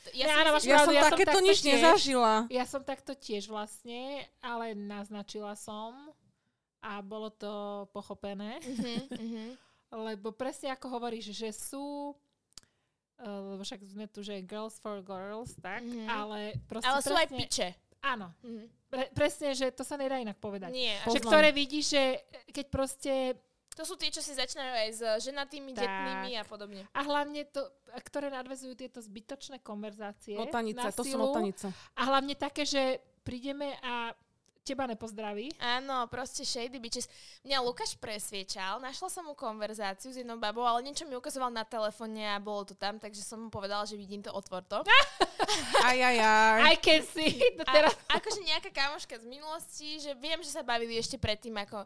t- 0.00 0.14
ja 0.14 0.30
si 0.30 0.38
áno, 0.38 0.54
myslím, 0.54 0.70
Ja 0.70 0.78
Pravdu, 0.78 0.86
som 0.86 0.94
ja 0.94 1.02
takéto 1.04 1.26
takto 1.26 1.42
nič 1.42 1.58
tiež. 1.58 1.74
nezažila. 1.74 2.34
Ja 2.48 2.64
som 2.64 2.80
takto 2.80 3.12
tiež 3.12 3.50
vlastne, 3.50 4.22
ale 4.38 4.78
naznačila 4.78 5.58
som 5.58 5.90
a 6.78 7.02
bolo 7.02 7.28
to 7.28 7.50
pochopené, 7.90 8.62
Mhm, 8.62 8.94
mhm. 9.10 9.44
lebo 9.90 10.30
presne 10.30 10.68
ako 10.68 10.86
hovoríš, 10.90 11.30
že 11.30 11.50
sú 11.50 12.14
eh, 13.14 13.24
lebo 13.24 13.60
však 13.60 13.80
sme 13.84 14.06
tu, 14.06 14.20
že 14.20 14.40
girls 14.40 14.76
for 14.76 14.98
girls, 14.98 15.54
tak, 15.56 15.80
Mhm. 15.80 16.06
ale 16.06 16.38
proste 16.64 16.86
Ale 16.86 17.00
sú 17.00 17.12
aj 17.12 17.26
presne, 17.26 17.38
piče. 17.38 17.68
Áno, 18.02 18.26
Mhm. 18.42 18.64
pre, 18.86 19.04
presne, 19.12 19.48
že 19.50 19.70
to 19.70 19.80
sa 19.80 19.94
nedá 19.94 20.18
inak 20.18 20.36
povedať. 20.36 20.70
Nie. 20.70 20.98
Že 21.04 21.20
ktoré 21.20 21.48
vidíš, 21.50 21.84
že 21.90 22.02
keď 22.48 22.66
proste 22.68 23.12
To 23.74 23.82
sú 23.82 23.98
tie, 23.98 24.06
čo 24.06 24.22
si 24.22 24.30
začínajú 24.30 24.70
aj 24.72 24.88
s 24.92 25.02
ženatými, 25.24 25.74
Tak. 25.74 25.82
detnými 25.82 26.38
a 26.38 26.44
podobne. 26.44 26.86
a 26.88 27.00
hlavne 27.02 27.42
to, 27.44 27.58
ktoré 28.04 28.30
nadvezujú 28.30 28.74
tieto 28.76 29.02
zbytočné 29.02 29.58
konverzácie 29.60 30.38
Notanice, 30.38 30.78
na 30.78 30.90
to 30.90 31.02
sú 31.02 31.10
silu, 31.10 31.26
notanice. 31.26 31.74
a 31.90 32.02
hlavne 32.04 32.34
také, 32.34 32.62
že 32.62 32.82
prídeme 33.22 33.74
a 33.80 34.14
teba 34.64 34.88
nepozdraví. 34.88 35.52
Áno, 35.60 36.08
proste 36.08 36.40
shady 36.40 36.80
bitches. 36.80 37.04
Mňa 37.44 37.60
Lukáš 37.60 37.92
presviečal, 38.00 38.80
našla 38.80 39.12
som 39.12 39.28
mu 39.28 39.36
konverzáciu 39.36 40.08
s 40.08 40.16
jednou 40.16 40.40
babou, 40.40 40.64
ale 40.64 40.80
niečo 40.80 41.04
mi 41.04 41.12
ukazoval 41.14 41.52
na 41.52 41.68
telefóne 41.68 42.24
a 42.24 42.40
bolo 42.40 42.64
to 42.64 42.74
tam, 42.74 42.96
takže 42.96 43.20
som 43.20 43.46
mu 43.46 43.48
povedala, 43.52 43.84
že 43.84 44.00
vidím 44.00 44.24
to, 44.24 44.32
otvor 44.32 44.64
to. 44.64 44.80
Aj, 45.84 45.98
aj, 46.00 46.16
aj. 46.18 46.60
I 46.72 46.76
can 46.80 47.04
see. 47.04 47.36
To 47.60 47.62
A, 47.68 47.70
teraz 47.70 47.92
akože 48.08 48.40
nejaká 48.42 48.72
kamoška 48.72 49.20
z 49.20 49.28
minulosti, 49.28 50.00
že 50.00 50.16
viem, 50.16 50.40
že 50.40 50.50
sa 50.50 50.64
bavili 50.64 50.96
ešte 50.96 51.20
predtým, 51.20 51.52
ako... 51.60 51.84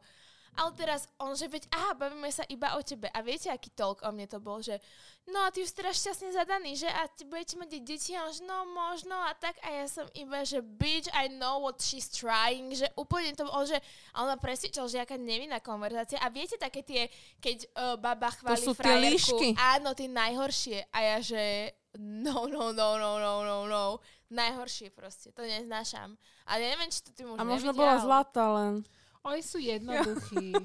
Ale 0.57 0.71
teraz 0.73 1.05
on, 1.21 1.37
že 1.37 1.51
veď, 1.51 1.69
aha, 1.71 1.93
bavíme 1.99 2.31
sa 2.33 2.47
iba 2.49 2.75
o 2.75 2.81
tebe. 2.81 3.13
A 3.13 3.21
viete, 3.21 3.53
aký 3.53 3.69
talk 3.75 4.01
o 4.03 4.11
mne 4.11 4.27
to 4.31 4.41
bol, 4.41 4.63
že 4.65 4.81
no 5.29 5.45
a 5.45 5.53
ty 5.53 5.61
už 5.63 5.77
teraz 5.77 6.01
šťastne 6.01 6.33
zadaný, 6.33 6.75
že? 6.79 6.89
A 6.89 7.07
ty 7.11 7.29
budete 7.29 7.61
mať 7.61 7.69
deti? 7.85 8.17
A 8.17 8.25
on, 8.27 8.33
že 8.33 8.43
no 8.47 8.65
možno 8.73 9.15
a 9.15 9.37
tak. 9.37 9.61
A 9.63 9.85
ja 9.85 9.87
som 9.87 10.09
iba, 10.17 10.43
že 10.43 10.65
bitch, 10.65 11.13
I 11.13 11.29
know 11.29 11.61
what 11.63 11.79
she's 11.79 12.09
trying. 12.09 12.73
Že 12.73 12.89
úplne 12.97 13.37
to 13.37 13.45
bol, 13.45 13.63
že... 13.69 13.77
A 14.17 14.25
on 14.25 14.33
ma 14.33 14.39
presvedčil, 14.41 14.89
že 14.89 15.05
aká 15.05 15.21
nevinná 15.21 15.61
konverzácia. 15.61 16.19
A 16.25 16.33
viete 16.33 16.57
také 16.57 16.81
tie, 16.81 17.13
keď 17.39 17.57
uh, 17.77 17.95
baba 18.01 18.33
chváli 18.33 18.65
sú 18.65 18.73
tie 18.73 18.83
frajerku. 18.83 19.13
líšky. 19.15 19.49
Áno, 19.59 19.93
tie 19.93 20.09
najhoršie. 20.09 20.79
A 20.91 20.99
ja, 21.03 21.17
že 21.21 21.75
no, 21.99 22.47
no, 22.47 22.71
no, 22.73 22.99
no, 22.99 23.11
no, 23.19 23.35
no, 23.43 23.59
no. 23.67 23.85
Najhoršie 24.29 24.93
proste, 24.93 25.33
to 25.33 25.41
neznášam. 25.41 26.21
A 26.45 26.61
ja 26.61 26.77
neviem, 26.77 26.93
či 26.93 27.01
to 27.01 27.11
ty 27.17 27.25
muž 27.25 27.41
A 27.41 27.49
možno 27.49 27.73
nevidia, 27.73 27.81
bola 27.81 27.97
zlatá 27.97 28.45
len. 28.61 28.85
Oni 29.29 29.43
sú 29.43 29.59
jednoduchí. 29.59 30.53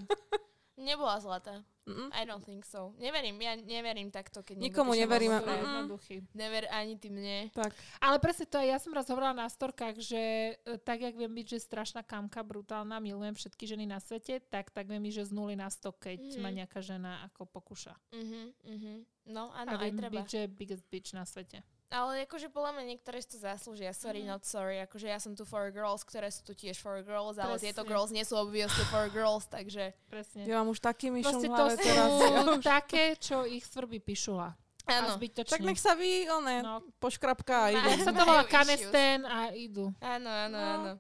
Nebola 0.74 1.22
zlatá. 1.22 1.62
Mm. 1.84 2.10
I 2.16 2.24
don't 2.24 2.42
think 2.42 2.64
so. 2.64 2.96
Neverím, 2.96 3.36
ja 3.38 3.54
neverím 3.54 4.08
takto, 4.08 4.40
keď 4.40 4.56
Nikomu. 4.58 4.96
Mm-mm. 4.96 5.44
jednoduchí. 5.44 6.16
Never 6.34 6.64
ani 6.72 6.96
ty 6.96 7.12
mne. 7.12 7.52
Tak. 7.52 7.76
Ale 8.00 8.18
presne 8.18 8.48
to 8.48 8.56
aj 8.56 8.68
ja 8.68 8.78
som 8.80 8.96
raz 8.96 9.06
hovorila 9.06 9.36
na 9.36 9.52
storkách, 9.52 10.00
že 10.00 10.22
e, 10.56 10.80
tak, 10.80 11.04
jak 11.04 11.14
viem 11.14 11.30
byť, 11.30 11.46
že 11.46 11.60
strašná 11.62 12.02
kamka, 12.02 12.40
brutálna, 12.40 13.04
milujem 13.04 13.36
všetky 13.36 13.68
ženy 13.68 13.84
na 13.84 14.00
svete, 14.00 14.40
tak 14.42 14.72
tak 14.72 14.88
viem 14.88 15.04
byť, 15.04 15.14
že 15.14 15.28
z 15.28 15.32
nuly 15.36 15.54
na 15.54 15.68
100, 15.68 15.92
keď 15.94 16.20
Mhm. 16.24 16.40
ma 16.40 16.50
nejaká 16.50 16.80
žena 16.80 17.12
ako 17.28 17.46
pokúša. 17.46 17.94
Uh-huh, 18.10 18.48
uh-huh. 18.64 18.98
No, 19.28 19.52
A 19.52 19.62
áno, 19.62 19.76
aj 19.76 19.84
viem 19.84 20.00
treba. 20.00 20.16
byť, 20.20 20.26
že 20.26 20.42
biggest 20.48 20.88
bitch 20.88 21.12
na 21.12 21.28
svete. 21.28 21.62
Ale 21.94 22.26
akože 22.26 22.50
podľa 22.50 22.74
mňa 22.74 22.84
niektoré 22.90 23.22
si 23.22 23.30
to 23.30 23.38
zaslúžia. 23.38 23.94
Sorry, 23.94 24.26
Mhm. 24.26 24.28
not 24.28 24.44
sorry. 24.44 24.82
Akože 24.82 25.06
ja 25.06 25.22
som 25.22 25.38
tu 25.38 25.46
for 25.46 25.70
girls, 25.70 26.02
ktoré 26.02 26.26
sú 26.28 26.42
tu 26.42 26.58
tiež 26.58 26.82
for 26.82 26.98
girls, 27.00 27.38
ale 27.38 27.54
Presne. 27.54 27.70
tieto 27.70 27.86
girls 27.86 28.10
nie 28.10 28.26
sú 28.26 28.34
obviously 28.34 28.82
for 28.90 29.06
girls, 29.08 29.46
takže... 29.46 29.94
Presne. 30.10 30.42
Ja 30.44 30.58
mám 30.58 30.74
už 30.74 30.82
taký 30.82 31.14
myšom 31.14 31.38
Proste 31.38 31.48
to 31.48 31.66
sú 31.70 31.78
teraz. 31.78 32.10
také, 32.82 33.14
čo 33.16 33.46
ich 33.46 33.62
svrbí 33.64 34.02
pišula. 34.02 34.58
Áno. 34.84 35.16
Tak 35.48 35.64
nech 35.64 35.80
sa 35.80 35.94
vy, 35.94 36.28
one, 36.28 36.60
No. 36.60 36.82
poškrapka 37.00 37.56
a 37.56 37.68
ide. 37.78 37.88
Jak 37.94 38.04
sa 38.04 38.12
to 38.12 38.26
volá 38.26 38.44
issues. 38.44 38.52
kanesten 38.52 39.18
a 39.24 39.54
idú. 39.54 39.94
Áno, 40.02 40.28
áno, 40.28 40.58
No. 40.58 40.74
áno. 40.76 40.92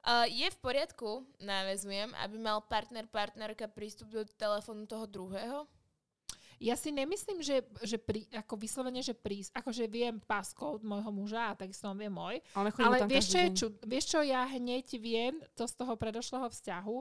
Uh, 0.00 0.24
je 0.26 0.48
v 0.48 0.58
poriadku, 0.58 1.10
návezujem, 1.36 2.08
aby 2.16 2.36
mal 2.36 2.60
partner, 2.62 3.04
partnerka 3.04 3.68
prístup 3.68 4.08
do 4.08 4.24
telefónu 4.38 4.84
toho 4.84 5.04
druhého? 5.04 5.68
Ja 6.60 6.76
si 6.76 6.92
nemyslím, 6.92 7.40
že, 7.40 7.64
že 7.80 7.96
pri, 7.96 8.28
ako 8.36 8.60
vyslovene, 8.60 9.00
že 9.00 9.16
prís, 9.16 9.48
akože 9.50 9.88
viem 9.88 10.20
passcode 10.20 10.84
môjho 10.84 11.08
muža 11.08 11.50
a 11.50 11.56
takisto 11.56 11.88
on 11.88 11.96
vie 11.96 12.12
môj, 12.12 12.36
Ale 12.52 12.68
ale 12.76 12.96
tam 13.00 13.08
vieš 13.08 13.32
čo, 13.32 13.38
je 13.40 13.48
čud, 13.56 13.72
vieš 13.80 14.04
čo, 14.12 14.20
ja 14.20 14.44
hneď 14.44 14.86
viem 15.00 15.40
to 15.56 15.64
z 15.64 15.72
toho 15.72 15.96
predošlého 15.96 16.52
vzťahu, 16.52 16.96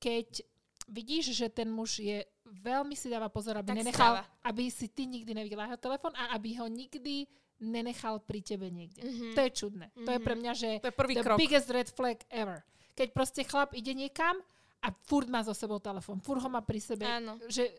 keď 0.00 0.40
vidíš, 0.88 1.36
že 1.36 1.52
ten 1.52 1.68
muž 1.68 2.00
je 2.00 2.24
veľmi 2.48 2.96
si 2.96 3.12
dáva 3.12 3.28
pozor, 3.28 3.60
aby 3.60 3.76
Tak 3.76 3.78
nenechal, 3.84 4.12
stáva. 4.16 4.48
aby 4.48 4.64
si 4.72 4.88
ty 4.88 5.04
nikdy 5.04 5.30
nevidela 5.30 5.68
jeho 5.68 5.76
telefón 5.76 6.16
a 6.16 6.32
aby 6.32 6.56
ho 6.56 6.66
nikdy 6.66 7.28
nenechal 7.60 8.16
pri 8.18 8.40
tebe 8.40 8.72
niekde. 8.72 9.04
Mhm. 9.04 9.36
To 9.36 9.40
je 9.44 9.50
čudné. 9.52 9.86
To 9.94 10.10
je 10.10 10.20
pre 10.24 10.34
mňa, 10.34 10.52
že 10.56 10.68
To 10.80 10.88
je 10.88 10.96
prvý 10.96 11.14
the 11.14 11.22
krok. 11.22 11.36
biggest 11.36 11.68
red 11.68 11.86
flag 11.86 12.18
ever. 12.32 12.64
Keď 12.96 13.08
proste 13.12 13.44
chlap 13.44 13.76
ide 13.76 13.92
niekam 13.92 14.40
a 14.82 14.88
furt 15.06 15.28
má 15.28 15.44
so 15.44 15.54
sebou 15.54 15.78
telefón, 15.78 16.18
furt 16.18 16.42
ho 16.42 16.48
má 16.50 16.64
pri 16.64 16.80
sebe. 16.82 17.06
Áno. 17.06 17.38
Že, 17.46 17.70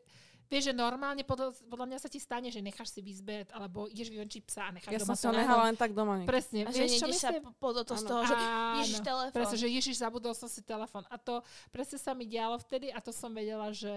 vieš, 0.54 0.70
že 0.70 0.76
normálne 0.76 1.22
podľa, 1.22 1.58
podľa 1.66 1.86
mňa 1.88 1.98
sa 1.98 2.06
ti 2.06 2.18
stane, 2.18 2.48
že 2.48 2.60
necháš 2.60 2.90
si 2.90 3.02
v 3.02 3.10
izbe, 3.10 3.36
alebo 3.50 3.86
ideš 3.88 4.08
vyvenčiť 4.08 4.42
psa 4.44 4.62
a 4.64 4.72
necháš 4.72 4.92
Ja 4.92 5.00
doma 5.00 5.10
som 5.10 5.16
si 5.16 5.26
ho 5.26 5.32
telefón. 5.32 5.42
nehala 5.42 5.64
len 5.66 5.76
tak 5.76 5.92
doma. 5.92 6.14
niekde. 6.16 6.30
Presne. 6.30 6.60
A 6.60 6.70
že 6.70 6.80
Vieš, 6.80 6.94
čo 6.94 7.08
sa 7.10 7.10
myslím? 7.32 7.42
po- 7.42 7.54
po 7.56 7.70
do 7.72 7.82
toho 7.82 7.98
z 7.98 8.06
toho, 8.06 8.22
že 8.22 8.36
ježiš, 8.78 9.00
telefón. 9.02 9.34
Presne, 9.34 9.58
že 9.58 9.68
Ježiš, 9.68 9.96
zabudol 9.98 10.34
som 10.34 10.46
si 10.46 10.62
telefón. 10.62 11.04
A 11.08 11.18
to 11.18 11.42
presne 11.70 11.98
sa 11.98 12.14
mi 12.14 12.24
dialo 12.24 12.56
vtedy 12.60 12.88
a 12.88 13.00
to 13.00 13.10
som 13.10 13.30
vedela, 13.30 13.74
že... 13.74 13.90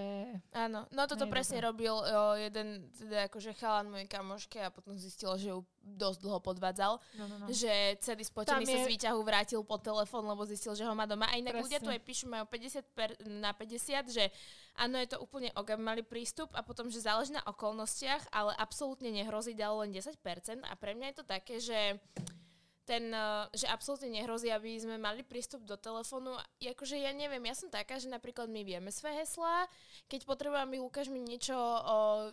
Áno, 0.51 0.89
no 0.89 1.03
toto 1.05 1.23
je 1.23 1.31
presne 1.31 1.61
robil 1.61 1.93
o, 1.93 2.03
jeden, 2.35 2.89
teda 2.91 3.29
akože 3.29 3.53
chalan 3.55 3.87
mojej 3.87 4.07
kamoške 4.07 4.59
a 4.59 4.71
potom 4.71 4.97
zistil, 4.97 5.29
že 5.35 5.51
ju 5.51 5.61
dosť 5.83 6.19
dlho 6.19 6.41
podvádzal. 6.41 6.99
No, 7.15 7.25
no, 7.27 7.37
no. 7.39 7.47
Že 7.47 7.71
celý 8.01 8.23
spotený 8.23 8.65
Tam 8.65 8.67
sa 8.67 8.79
je- 8.81 8.85
z 8.85 8.91
výťahu 8.91 9.21
vrátil 9.21 9.61
po 9.61 9.77
telefón, 9.77 10.25
lebo 10.25 10.43
zistil, 10.43 10.73
že 10.73 10.83
ho 10.83 10.93
má 10.93 11.05
doma. 11.05 11.27
A 11.27 11.37
inak 11.37 11.55
ľudia 11.55 11.79
tu 11.79 11.87
Presne. 11.87 11.95
aj 11.95 12.03
píšu, 12.03 12.25
majú 12.27 12.45
50 12.45 12.83
per, 12.91 13.11
na 13.23 13.51
50, 13.51 14.09
že 14.09 14.25
áno, 14.77 15.01
je 15.01 15.11
to 15.13 15.23
úplne 15.25 15.51
mali 15.81 16.05
prístup 16.05 16.53
a 16.53 16.63
potom, 16.63 16.89
že 16.93 17.05
záleží 17.05 17.33
na 17.33 17.45
okolnostiach, 17.45 18.31
ale 18.33 18.53
absolútne 18.57 19.11
nehrozí, 19.11 19.57
dalo 19.57 19.83
len 19.83 19.93
10%. 19.93 20.13
A 20.65 20.75
pre 20.77 20.95
mňa 20.95 21.07
je 21.13 21.17
to 21.17 21.27
také, 21.27 21.57
že 21.61 21.99
ten, 22.87 23.11
eh, 23.11 23.45
že 23.51 23.67
absolútne 23.67 24.15
nehrozí, 24.15 24.49
aby 24.49 24.79
sme 24.79 24.97
mali 24.97 25.27
prístup 25.27 25.67
do 25.67 25.75
telefónu. 25.75 26.39
Akože 26.63 26.95
ja 26.95 27.11
neviem, 27.11 27.43
ja 27.43 27.59
som 27.59 27.67
taká, 27.67 27.99
že 27.99 28.07
napríklad 28.07 28.47
my 28.47 28.63
vieme 28.63 28.95
svoje 28.95 29.19
heslá. 29.27 29.67
Keď 30.07 30.23
potrebujem, 30.23 30.63
aby 30.63 30.79
Lukáš 30.79 31.11
mi 31.11 31.19
niečo 31.19 31.59
o, 31.59 32.31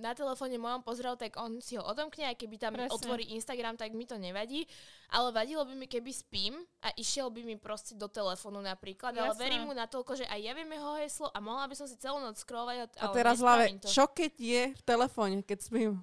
na 0.00 0.16
telefóne 0.16 0.56
mojom 0.56 0.80
pozrel, 0.80 1.20
tak 1.20 1.36
on 1.36 1.60
si 1.60 1.76
ho 1.76 1.84
odomkne, 1.84 2.32
aj 2.32 2.40
keby 2.40 2.56
tam 2.56 2.72
Presne. 2.72 2.96
otvorí 2.96 3.36
Instagram, 3.36 3.76
tak 3.76 3.92
mi 3.92 4.08
to 4.08 4.16
nevadí. 4.16 4.64
Ale 5.12 5.30
vadilo 5.36 5.68
by 5.68 5.76
mi, 5.76 5.84
keby 5.84 6.10
spím 6.10 6.56
a 6.80 6.88
išiel 6.96 7.28
by 7.28 7.44
mi 7.44 7.60
proste 7.60 7.92
do 7.92 8.08
telefónu 8.08 8.64
napríklad. 8.64 9.12
Ale 9.12 9.36
Jasné. 9.36 9.42
verím 9.44 9.68
mu 9.68 9.76
natoľko, 9.76 10.16
že 10.16 10.24
aj 10.24 10.40
ja 10.40 10.52
viem 10.56 10.72
jeho 10.72 10.92
heslo 10.96 11.28
a 11.28 11.38
mohla 11.44 11.68
by 11.68 11.76
som 11.76 11.84
si 11.84 12.00
celú 12.00 12.24
noc 12.24 12.40
scrollovať. 12.40 12.88
A 12.98 13.12
ale 13.12 13.14
teraz 13.14 13.36
hlave, 13.44 13.76
čo 13.84 14.08
keď 14.08 14.32
je 14.40 14.62
v 14.72 14.82
telefóne, 14.82 15.44
keď 15.44 15.60
spím? 15.60 16.00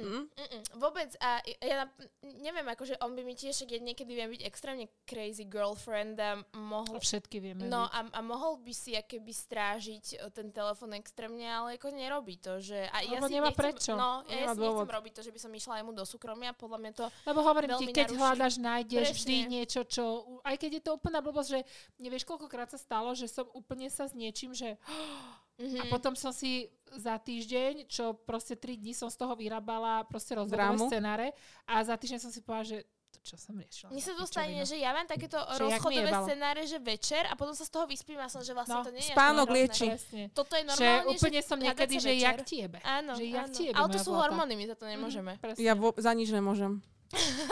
Mm? 0.00 0.24
Mm-mm, 0.26 0.62
vôbec. 0.80 1.10
A 1.20 1.44
ja 1.60 1.84
neviem, 2.24 2.64
akože 2.64 2.96
on 3.04 3.12
by 3.12 3.22
mi 3.22 3.36
tiež, 3.36 3.52
však 3.54 3.70
ja 3.76 3.80
niekedy 3.80 4.12
viem 4.16 4.30
byť 4.32 4.42
extrémne 4.44 4.86
crazy 5.04 5.44
girlfriend 5.44 6.16
a 6.20 6.40
mohol... 6.56 6.96
Všetky 7.00 7.40
vieme. 7.40 7.68
No 7.68 7.86
a, 7.88 8.00
a 8.08 8.20
mohol 8.24 8.60
by 8.64 8.72
si 8.72 8.96
akéby 8.96 9.30
strážiť 9.30 10.16
e, 10.16 10.28
ten 10.32 10.48
telefon 10.50 10.96
extrémne, 10.96 11.44
ale 11.44 11.76
ako 11.76 11.92
nerobí 11.92 12.40
to, 12.40 12.58
že... 12.60 12.88
A 12.90 13.04
ja 13.04 13.20
Lebo 13.20 13.28
si 13.28 13.34
nemá 13.36 13.50
nechcem, 13.52 13.60
prečo. 13.60 13.92
No, 13.94 14.24
ja, 14.26 14.32
ja 14.32 14.46
Nemá 14.48 14.54
si 14.56 14.60
nechcem 14.64 14.80
dôvod. 14.84 14.96
robiť 14.96 15.12
to, 15.16 15.22
že 15.22 15.32
by 15.34 15.38
som 15.40 15.52
išla 15.52 15.74
jemu 15.80 15.92
do 15.92 16.04
súkromia, 16.08 16.50
podľa 16.56 16.78
mňa 16.80 16.92
to... 16.96 17.04
Lebo 17.28 17.40
hovorím 17.44 17.70
ti, 17.76 17.86
keď 17.92 18.08
naruší. 18.08 18.20
hľadaš, 18.20 18.54
nájdeš 18.60 19.08
Presne. 19.10 19.18
vždy 19.20 19.36
niečo, 19.48 19.80
čo... 19.84 20.04
Aj 20.42 20.56
keď 20.56 20.70
je 20.80 20.82
to 20.82 20.90
úplná 20.96 21.20
blbosť, 21.20 21.48
že 21.48 21.60
nevieš, 22.00 22.24
koľkokrát 22.24 22.72
sa 22.72 22.80
stalo, 22.80 23.12
že 23.12 23.28
som 23.28 23.44
úplne 23.52 23.92
sa 23.92 24.08
s 24.08 24.16
niečím, 24.16 24.56
že... 24.56 24.80
A 25.56 25.62
Mhm. 25.80 25.88
potom 25.88 26.12
som 26.12 26.30
si 26.30 26.66
za 26.92 27.14
týždeň, 27.16 27.86
čo 27.86 28.12
proste 28.16 28.54
3 28.54 28.74
dní 28.76 28.90
som 28.90 29.06
z 29.06 29.16
toho 29.16 29.32
vyrábala 29.32 30.02
proste 30.02 30.34
rozhodové 30.34 30.66
scenáre 30.80 31.30
a 31.64 31.78
za 31.80 31.94
týždeň 31.94 32.18
som 32.18 32.28
si 32.28 32.40
povedala, 32.40 32.66
že 32.68 32.78
to 33.08 33.18
čo 33.24 33.36
som 33.36 33.54
riešila. 33.54 33.88
Mne 33.88 34.02
sa 34.02 34.14
dostane, 34.14 34.58
že 34.60 34.74
ja 34.74 34.90
mám 34.90 35.06
takéto 35.06 35.38
Že 35.38 35.58
rozchodové 35.60 36.10
scenáre, 36.20 36.60
že 36.64 36.78
večer 36.78 37.22
a 37.24 37.34
potom 37.34 37.50
sa 37.50 37.62
z 37.62 37.70
toho 37.70 37.84
vyspím 37.84 38.18
a 38.18 38.26
som, 38.26 38.42
že 38.42 38.50
vlastne 38.50 38.74
No, 38.74 38.82
to 38.82 38.90
nie 38.90 38.98
je 39.00 39.10
spánok 39.10 39.46
lieči. 39.48 39.86
Toto 40.32 40.52
je 40.52 40.62
Že 40.64 40.68
normálne, 40.68 41.06
úplne 41.08 41.40
som 41.40 41.54
hádať 41.54 41.66
niekedy, 41.68 41.94
že 41.96 42.10
večer. 42.10 42.24
jak 42.24 42.38
ti 42.42 42.56
jebe. 42.60 42.78
Áno, 42.80 43.12
že 43.12 43.24
jak 43.24 43.44
áno. 43.44 43.54
ti 43.54 43.62
jebe 43.64 43.76
Ale 43.76 43.86
to 43.88 43.98
sú 44.00 44.10
zlata. 44.10 44.20
hormóny, 44.20 44.52
my 44.52 44.64
za 44.66 44.74
to 44.74 44.84
nemôžeme. 44.84 45.32
Presne. 45.38 45.60
Ja 45.60 45.72
vo, 45.72 45.94
za 45.94 46.10
nič 46.10 46.28
nemôžem. 46.28 46.82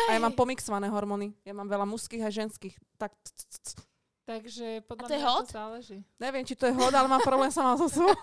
A 0.05 0.11
ja 0.13 0.21
mám 0.21 0.35
pomixované 0.41 0.87
hormóny. 0.89 1.31
Ja 1.41 1.51
mám 1.53 1.67
veľa 1.67 1.87
mužských 1.89 2.21
a 2.21 2.31
ženských. 2.33 2.75
Tak, 2.97 3.15
c- 3.23 3.47
c- 3.49 3.61
c- 3.65 3.79
Takže 4.23 4.87
podľa 4.87 5.07
A 5.07 5.11
to 5.11 5.15
je 5.15 5.19
mňa 5.19 5.29
hot? 5.29 5.47
to 5.47 5.55
záleží. 5.59 5.99
neviem, 6.23 6.45
či 6.47 6.55
to 6.55 6.71
je 6.71 6.75
hod, 6.79 6.95
ale 6.95 7.11
mám 7.11 7.23
problém 7.27 7.51
sama 7.51 7.75
so 7.75 7.91
sebou. 7.91 8.15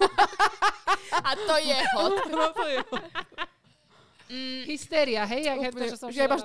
A 1.28 1.32
to 1.36 1.56
je 1.60 1.80
hot. 1.96 2.16
No, 2.32 2.56
to 2.56 2.66
je 2.68 2.80
hod. 2.88 3.06
Mm, 4.30 4.62
Hystéria, 4.70 5.26
hej, 5.26 5.50
jak 5.50 5.58
je 5.60 5.70
to, 5.70 5.76
Úplne, 5.76 5.90
že 5.90 5.98
som 5.98 6.10
že 6.14 6.22
iba, 6.24 6.38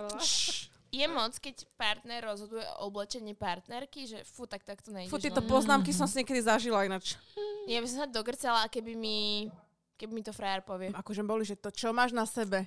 je 0.95 1.07
moc, 1.11 1.33
keď 1.43 1.57
partner 1.75 2.21
rozhoduje 2.23 2.65
o 2.79 2.89
oblečení 2.89 3.35
partnerky, 3.35 4.07
že 4.07 4.19
fú, 4.23 4.47
tak 4.47 4.63
takto 4.63 4.95
nejdeš. 4.95 5.11
Fú, 5.11 5.19
tieto 5.19 5.43
no. 5.43 5.51
poznámky 5.51 5.91
som 5.91 6.07
si 6.07 6.23
niekedy 6.23 6.41
zažila 6.41 6.87
ináč. 6.87 7.19
Ja 7.67 7.83
by 7.83 7.87
som 7.91 7.99
sa 8.07 8.09
dogrcala, 8.09 8.71
keby 8.71 8.95
mi, 8.95 9.51
keby 9.99 10.13
mi 10.15 10.23
to 10.23 10.31
frajer 10.31 10.63
povie. 10.63 10.95
Akože 10.95 11.27
boli, 11.27 11.43
že 11.43 11.59
to 11.59 11.75
čo 11.75 11.91
máš 11.91 12.15
na 12.15 12.25
sebe? 12.25 12.65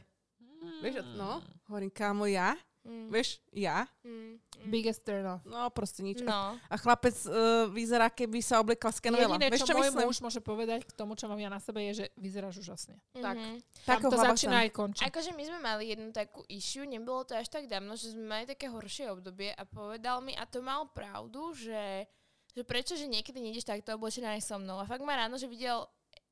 Vieš, 0.84 1.02
no, 1.16 1.40
hovorím, 1.72 1.90
kámo, 1.90 2.28
ja? 2.28 2.54
Mm, 2.88 3.12
Vieš, 3.12 3.44
ja? 3.52 3.84
mm, 4.00 4.40
mm. 4.40 4.70
Biggest 4.72 5.04
turn 5.04 5.28
off. 5.28 5.44
No, 5.44 5.68
proste 5.76 6.00
nič. 6.08 6.24
No. 6.24 6.56
A 6.56 6.76
chlapec 6.80 7.12
uh, 7.28 7.68
vyzerá, 7.68 8.08
keby 8.08 8.40
sa 8.40 8.64
obliekal 8.64 8.96
z 8.96 9.04
Kenvela. 9.04 9.36
Jediné, 9.36 9.52
Vieš, 9.52 9.68
čo, 9.68 9.68
čo 9.68 9.76
môj 9.76 9.92
myslím? 9.92 10.08
muž 10.08 10.18
môže 10.24 10.40
povedať 10.40 10.88
k 10.88 10.92
tomu, 10.96 11.20
čo 11.20 11.28
mám 11.28 11.36
ja 11.36 11.52
na 11.52 11.60
sebe, 11.60 11.84
je, 11.92 12.04
že 12.04 12.06
vyzeráš 12.16 12.64
úžasne. 12.64 12.96
Tak. 13.12 13.36
Mhm. 13.36 13.60
Tam 13.84 14.00
to 14.08 14.16
začína 14.16 14.64
aj 14.64 14.72
končí. 14.72 15.04
Akože 15.04 15.36
my 15.36 15.44
sme 15.44 15.60
mali 15.60 15.84
jednu 15.92 16.16
takú 16.16 16.48
issue, 16.48 16.88
nebolo 16.88 17.28
to 17.28 17.36
až 17.36 17.52
tak 17.52 17.68
dávno, 17.68 18.00
že 18.00 18.16
sme 18.16 18.24
mali 18.24 18.44
také 18.48 18.72
horšie 18.72 19.12
obdobie 19.12 19.52
a 19.52 19.68
povedal 19.68 20.24
mi, 20.24 20.32
a 20.32 20.48
to 20.48 20.64
mal 20.64 20.88
pravdu, 20.88 21.52
že, 21.60 22.08
že 22.56 22.64
prečo, 22.64 22.96
že 22.96 23.12
niekedy 23.12 23.44
nejdeš 23.44 23.68
takto 23.68 24.00
oblečená 24.00 24.40
aj 24.40 24.48
so 24.48 24.56
mnou. 24.56 24.80
A 24.80 24.88
fakt 24.88 25.04
ma 25.04 25.20
ráno, 25.20 25.36
že 25.36 25.52
videl 25.52 25.84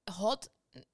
hod 0.08 0.48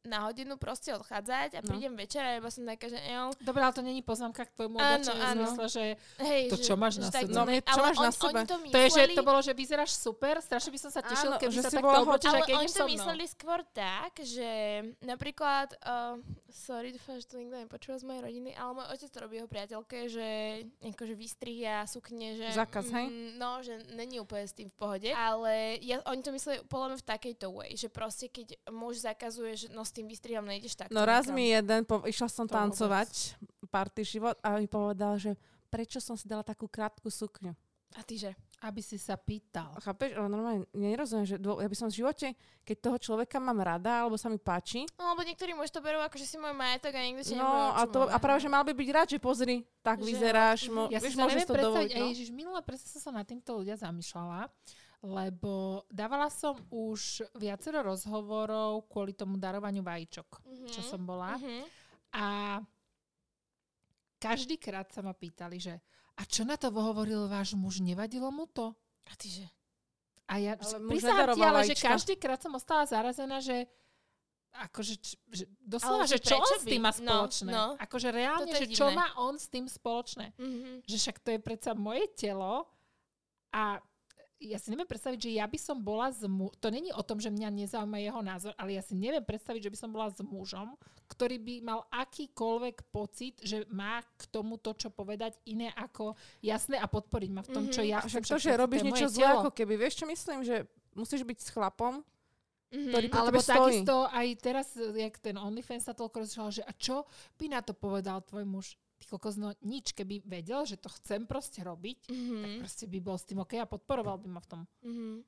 na 0.04 0.24
hodinu 0.24 0.56
proste 0.56 0.92
odchádzať 0.92 1.50
a 1.54 1.60
No. 1.60 1.68
prídem 1.68 1.94
večer 1.94 2.20
a 2.20 2.36
iba 2.36 2.48
som 2.48 2.62
taká, 2.64 2.86
že 2.86 2.98
jo, 2.98 3.34
Dobre, 3.40 3.62
ale 3.62 3.72
to 3.72 3.82
není 3.82 4.00
poznámka 4.00 4.44
k 4.44 4.52
tvojmu 4.52 4.76
Áno, 4.76 4.86
oblečeniu 4.96 5.18
v 5.18 5.26
áno. 5.28 5.42
zmysle, 5.44 5.66
že 5.68 5.84
hej, 6.20 6.44
To, 6.48 6.56
že, 6.56 6.64
čo 6.64 6.74
máš 6.76 6.94
že 6.94 7.02
na 7.02 7.10
sebe. 7.12 7.26
to 7.28 7.34
No, 7.34 7.44
ne- 7.44 7.60
čo 7.60 7.72
ale 7.72 7.82
máš 7.84 7.98
on, 7.98 8.04
na 8.04 8.12
sebe? 8.12 8.40
To, 8.44 8.56
to 8.62 8.78
je, 8.78 8.88
že 8.88 9.02
mysleli- 9.02 9.16
to 9.16 9.24
bolo, 9.24 9.40
že 9.40 9.52
vyzeráš 9.54 9.92
super, 9.94 10.34
strašne 10.38 10.70
by 10.70 10.80
som 10.80 10.92
sa 10.92 11.02
tešil, 11.02 11.32
keby 11.36 11.52
že 11.52 11.62
sa 11.62 11.70
takto 11.72 11.98
oblečíš, 12.00 12.30
Ale 12.30 12.46
oni 12.56 12.70
to 12.70 12.84
mnou. 12.84 12.94
mysleli 12.94 13.26
skôr 13.28 13.60
tak, 13.68 14.14
že 14.20 14.50
napríklad, 15.02 15.74
uh, 15.82 16.18
sorry, 16.48 16.92
dúfam, 16.92 17.16
že 17.16 17.26
to 17.26 17.38
nikto 17.38 17.58
nepočúva 17.58 17.96
z 17.96 18.06
mojej 18.06 18.22
rodiny, 18.22 18.50
ale 18.54 18.72
môj 18.74 18.88
otec 18.92 19.10
to 19.10 19.20
robí 19.20 19.36
jeho 19.36 19.48
priateľke, 19.48 19.98
že 20.08 20.28
akože 20.84 21.14
vystrihy 21.16 21.64
a 21.66 21.86
sukne, 21.86 22.36
že... 22.36 22.48
Zákaz, 22.52 22.86
hej? 22.92 23.06
mm, 23.08 23.30
No, 23.34 23.60
že 23.60 23.74
není 23.92 24.18
úplne 24.18 24.44
s 24.44 24.52
tým 24.52 24.68
v 24.68 24.76
pohode. 24.76 25.10
Ale 25.10 25.80
ja, 25.80 26.04
oni 26.06 26.22
to 26.22 26.30
mysleli 26.30 26.62
podľa 26.64 26.88
mňa 26.90 26.98
v 26.98 27.08
takejto 27.08 27.48
way, 27.50 27.72
že 27.74 27.88
proste 27.88 28.28
keď 28.28 28.48
muž 28.70 29.00
zakazuje, 29.00 29.56
že 29.56 29.68
no 29.72 29.82
s 29.84 29.92
tým 29.96 30.06
vystrihom 30.08 30.44
nejdeš 30.46 30.76
takto. 30.78 30.94
No 30.94 31.04
raz 31.04 31.28
mi 31.32 31.50
jeden, 31.50 31.88
po, 31.88 32.04
išla 32.04 32.28
som 32.28 32.46
To 32.48 32.54
tancovať, 32.56 33.36
party 33.72 34.04
život 34.04 34.36
a 34.44 34.60
mi 34.60 34.68
povedal, 34.68 35.16
že 35.18 35.36
prečo 35.72 36.04
som 36.04 36.20
si 36.20 36.28
dala 36.28 36.44
takú 36.44 36.68
krátku 36.68 37.08
sukňu. 37.08 37.56
A 37.92 38.08
ty 38.08 38.16
že? 38.16 38.32
Aby 38.64 38.80
si 38.80 38.96
sa 38.96 39.20
pýtal. 39.20 39.76
Chápeš? 39.84 40.16
Ale 40.16 40.32
normálne 40.32 40.64
nerozumiem, 40.72 41.28
že 41.28 41.36
dô, 41.36 41.60
ja 41.60 41.68
by 41.68 41.76
som 41.76 41.92
v 41.92 42.00
živote, 42.00 42.32
keď 42.64 42.78
toho 42.78 42.98
človeka 43.02 43.36
mám 43.42 43.60
rada, 43.60 44.06
alebo 44.06 44.16
sa 44.16 44.32
mi 44.32 44.40
páči, 44.40 44.88
No, 44.96 45.12
lebo 45.12 45.28
niektorí 45.28 45.52
muži 45.52 45.76
to 45.76 45.84
berú 45.84 46.00
ako, 46.00 46.16
že 46.16 46.30
si 46.30 46.38
môj 46.40 46.56
majetok 46.56 46.94
a 46.96 47.02
niekto 47.04 47.26
si 47.28 47.36
no 47.36 47.76
a, 47.76 47.84
to, 47.90 48.08
a 48.08 48.16
práve, 48.22 48.40
že 48.40 48.48
mal 48.48 48.64
by 48.64 48.72
byť 48.72 48.90
rád, 48.96 49.08
že 49.12 49.20
pozri, 49.20 49.68
tak 49.84 50.00
Že- 50.00 50.08
vyzeráš, 50.08 50.60
mo, 50.72 50.88
Ja 50.88 51.04
vieš, 51.04 51.12
si 51.12 51.18
to 51.20 51.24
môžeš 51.26 51.42
to 51.44 51.56
dovoliť. 51.58 51.92
No? 52.00 52.06
Ježiš, 52.16 52.30
minule 52.32 52.60
presne 52.64 52.88
som 52.88 53.02
sa 53.02 53.12
nad 53.12 53.28
týmto 53.28 53.52
ľudia 53.60 53.76
zamýšľala, 53.76 54.48
lebo 55.02 55.82
dávala 55.88 56.30
som 56.30 56.54
už 56.70 57.26
viacero 57.34 57.82
rozhovorov 57.82 58.86
kvôli 58.86 59.12
tomu 59.12 59.36
darovaniu 59.36 59.82
vajíčok, 59.82 60.30
Mhm. 60.42 60.68
čo 60.68 60.82
som 60.82 61.02
bola. 61.02 61.36
Mhm. 61.36 61.62
A 62.14 62.26
každýkrát 64.18 64.86
sa 64.88 65.02
ma 65.02 65.12
pýtali, 65.12 65.58
že 65.58 65.74
a 66.14 66.22
čo 66.24 66.44
na 66.44 66.54
to 66.54 66.70
hovoril 66.70 67.26
váš 67.26 67.56
muž, 67.56 67.80
nevadilo 67.80 68.30
mu 68.30 68.46
to? 68.46 68.76
A 69.04 69.14
ty 69.18 69.28
že? 69.32 69.48
A 70.30 70.38
ja 70.38 70.54
prisahám 70.56 71.34
ti, 71.34 71.42
ale 71.42 71.66
že 71.66 71.76
každýkrát 71.76 72.40
som 72.40 72.54
ostala 72.54 72.86
zarazená, 72.86 73.42
že 73.42 73.66
akože, 74.54 74.94
že 75.32 75.44
doslova, 75.58 76.04
Ale 76.04 76.12
že 76.12 76.20
čo 76.20 76.36
on 76.36 76.44
prečo 76.46 76.56
s 76.56 76.64
tým 76.64 76.78
by? 76.78 76.86
má 76.86 76.92
No, 76.92 77.00
spoločné? 77.02 77.50
no. 77.50 77.66
Akože 77.80 78.08
reálne, 78.12 78.52
že 78.54 78.68
čo 78.70 78.92
má 78.92 79.08
on 79.18 79.36
s 79.36 79.48
tým 79.48 79.66
spoločné? 79.66 80.36
Mhm. 80.38 80.86
Že 80.86 80.96
však 81.00 81.18
to 81.20 81.30
je 81.32 81.40
predsa 81.42 81.72
moje 81.74 82.06
telo 82.14 82.68
a 83.50 83.80
ja 84.44 84.58
si 84.58 84.68
neviem 84.68 84.86
predstaviť, 84.86 85.20
že 85.20 85.32
ja 85.32 85.46
by 85.46 85.56
som 85.56 85.78
bola 85.78 86.10
s 86.10 86.22
mu- 86.24 86.50
To 86.56 86.68
není 86.68 86.90
o 86.90 87.00
tom, 87.00 87.18
že 87.18 87.30
mňa 87.30 87.50
nezaujíma 87.56 87.98
jeho 88.00 88.20
názor, 88.20 88.54
ale 88.56 88.74
ja 88.74 88.82
si 88.82 88.94
neviem 88.94 89.22
predstaviť, 89.22 89.62
že 89.62 89.70
by 89.70 89.78
som 89.78 89.90
bola 89.90 90.08
s 90.08 90.18
mužom, 90.20 90.74
ktorý 91.08 91.38
by 91.38 91.56
mal 91.62 91.86
akýkoľvek 91.90 92.90
pocit, 92.90 93.38
že 93.40 93.64
má 93.68 94.00
k 94.02 94.22
tomu 94.28 94.56
to, 94.56 94.74
čo 94.74 94.90
povedať 94.90 95.38
iné 95.46 95.70
ako 95.72 96.14
jasné 96.40 96.76
a 96.76 96.86
podporiť 96.86 97.30
ma 97.30 97.42
v 97.42 97.52
tom, 97.52 97.66
čo 97.68 97.80
Mhm. 97.80 97.88
ja 97.88 97.98
chcem. 98.00 98.10
však 98.18 98.24
to, 98.28 98.38
že 98.40 98.52
robíš 98.56 98.82
niečo 98.82 99.08
zlé, 99.08 99.30
ako 99.38 99.52
keby, 99.52 99.74
vieš 99.78 99.96
čo 99.96 100.06
myslím, 100.06 100.42
že 100.42 100.66
musíš 100.92 101.22
byť 101.22 101.38
s 101.38 101.50
chlapom, 101.50 102.02
Mhm. 102.70 102.88
ktorý 102.88 103.06
pri 103.08 103.20
Alebo 103.20 103.40
stojí. 103.40 103.58
takisto 103.84 103.96
aj 104.08 104.28
teraz, 104.38 104.68
jak 104.76 105.16
ten 105.18 105.36
OnlyFans 105.36 105.84
sa 105.84 105.94
toľko 105.94 106.18
rozširoval, 106.20 106.52
že 106.52 106.64
a 106.64 106.72
čo 106.74 107.04
by 107.36 107.46
na 107.48 107.60
to 107.60 107.74
povedal 107.74 108.22
tvoj 108.22 108.44
muž? 108.44 108.80
Ty 109.02 109.06
kokos, 109.10 109.34
no 109.34 109.50
nič, 109.60 109.92
keby 109.92 110.22
vedel, 110.22 110.62
že 110.64 110.78
to 110.78 110.86
chcem 110.92 111.26
proste 111.26 111.58
robiť, 111.60 112.06
Mhm. 112.08 112.36
tak 112.38 112.52
proste 112.62 112.86
by 112.86 113.00
bol 113.02 113.18
s 113.18 113.26
tým 113.26 113.42
OK 113.42 113.58
a 113.58 113.66
podporoval 113.66 114.22
by 114.22 114.30
ma 114.30 114.40
v 114.40 114.48
tom. 114.48 114.62
Mhm. 114.82 115.26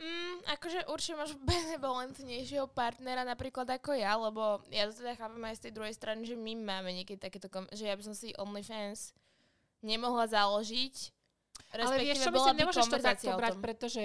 Mm, 0.00 0.36
akože 0.48 0.88
určite 0.88 1.12
máš 1.14 1.32
benevolentnejšieho 1.42 2.68
partnera 2.68 3.20
napríklad 3.22 3.68
ako 3.70 3.92
ja, 3.92 4.16
lebo 4.16 4.60
ja 4.68 4.84
to 4.84 4.96
teda 4.96 5.12
chápem 5.14 5.40
aj 5.42 5.56
z 5.56 5.62
tej 5.62 5.72
druhej 5.72 5.92
strany, 5.92 6.24
že 6.24 6.36
my 6.36 6.56
máme 6.56 6.88
niekedy 6.94 7.16
takéto, 7.18 7.48
kom- 7.48 7.68
že 7.68 7.84
ja 7.84 7.92
by 7.92 8.02
som 8.02 8.14
si 8.14 8.32
OnlyFans 8.34 9.12
nemohla 9.80 10.24
založiť. 10.26 10.96
Ale 11.70 12.00
vieš 12.00 12.16
čo, 12.18 12.32
myslím, 12.32 12.54
by 12.54 12.60
nemôžeš 12.64 12.86
to 12.86 12.98
takto 12.98 13.30
brať, 13.30 13.56
pretože 13.60 14.02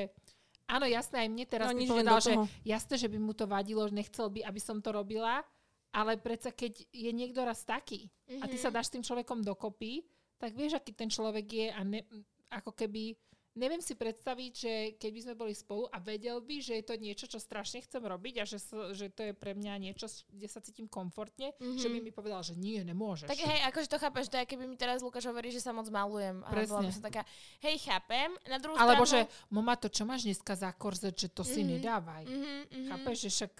áno, 0.67 0.83
jasné, 0.85 1.23
aj 1.23 1.29
mne 1.31 1.45
teraz 1.47 1.67
No, 1.67 1.79
povedal, 1.79 2.19
že 2.19 2.33
jasné, 2.63 2.95
že 2.97 3.07
by 3.07 3.17
mu 3.17 3.31
to 3.31 3.45
vadilo, 3.45 3.87
že 3.87 3.95
nechcel 3.95 4.27
by, 4.27 4.43
aby 4.43 4.59
som 4.59 4.79
to 4.79 4.91
robila, 4.91 5.47
ale 5.95 6.19
predsa 6.19 6.51
keď 6.51 6.91
je 6.91 7.11
niekto 7.15 7.39
raz 7.41 7.63
taký 7.63 8.11
a 8.43 8.51
ty 8.51 8.59
sa 8.59 8.67
Mhm. 8.67 8.75
dáš 8.75 8.91
s 8.91 8.93
tým 8.99 9.03
človekom 9.03 9.39
dokopy, 9.41 10.03
tak 10.35 10.51
vieš, 10.51 10.75
aký 10.75 10.91
ten 10.91 11.07
človek 11.07 11.45
je 11.47 11.67
a 11.71 11.79
ne, 11.81 12.03
ako 12.51 12.75
keby 12.75 13.15
neviem 13.55 13.79
si 13.79 13.93
predstaviť, 13.93 14.51
že 14.53 14.73
keby 14.95 15.19
sme 15.21 15.33
boli 15.33 15.51
spolu 15.51 15.87
a 15.87 15.97
vedel 15.97 16.37
by, 16.37 16.59
že 16.59 16.75
je 16.75 16.85
to 16.85 16.95
niečo, 16.95 17.25
čo 17.25 17.35
strašne 17.37 17.79
chcem 17.79 17.99
robiť 17.99 18.35
a 18.37 18.43
že, 18.43 18.59
že 18.91 19.07
to 19.07 19.21
je 19.21 19.33
pre 19.33 19.51
mňa 19.51 19.73
niečo, 19.81 20.05
kde 20.27 20.45
sa 20.45 20.59
cítim 20.59 20.85
komfortne, 20.85 21.55
Mhm. 21.55 21.75
že 21.75 21.87
by 21.87 21.97
mi 21.97 22.11
povedal, 22.11 22.39
že 22.41 22.53
nie, 22.53 22.79
nemôžeš. 22.81 23.25
Tak 23.25 23.39
hej, 23.39 23.59
akože 23.65 23.87
to 23.87 23.97
chápeš, 23.97 24.27
to 24.27 24.37
je, 24.37 24.45
keby 24.45 24.63
mi 24.65 24.75
teraz 24.75 24.99
Lukáš 24.99 25.25
hovorí, 25.25 25.49
že 25.49 25.59
sa 25.59 25.71
moc 25.71 25.87
malujem. 25.87 26.43
A 26.43 26.51
bola 26.61 26.83
by 26.83 26.91
som 26.91 27.01
taká, 27.01 27.23
hej, 27.59 27.79
chápem. 27.79 28.29
Na 28.45 28.59
druhú 28.59 28.75
Alebo 28.75 29.03
stranu... 29.03 29.23
že, 29.25 29.49
mama, 29.49 29.73
to 29.73 29.87
čo 29.87 30.03
máš 30.03 30.23
dneska 30.23 30.53
za 30.53 30.69
korzet, 30.71 31.15
že 31.15 31.27
to 31.27 31.41
si 31.41 31.63
Mhm. 31.63 31.69
nedávaj. 31.73 32.23
Mhm, 32.23 32.59
mhm. 32.69 32.87
Chápeš, 32.91 33.17
že 33.17 33.29
však... 33.31 33.53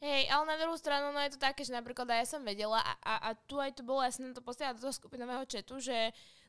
Hej, 0.00 0.32
ale 0.32 0.44
na 0.46 0.56
druhú 0.56 0.76
stranu, 0.76 1.10
no 1.10 1.20
je 1.20 1.34
to 1.34 1.38
také, 1.38 1.60
že 1.60 1.76
napríklad 1.76 2.08
aj 2.08 2.18
ja 2.18 2.28
som 2.30 2.40
vedela 2.40 2.80
a, 2.80 2.92
a, 3.02 3.14
a 3.20 3.36
tu 3.36 3.60
aj 3.60 3.74
to 3.74 3.82
bolo, 3.82 4.00
ja 4.00 4.08
som 4.08 4.32
to 4.32 4.40
posiela 4.40 4.72
do 4.72 4.80
toho 4.80 4.96
skupinového 4.96 5.44
chatu, 5.44 5.76
že 5.76 5.92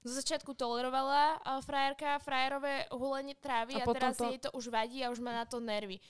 zo 0.01 0.13
začiatku 0.17 0.57
tolerovala 0.57 1.37
uh, 1.37 1.61
frajerka 1.61 2.17
frajerové 2.25 2.89
hulenie 2.89 3.37
trávy 3.37 3.77
A 3.77 3.85
a, 3.85 3.93
teraz 3.93 4.17
to- 4.17 4.29
jej 4.29 4.41
to 4.41 4.49
už 4.57 4.73
vadí 4.73 5.05
a 5.05 5.13
už 5.13 5.21
má 5.21 5.31
na 5.33 5.45
to 5.45 5.61
nervy. 5.61 6.01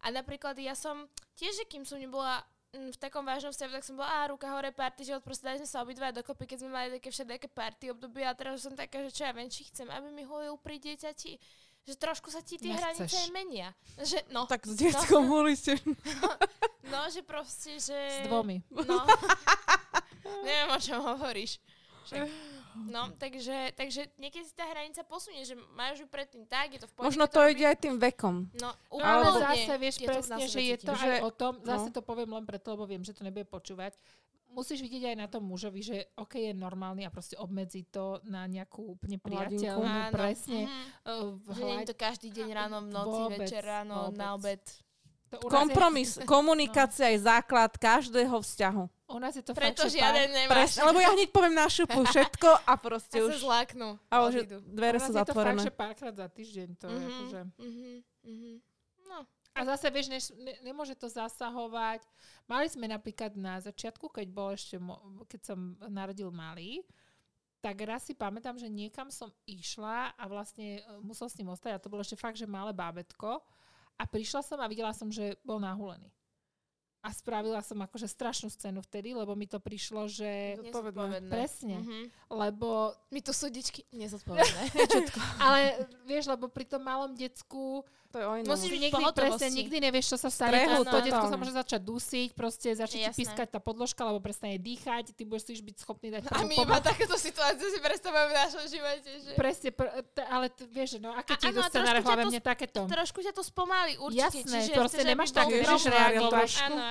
A 0.00 0.08
napríklad 0.08 0.56
ja 0.56 0.72
som 0.72 1.04
tiež, 1.36 1.60
že 1.60 1.64
kým 1.68 1.84
som 1.84 2.00
nebola 2.00 2.40
mm, 2.72 2.94
v 2.94 2.98
takom 3.02 3.20
vážnom 3.26 3.52
vzťahu, 3.52 3.70
tak 3.74 3.84
som 3.84 3.98
bola, 3.98 4.08
a 4.08 4.30
ruka 4.32 4.48
hore, 4.48 4.72
party 4.72 5.04
život, 5.04 5.20
proste 5.20 5.44
dali 5.44 5.60
sme 5.60 5.68
sa 5.68 5.84
obidva 5.84 6.14
dokopy, 6.14 6.46
keď 6.48 6.58
sme 6.64 6.70
mali 6.72 6.88
také 6.96 7.12
všelijaké 7.12 7.48
party 7.52 7.92
obdobie 7.92 8.24
a 8.24 8.32
teraz 8.32 8.64
som 8.64 8.72
taká, 8.72 9.02
že 9.04 9.12
čo 9.12 9.28
ja 9.28 9.34
viem, 9.36 9.50
či 9.52 9.68
chcem, 9.68 9.90
aby 9.92 10.08
mi 10.08 10.24
holil 10.24 10.56
pri 10.56 10.80
dieťati. 10.80 11.36
Že 11.80 11.94
trošku 11.96 12.28
sa 12.28 12.44
ti 12.44 12.60
tie 12.60 12.76
Nechceš. 12.76 13.08
hranice 13.08 13.16
menia. 13.32 13.72
Že, 13.96 14.18
no, 14.30 14.44
Tak 14.44 14.68
s 14.68 14.76
detskom 14.76 15.24
no. 15.26 15.48
ste... 15.56 15.80
no, 16.92 17.00
že 17.08 17.24
proste, 17.24 17.80
že... 17.80 17.96
S 17.96 18.28
dvomi. 18.28 18.60
No. 18.68 19.00
Neviem, 20.46 20.68
o 20.70 20.78
čom 20.78 21.00
hovoríš. 21.00 21.56
Však. 22.04 22.59
No, 22.76 23.10
takže, 23.16 23.72
takže 23.74 24.06
niekedy 24.16 24.44
si 24.46 24.54
tá 24.54 24.66
hranica 24.66 25.02
posunie, 25.02 25.42
že 25.42 25.58
máš 25.74 26.02
ju 26.02 26.06
predtým 26.06 26.46
tak, 26.46 26.74
je 26.74 26.80
to 26.82 26.88
v 26.88 26.92
pohode. 26.94 27.06
Možno 27.10 27.24
to 27.26 27.40
ide 27.46 27.64
aj 27.66 27.78
tým 27.78 27.96
vekom. 27.98 28.50
No, 28.56 28.70
No, 28.90 29.02
ale 29.02 29.26
zase 29.38 29.72
vieš 29.76 29.96
Ja 30.02 30.08
presne, 30.10 30.36
na 30.36 30.46
že 30.46 30.60
je 30.60 30.76
to 30.78 30.92
Že- 30.94 31.10
aj 31.10 31.20
o 31.26 31.30
tom, 31.30 31.52
zase 31.62 31.88
no. 31.90 31.94
to 31.94 32.00
poviem 32.02 32.30
len 32.30 32.44
preto, 32.46 32.74
lebo 32.74 32.84
viem, 32.86 33.02
že 33.02 33.14
to 33.14 33.22
nebude 33.22 33.46
počúvať. 33.46 33.94
Musíš 34.50 34.82
vidieť 34.82 35.14
aj 35.14 35.16
na 35.16 35.30
tom 35.30 35.46
mužovi, 35.46 35.78
že 35.78 35.96
OK, 36.18 36.34
je 36.34 36.50
normálny 36.50 37.06
a 37.06 37.10
proste 37.14 37.38
obmedzí 37.38 37.86
to 37.86 38.18
na 38.26 38.50
nejakú 38.50 38.98
úplne 38.98 39.14
priateľnú, 39.22 40.10
presne. 40.10 40.66
Mhm. 40.66 40.82
uh, 41.06 41.54
Že 41.54 41.62
nie 41.62 41.76
je 41.80 41.88
to 41.90 41.96
každý 41.96 42.28
deň 42.34 42.48
ráno, 42.50 42.82
v 42.82 42.88
noci, 42.90 43.20
Vôbec, 43.30 43.46
večer, 43.46 43.62
ráno, 43.62 44.10
na 44.10 44.34
vôbec. 44.34 44.58
obed. 44.58 44.89
To 45.32 45.36
nás 45.36 45.42
je- 45.42 45.50
Kompromis, 45.52 46.10
komunikácia 46.28 47.06
je 47.08 47.18
základ 47.20 47.70
každého 47.72 48.34
vzťahu. 48.34 48.82
U 49.08 49.18
nás 49.18 49.32
je 49.32 49.42
to 49.42 49.50
Preto 49.52 49.82
fakt, 49.82 49.90
žiaden 49.92 50.28
nemáš. 50.28 50.50
Presne, 50.50 50.82
lebo 50.84 50.98
ja 50.98 51.10
hneď 51.10 51.28
poviem 51.28 51.52
na 51.52 51.66
šupu 51.66 51.98
všetko 52.00 52.48
a 52.60 52.72
proste 52.76 53.18
A 53.20 53.26
už... 53.26 53.38
zláknú. 53.38 53.98
Ale 54.06 54.26
že 54.28 54.40
odídu. 54.40 54.58
dvere 54.64 54.96
u 54.96 55.00
nás 55.00 55.04
sú 55.04 55.10
je 55.10 55.16
to 55.16 55.18
fakt, 55.18 55.28
zatvorené. 55.28 55.60
že 55.60 55.72
párkrát 55.72 56.14
za 56.14 56.26
týždeň. 56.26 56.68
To 56.76 56.84
je 56.84 56.94
Mhm, 56.94 57.06
akože... 57.08 57.40
mhm, 57.58 57.90
mhm. 58.24 58.52
No, 59.04 59.16
A 59.50 59.60
zase, 59.66 59.86
vieš, 59.88 60.06
ne, 60.32 60.54
nemôže 60.60 60.94
to 60.94 61.06
zasahovať. 61.06 62.06
Mali 62.46 62.66
sme 62.66 62.86
napríklad 62.86 63.34
na 63.34 63.58
začiatku, 63.58 64.06
keď 64.08 64.26
bol 64.28 64.50
ešte, 64.50 64.78
mo- 64.78 64.98
keď 65.26 65.40
som 65.44 65.58
narodil 65.84 66.30
malý, 66.30 66.86
tak 67.58 67.76
raz 67.80 68.02
si 68.02 68.14
pamätám, 68.14 68.54
že 68.54 68.66
niekam 68.66 69.10
som 69.10 69.28
išla 69.44 70.14
a 70.14 70.24
vlastne 70.24 70.78
e, 70.78 71.02
musel 71.02 71.26
s 71.26 71.36
ním 71.36 71.50
ostať 71.50 71.72
a 71.72 71.82
to 71.82 71.86
bolo 71.86 72.00
ešte 72.00 72.14
fakt, 72.14 72.34
že 72.34 72.46
malé 72.46 72.70
bábetko. 72.70 73.42
A 74.00 74.08
prišla 74.08 74.40
som 74.40 74.56
a 74.56 74.70
videla 74.70 74.96
som, 74.96 75.12
že 75.12 75.36
bol 75.44 75.60
nahulený. 75.60 76.08
A 77.00 77.12
spravila 77.12 77.60
som 77.64 77.80
akože 77.80 78.08
strašnú 78.08 78.52
scénu 78.52 78.80
vtedy, 78.84 79.16
lebo 79.16 79.32
mi 79.32 79.48
to 79.48 79.56
prišlo, 79.56 80.04
že... 80.08 80.60
nezodpovedné. 80.60 81.32
Presne. 81.32 81.76
Mhm. 81.80 82.00
Lebo... 82.32 82.96
My 83.12 83.20
tu 83.20 83.32
súdičky 83.36 83.84
nezodpovedné. 83.92 84.62
Ale 85.44 85.88
vieš, 86.04 86.28
lebo 86.28 86.48
pri 86.48 86.68
tom 86.68 86.84
malom 86.84 87.12
decku 87.16 87.84
To 88.10 88.18
je 88.18 88.26
o 88.26 88.34
inom. 88.34 88.50
Musíš 88.50 88.70
byť 88.74 88.90
pohotovosti. 88.90 89.38
presne, 89.38 89.46
nikdy 89.54 89.76
nevieš, 89.78 90.06
čo 90.10 90.18
sa 90.18 90.30
stane. 90.34 90.50
Strehu, 90.50 90.82
To, 90.82 90.98
detsko 90.98 91.26
sa 91.30 91.36
môže 91.38 91.54
začať 91.54 91.80
dusiť, 91.86 92.28
proste 92.34 92.68
začne 92.74 93.06
ti 93.06 93.22
pískať 93.22 93.48
tá 93.54 93.62
podložka, 93.62 94.02
lebo 94.02 94.18
prestane 94.18 94.58
dýchať, 94.58 95.14
ty 95.14 95.22
budeš 95.22 95.54
si 95.54 95.62
byť 95.62 95.76
schopný 95.78 96.10
dať 96.10 96.26
A 96.34 96.42
my 96.42 96.54
iba 96.58 96.82
takéto 96.82 97.14
situácie 97.14 97.70
si 97.70 97.78
predstavujeme 97.78 98.34
v 98.34 98.36
našom 98.36 98.64
živote, 98.66 99.10
že... 99.14 99.30
Presne, 99.38 99.70
pr- 99.70 99.94
t- 100.10 100.26
ale 100.26 100.50
t- 100.50 100.66
vieš, 100.66 100.98
no 100.98 101.14
aké 101.14 101.34
A 101.34 101.36
ti 101.38 101.46
idú 101.54 101.62
scenáre 101.62 102.02
to 102.02 102.10
mne 102.10 102.42
takéto. 102.42 102.80
Trošku 102.90 103.22
ťa 103.22 103.30
to 103.30 103.46
spomalí, 103.46 103.94
určite. 104.02 104.42
Jasné, 104.42 104.58
čiže 104.66 104.74
proste 104.74 105.02
nemáš 105.06 105.30
tak, 105.30 105.46
nevieš 105.46 105.86
reagovať. 105.86 106.48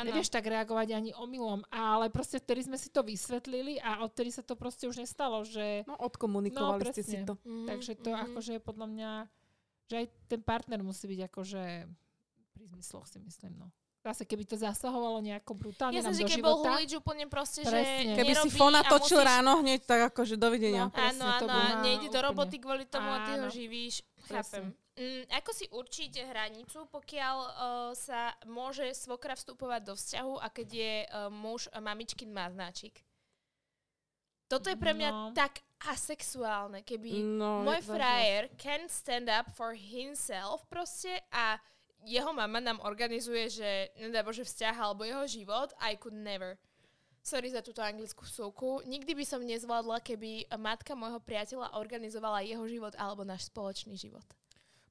Nevieš 0.07 0.29
tak 0.31 0.43
reagovať 0.47 0.87
ani 0.95 1.11
omylom, 1.11 1.67
ale 1.67 2.07
proste 2.07 2.39
vtedy 2.39 2.63
sme 2.63 2.79
si 2.79 2.87
to 2.87 3.03
vysvetlili 3.03 3.75
a 3.83 4.07
odtedy 4.07 4.31
sa 4.31 4.39
to 4.39 4.55
proste 4.55 4.87
už 4.87 5.03
nestalo, 5.03 5.43
že... 5.43 5.83
No, 5.83 5.99
odkomunikovali 5.99 6.79
No, 6.79 6.91
ste 6.95 7.03
si 7.03 7.19
presne. 7.19 7.27
to. 7.27 7.33
Mhm, 7.43 7.67
Takže 7.67 7.91
to 7.99 8.09
mhm. 8.15 8.19
akože 8.23 8.51
je 8.55 8.61
podľa 8.63 8.87
mňa, 8.87 9.11
že 9.89 9.95
aj 9.97 10.07
ten 10.29 10.39
partner 10.39 10.79
musí 10.79 11.09
byť 11.09 11.21
akože 11.25 11.61
pri 12.53 12.63
zmysloch 12.69 13.03
si 13.03 13.17
myslím, 13.19 13.57
no. 13.57 13.67
Zase 13.99 14.23
keby 14.23 14.47
to 14.47 14.55
zasahovalo 14.55 15.19
nejako 15.19 15.59
brutálne 15.59 15.91
Ja 15.91 15.99
nám 15.99 16.15
som 16.15 16.15
si, 16.15 16.23
do 16.23 16.31
keď 16.31 16.39
bol 16.39 16.55
života, 16.55 16.69
hulič 16.71 16.91
úplne 16.95 17.25
proste, 17.27 17.67
že 17.67 17.75
Presne. 17.75 18.15
Keby 18.15 18.33
si 18.37 18.49
fona 18.49 18.79
točil 18.79 19.19
musíš... 19.19 19.27
ráno 19.27 19.51
hneď, 19.59 19.79
tak 19.83 19.99
akože 20.15 20.35
dovidenia. 20.39 20.87
No. 20.87 20.93
presne, 20.93 21.19
Áno, 21.19 21.35
to 21.35 21.45
áno, 21.45 21.51
by 21.51 21.59
ma 21.59 21.73
nejde 21.83 22.07
do 22.07 22.09
úplne- 22.09 22.23
roboty 22.23 22.55
kvôli 22.57 22.85
tomu 22.87 23.09
a 23.11 23.17
ty 23.27 23.31
ho 23.35 23.43
Áno. 23.43 23.51
živíš. 23.51 23.95
Chápem. 24.23 24.71
Mm, 24.95 25.23
ako 25.31 25.51
si 25.51 25.65
určíte 25.69 26.19
hranicu, 26.23 26.87
pokiaľ 26.87 27.35
uh, 27.35 27.49
sa 27.91 28.31
môže 28.45 28.87
svokra 28.95 29.35
vstupovať 29.35 29.81
do 29.83 29.93
vzťahu 29.93 30.33
a 30.37 30.47
keď 30.47 30.67
je 30.69 30.93
uh, 31.03 31.27
muž 31.27 31.67
uh, 31.67 31.79
mamičkin 31.79 32.31
maznáčik? 32.31 33.03
Toto 34.47 34.67
je 34.67 34.75
pre 34.75 34.91
mňa 34.91 35.09
No. 35.11 35.31
tak 35.35 35.59
asexuálne, 35.85 36.83
keby 36.83 37.23
No, 37.39 37.63
môj 37.63 37.79
frajer 37.83 38.51
can 38.59 38.87
stand 38.91 39.31
up 39.31 39.47
for 39.55 39.71
himself 39.71 40.67
proste 40.67 41.11
a 41.31 41.55
jeho 42.03 42.31
mama 42.31 42.59
nám 42.59 42.79
organizuje, 42.81 43.47
že 43.49 43.69
nedá 43.95 44.23
Bože 44.23 44.43
vzťah 44.43 44.75
alebo 44.75 45.03
jeho 45.03 45.23
život, 45.27 45.71
I 45.79 45.95
could 45.95 46.15
never. 46.15 46.55
Sorry 47.19 47.51
za 47.51 47.59
túto 47.59 47.83
anglickú 47.83 48.23
súku. 48.23 48.79
Nikdy 48.87 49.11
by 49.11 49.25
som 49.27 49.43
nezvládla, 49.43 49.99
keby 49.99 50.47
matka 50.55 50.95
môjho 50.95 51.19
priateľa 51.19 51.75
organizovala 51.75 52.47
jeho 52.47 52.63
život 52.63 52.95
alebo 52.95 53.27
náš 53.27 53.51
spoločný 53.51 53.99
život. 53.99 54.23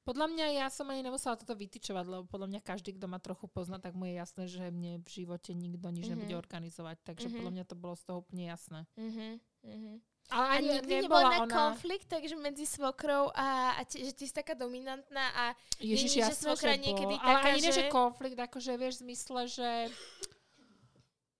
Podľa 0.04 0.24
mňa 0.24 0.46
ja 0.56 0.66
som 0.72 0.88
ani 0.88 1.04
nemusela 1.04 1.36
toto 1.36 1.52
vytyčovať, 1.52 2.04
lebo 2.08 2.24
podľa 2.24 2.48
mňa 2.48 2.60
každý, 2.64 2.96
kto 2.96 3.08
ma 3.08 3.20
trochu 3.20 3.44
pozná, 3.44 3.76
tak 3.76 3.92
mu 3.92 4.08
je 4.08 4.16
jasné, 4.16 4.44
že 4.48 4.64
mne 4.68 5.04
v 5.04 5.08
živote 5.08 5.52
nikto 5.52 5.88
nič 5.88 6.08
Mhm. 6.08 6.12
nebude 6.16 6.34
organizovať. 6.36 6.96
Takže 7.04 7.28
Mhm. 7.28 7.34
podľa 7.36 7.52
mňa 7.52 7.64
to 7.64 7.76
bolo 7.76 7.92
z 7.96 8.02
toho 8.08 8.18
úplne 8.20 8.44
jasné. 8.48 8.88
Mhm, 8.96 9.26
mhm. 9.64 9.92
Ale 10.28 10.44
A 10.44 10.50
ani 10.60 10.68
nikdy 10.76 10.94
nebol 11.00 11.24
nebola 11.24 11.30
na 11.32 11.38
ona... 11.48 11.54
konflikt, 11.56 12.04
takže 12.04 12.36
medzi 12.36 12.68
svokrou 12.68 13.32
a, 13.32 13.80
a 13.80 13.80
ti, 13.88 14.04
že 14.04 14.12
ty 14.12 14.28
si 14.28 14.34
taká 14.36 14.52
dominantná 14.52 15.24
a 15.32 15.44
Ježiš, 15.80 16.12
Není, 16.12 16.14
že 16.14 16.20
jasné, 16.20 16.44
svokra 16.52 16.72
že 16.76 16.84
niekedy 16.84 17.14
bol. 17.16 17.24
Ale 17.24 17.36
taká, 17.40 17.48
ani 17.48 17.60
nie, 17.64 17.72
že 17.72 17.84
že- 17.88 17.92
konflikt, 17.92 18.36
akože 18.36 18.72
vieš 18.76 18.94
v 19.00 19.02
zmysle, 19.08 19.40
že... 19.48 19.70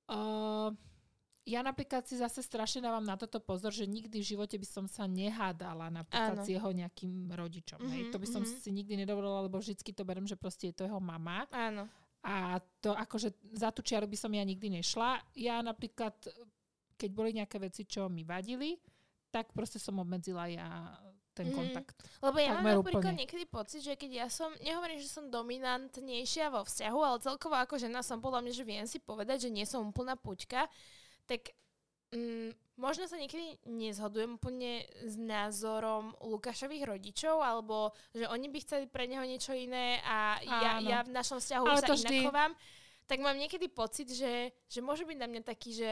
Uh, 0.08 0.72
ja 1.48 1.64
napríklad 1.64 2.04
si 2.04 2.20
zase 2.20 2.44
strašne 2.44 2.84
dávam 2.84 3.04
na 3.04 3.16
toto 3.16 3.40
pozor, 3.40 3.72
že 3.72 3.88
nikdy 3.88 4.20
v 4.20 4.28
živote 4.36 4.60
by 4.60 4.68
som 4.68 4.84
sa 4.84 5.08
nehádala 5.08 5.88
napríklad 5.88 6.40
Áno. 6.40 6.44
s 6.44 6.48
jeho 6.52 6.68
nejakým 6.72 7.32
rodičom. 7.32 7.80
hej. 7.88 8.08
Mhm, 8.08 8.12
To 8.12 8.18
by 8.20 8.28
som 8.28 8.42
mhm. 8.44 8.52
si 8.52 8.70
nikdy 8.72 9.04
nedovolila, 9.04 9.48
lebo 9.48 9.56
vždycky 9.56 9.96
to 9.96 10.04
berem, 10.04 10.28
že 10.28 10.36
proste 10.36 10.72
je 10.72 10.76
to 10.76 10.84
jeho 10.84 11.00
mama. 11.00 11.48
áno. 11.52 11.88
A 12.18 12.58
to 12.82 12.92
akože 12.92 13.30
za 13.54 13.70
tú 13.70 13.80
čiaru 13.80 14.10
by 14.10 14.18
som 14.18 14.34
ja 14.34 14.42
nikdy 14.42 14.82
nešla. 14.82 15.22
Ja 15.38 15.62
napríklad, 15.62 16.18
keď 16.98 17.10
boli 17.10 17.30
nejaké 17.32 17.56
veci, 17.56 17.82
čo 17.84 18.06
mi 18.06 18.22
vadili, 18.22 18.74
tak 19.30 19.52
proste 19.52 19.78
som 19.78 19.96
obmedzila 19.96 20.44
ja 20.46 20.66
ten 21.32 21.46
Mhm. 21.46 21.54
kontakt. 21.54 21.96
Lebo 22.18 22.36
ja 22.36 22.58
mám 22.58 22.82
napríklad 22.82 22.98
úplne. 23.06 23.20
niekedy 23.22 23.46
pocit, 23.46 23.80
že 23.80 23.94
keď 23.94 24.10
ja 24.16 24.28
som, 24.28 24.50
nehovorím, 24.58 24.98
že 24.98 25.06
som 25.06 25.30
dominantnejšia 25.30 26.50
vo 26.50 26.60
vzťahu, 26.60 26.98
ale 26.98 27.16
celkovo 27.20 27.54
ako 27.54 27.78
žena 27.78 28.02
som 28.02 28.18
podľa 28.18 28.42
mňa, 28.42 28.52
že 28.52 28.64
viem 28.64 28.84
si 28.84 28.98
povedať, 28.98 29.46
že 29.46 29.50
nie 29.52 29.62
som 29.62 29.86
úplná 29.86 30.16
puťka, 30.16 30.66
tak 31.24 31.54
mm, 32.10 32.50
možno 32.74 33.04
sa 33.04 33.14
niekedy 33.14 33.62
nezhodujem 33.64 34.34
úplne 34.34 34.82
s 34.98 35.14
názorom 35.14 36.10
Lukášových 36.18 36.88
rodičov, 36.88 37.38
alebo 37.38 37.92
že 38.10 38.26
oni 38.26 38.48
by 38.48 38.58
chceli 38.58 38.84
pre 38.86 39.04
neho 39.04 39.22
niečo 39.22 39.52
iné 39.52 40.02
a 40.02 40.40
ja, 40.40 40.72
Áno. 40.74 40.88
ja 40.88 40.98
v 41.02 41.12
našom 41.12 41.38
vzťahu 41.38 41.64
Ale 41.64 41.78
sa 41.78 41.86
inak 41.86 41.98
vždy- 42.00 42.26
tak 43.04 43.18
mám 43.20 43.36
niekedy 43.36 43.68
pocit, 43.68 44.10
že, 44.10 44.50
že 44.66 44.80
môže 44.80 45.04
byť 45.04 45.16
na 45.16 45.24
mňa 45.24 45.42
taký, 45.42 45.72
že 45.72 45.90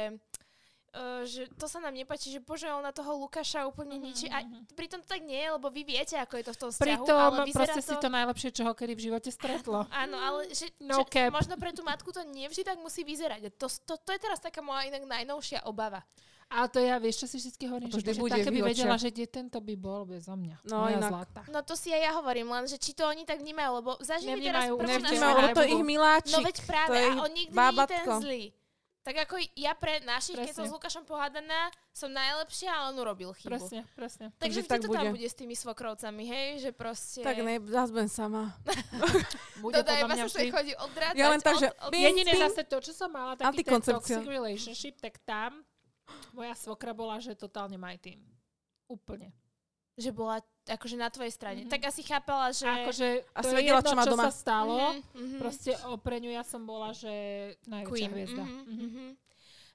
Uh, 0.96 1.28
že 1.28 1.44
to 1.60 1.68
sa 1.68 1.76
nám 1.76 1.92
nepáči, 1.92 2.32
že 2.32 2.40
bože, 2.40 2.72
ona 2.72 2.88
toho 2.88 3.20
Lukáša 3.20 3.68
úplne 3.68 4.00
Mhm, 4.00 4.04
ničí. 4.08 4.26
A 4.32 4.40
mhm. 4.40 4.72
pritom 4.72 5.04
to 5.04 5.08
tak 5.12 5.20
nie 5.20 5.36
je, 5.36 5.48
lebo 5.52 5.68
vy 5.68 5.84
viete, 5.84 6.16
ako 6.16 6.40
je 6.40 6.44
to 6.48 6.52
v 6.56 6.58
tom 6.64 6.70
vzťahu. 6.72 7.04
Pritom 7.04 7.16
ale 7.20 7.36
proste 7.52 7.80
si 7.84 7.94
to 8.00 8.08
najlepšie, 8.08 8.48
čo 8.56 8.62
ho 8.64 8.72
kedy 8.72 8.92
v 8.96 9.02
živote 9.12 9.28
stretlo. 9.28 9.84
Áno, 10.02 10.16
ale 10.16 10.48
že, 10.56 10.72
No 10.80 11.04
že 11.04 11.28
možno 11.28 11.60
pre 11.60 11.76
tú 11.76 11.84
matku 11.84 12.08
to 12.16 12.24
nevždy 12.24 12.64
tak 12.64 12.80
musí 12.80 13.04
vyzerať. 13.04 13.40
A 13.44 13.50
To, 13.52 13.68
to, 13.68 14.00
to 14.00 14.10
je 14.16 14.20
teraz 14.24 14.40
taká 14.40 14.64
moja 14.64 14.88
inak 14.88 15.04
najnovšia 15.04 15.68
obava. 15.68 16.00
Ale 16.46 16.70
to 16.70 16.78
ja, 16.78 16.94
vieš, 17.02 17.26
čo 17.26 17.26
si 17.26 17.36
vždy 17.42 17.66
hovorím, 17.66 17.90
To 17.90 17.98
že, 17.98 18.14
že 18.14 18.22
bude 18.22 18.38
také 18.38 18.54
by 18.54 18.60
v 18.62 18.66
vedela, 18.70 18.94
že 18.94 19.10
kde 19.10 19.26
tento 19.26 19.58
by 19.58 19.74
bol 19.74 20.06
bezo 20.06 20.30
mňa. 20.38 20.62
No, 20.70 20.86
inak. 20.86 21.10
zlata. 21.10 21.42
No 21.50 21.66
to 21.66 21.74
si 21.74 21.90
aj 21.90 22.02
ja 22.06 22.12
hovorím, 22.14 22.46
len 22.54 22.70
že 22.70 22.78
či 22.78 22.94
to 22.94 23.02
oni 23.02 23.26
tak 23.26 23.42
vnímajú, 23.42 23.70
lebo 23.82 23.98
zažili 23.98 24.46
teraz 24.46 24.70
prvú 24.70 24.86
nevnímajú, 24.86 25.36
našu... 25.42 25.58
To 25.58 25.62
ich 25.66 25.82
miláčik. 25.82 26.34
No 26.38 26.46
veď 26.46 26.56
práve, 26.62 26.94
to 26.94 27.02
a 27.02 27.10
on 27.18 27.30
nikdy 27.34 27.50
nie 27.50 27.74
je 27.74 27.86
ten 27.90 28.06
zlý. 28.22 28.44
Tak 29.06 29.30
ako 29.30 29.38
ja 29.54 29.70
pre 29.78 30.02
našich, 30.02 30.34
keď 30.34 30.50
som 30.50 30.66
Presne. 30.66 30.74
s 30.74 30.74
Lukášom 30.74 31.04
pohádaná, 31.06 31.70
som 31.94 32.10
najlepšia, 32.10 32.74
ale 32.74 32.90
on 32.90 32.96
urobil 33.06 33.30
chybu. 33.38 33.54
Presne, 33.54 33.86
presne. 33.94 34.26
Takže 34.34 34.66
Takže 34.66 34.66
tak 34.66 34.78
to 34.82 34.90
tam 34.90 35.06
bude. 35.06 35.08
bude 35.14 35.28
s 35.30 35.36
tými 35.38 35.54
svokrovcami, 35.54 36.22
hej, 36.26 36.48
že 36.58 36.70
proste... 36.74 37.22
Tak 37.22 37.38
ne, 37.38 37.62
zás 37.70 37.94
budem 37.94 38.10
sama. 38.10 38.50
Bude 39.62 39.78
Doda, 39.78 39.94
podľa 39.94 40.02
iba 40.02 40.08
mňa 40.10 40.24
vždy... 40.26 40.46
chodí 40.50 40.72
odvrácať. 40.74 41.16
Ja 41.22 41.26
len 41.30 41.38
tak, 41.38 41.54
že- 41.54 41.70
od, 41.70 41.86
od, 41.86 41.90
Jediné 41.94 42.32
bing. 42.34 42.42
zase 42.50 42.60
to, 42.66 42.76
čo 42.82 42.92
som 42.92 43.08
mala, 43.14 43.38
taký 43.38 43.62
ten 43.62 43.78
toxic 43.78 44.26
relationship, 44.26 44.98
tak 44.98 45.22
tam 45.22 45.62
moja 46.34 46.58
svokra 46.58 46.90
bola, 46.90 47.22
že 47.22 47.38
totálne 47.38 47.78
my 47.78 47.94
team. 48.02 48.18
Úplne. 48.90 49.30
že 49.96 50.10
bola 50.10 50.42
akože 50.68 50.96
na 50.96 51.08
tvojej 51.08 51.30
strane. 51.30 51.60
Mhm. 51.62 51.68
Tak 51.68 51.80
asi 51.86 52.02
chápala, 52.02 52.50
že... 52.50 52.66
Akože 52.66 53.06
A 53.32 53.40
to 53.40 53.48
vedela, 53.50 53.78
jedno, 53.78 53.82
čo 53.84 53.94
má 53.94 54.02
čo 54.02 54.12
doma. 54.12 54.24
sa 54.24 54.32
stalo. 54.32 54.74
Mhm, 54.74 54.98
mhm. 55.14 55.38
Proste 55.38 55.70
o, 55.84 55.94
pre 55.96 56.18
ňu 56.18 56.30
ja 56.30 56.42
som 56.42 56.62
bola, 56.62 56.90
že 56.90 57.10
najväčšia 57.64 57.88
Queen. 57.88 58.10
hviezda. 58.12 58.42
Mhm, 58.42 58.60
Mhm. 58.60 58.84
mhm. 58.84 59.06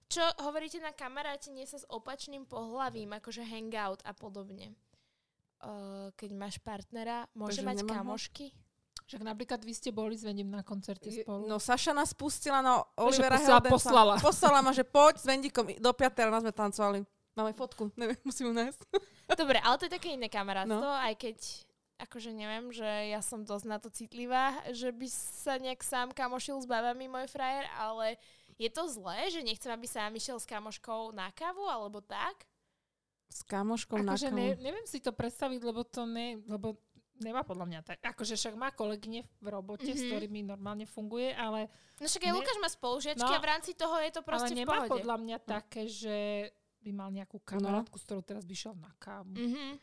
Čo 0.05 0.19
hovoríte 0.41 0.75
na 0.77 0.91
kamarátenie 0.91 1.63
sa 1.63 1.77
s 1.77 1.87
opačným 1.87 2.43
pohlavím, 2.43 3.11
akože 3.13 3.41
hangout 3.41 4.03
a 4.03 4.11
podobne? 4.11 4.75
Uh, 5.57 6.09
keď 6.13 6.29
máš 6.33 6.55
partnera, 6.57 7.29
môže 7.31 7.61
Takže 7.61 7.63
mať 7.63 7.77
ho? 7.77 7.87
kamošky? 7.87 8.45
Však 9.05 9.21
napríklad 9.21 9.59
vy 9.59 9.71
ste 9.71 9.89
boli 9.89 10.15
s 10.15 10.23
Vendim 10.23 10.47
na 10.47 10.61
koncerte 10.61 11.05
spolu. 11.05 11.45
No 11.45 11.55
Saša 11.57 11.91
nás 11.91 12.11
pustila 12.11 12.59
na 12.59 12.79
Olivera 12.97 13.35
poslala- 13.35 13.59
Heldensa. 13.59 13.71
poslala. 13.71 14.13
Poslala 14.17 14.59
ma, 14.59 14.71
že 14.71 14.83
poď 14.83 15.13
s 15.15 15.25
Vendikom 15.25 15.63
do 15.69 15.91
piatera, 15.91 16.27
nás 16.27 16.41
sme 16.41 16.51
tancovali. 16.51 17.03
Máme 17.33 17.51
fotku, 17.51 17.91
neviem, 17.95 18.19
musím 18.27 18.47
ju 18.47 18.55
nájsť. 18.55 18.81
Dobre, 19.31 19.57
ale 19.57 19.75
to 19.75 19.85
je 19.85 19.93
také 19.93 20.09
iné 20.11 20.27
kamarátstvo, 20.27 20.77
No. 20.77 20.91
aj 20.93 21.15
keď 21.15 21.37
akože 21.97 22.31
neviem, 22.31 22.69
že 22.69 22.83
ja 23.07 23.21
som 23.21 23.41
dosť 23.41 23.65
na 23.65 23.77
to 23.77 23.87
citlivá, 23.87 24.51
že 24.69 24.89
by 24.89 25.07
sa 25.07 25.55
nejak 25.55 25.79
sám 25.79 26.09
kamošil 26.09 26.57
s 26.57 26.65
babami 26.65 27.05
môj 27.05 27.27
frajer, 27.27 27.69
ale 27.73 28.17
je 28.55 28.67
to 28.67 28.89
zlé, 28.89 29.29
že 29.29 29.39
nechcem, 29.39 29.69
aby 29.69 29.85
sa 29.85 30.09
išiel 30.09 30.35
s 30.35 30.45
kamoškou 30.45 31.11
na 31.11 31.29
kávu, 31.29 31.61
alebo 31.63 31.99
tak? 31.99 32.45
S 33.27 33.41
kamoškou 33.43 33.95
na 33.97 34.11
Akože 34.11 34.27
kávu. 34.27 34.35
ne, 34.35 34.47
neviem 34.57 34.83
si 34.83 34.97
to 34.97 35.09
predstaviť, 35.09 35.61
lebo 35.61 35.81
to 35.83 36.03
ne, 36.03 36.41
lebo 36.43 36.75
nemá 37.15 37.41
podľa 37.41 37.65
mňa 37.65 37.79
tak. 37.85 37.97
Akože 38.03 38.33
však 38.33 38.55
má 38.55 38.69
kolegyne 38.69 39.23
v 39.37 39.47
robote, 39.47 39.85
mm-hmm. 39.85 39.95
s 39.95 40.03
Mhm. 40.03 40.09
ktorými 40.09 40.39
normálne 40.43 40.85
funguje, 40.85 41.31
ale, 41.31 41.69
No 41.95 42.09
však 42.09 42.17
aj 42.19 42.27
Ne- 42.27 42.35
Lukáš 42.35 42.57
má 42.57 42.65
spolužiačky 42.67 43.21
No, 43.23 43.29
a 43.29 43.37
v 43.37 43.45
rámci 43.47 43.71
toho 43.71 43.93
je 43.95 44.09
to 44.09 44.19
ale 44.19 44.27
proste 44.27 44.51
v 44.51 44.57
nemá 44.57 44.73
pohode. 44.79 44.89
podľa 44.91 45.17
mňa 45.17 45.37
také, 45.39 45.85
že 45.85 46.17
by 46.81 46.91
mal 46.91 47.09
nejakú 47.09 47.37
kamarátku, 47.39 47.95
s 47.95 48.03
ktorou 48.03 48.21
teraz 48.21 48.43
by 48.43 48.53
šiel 48.53 48.75
na 48.75 48.89
kávu. 48.97 49.31
Mhm. 49.31 49.77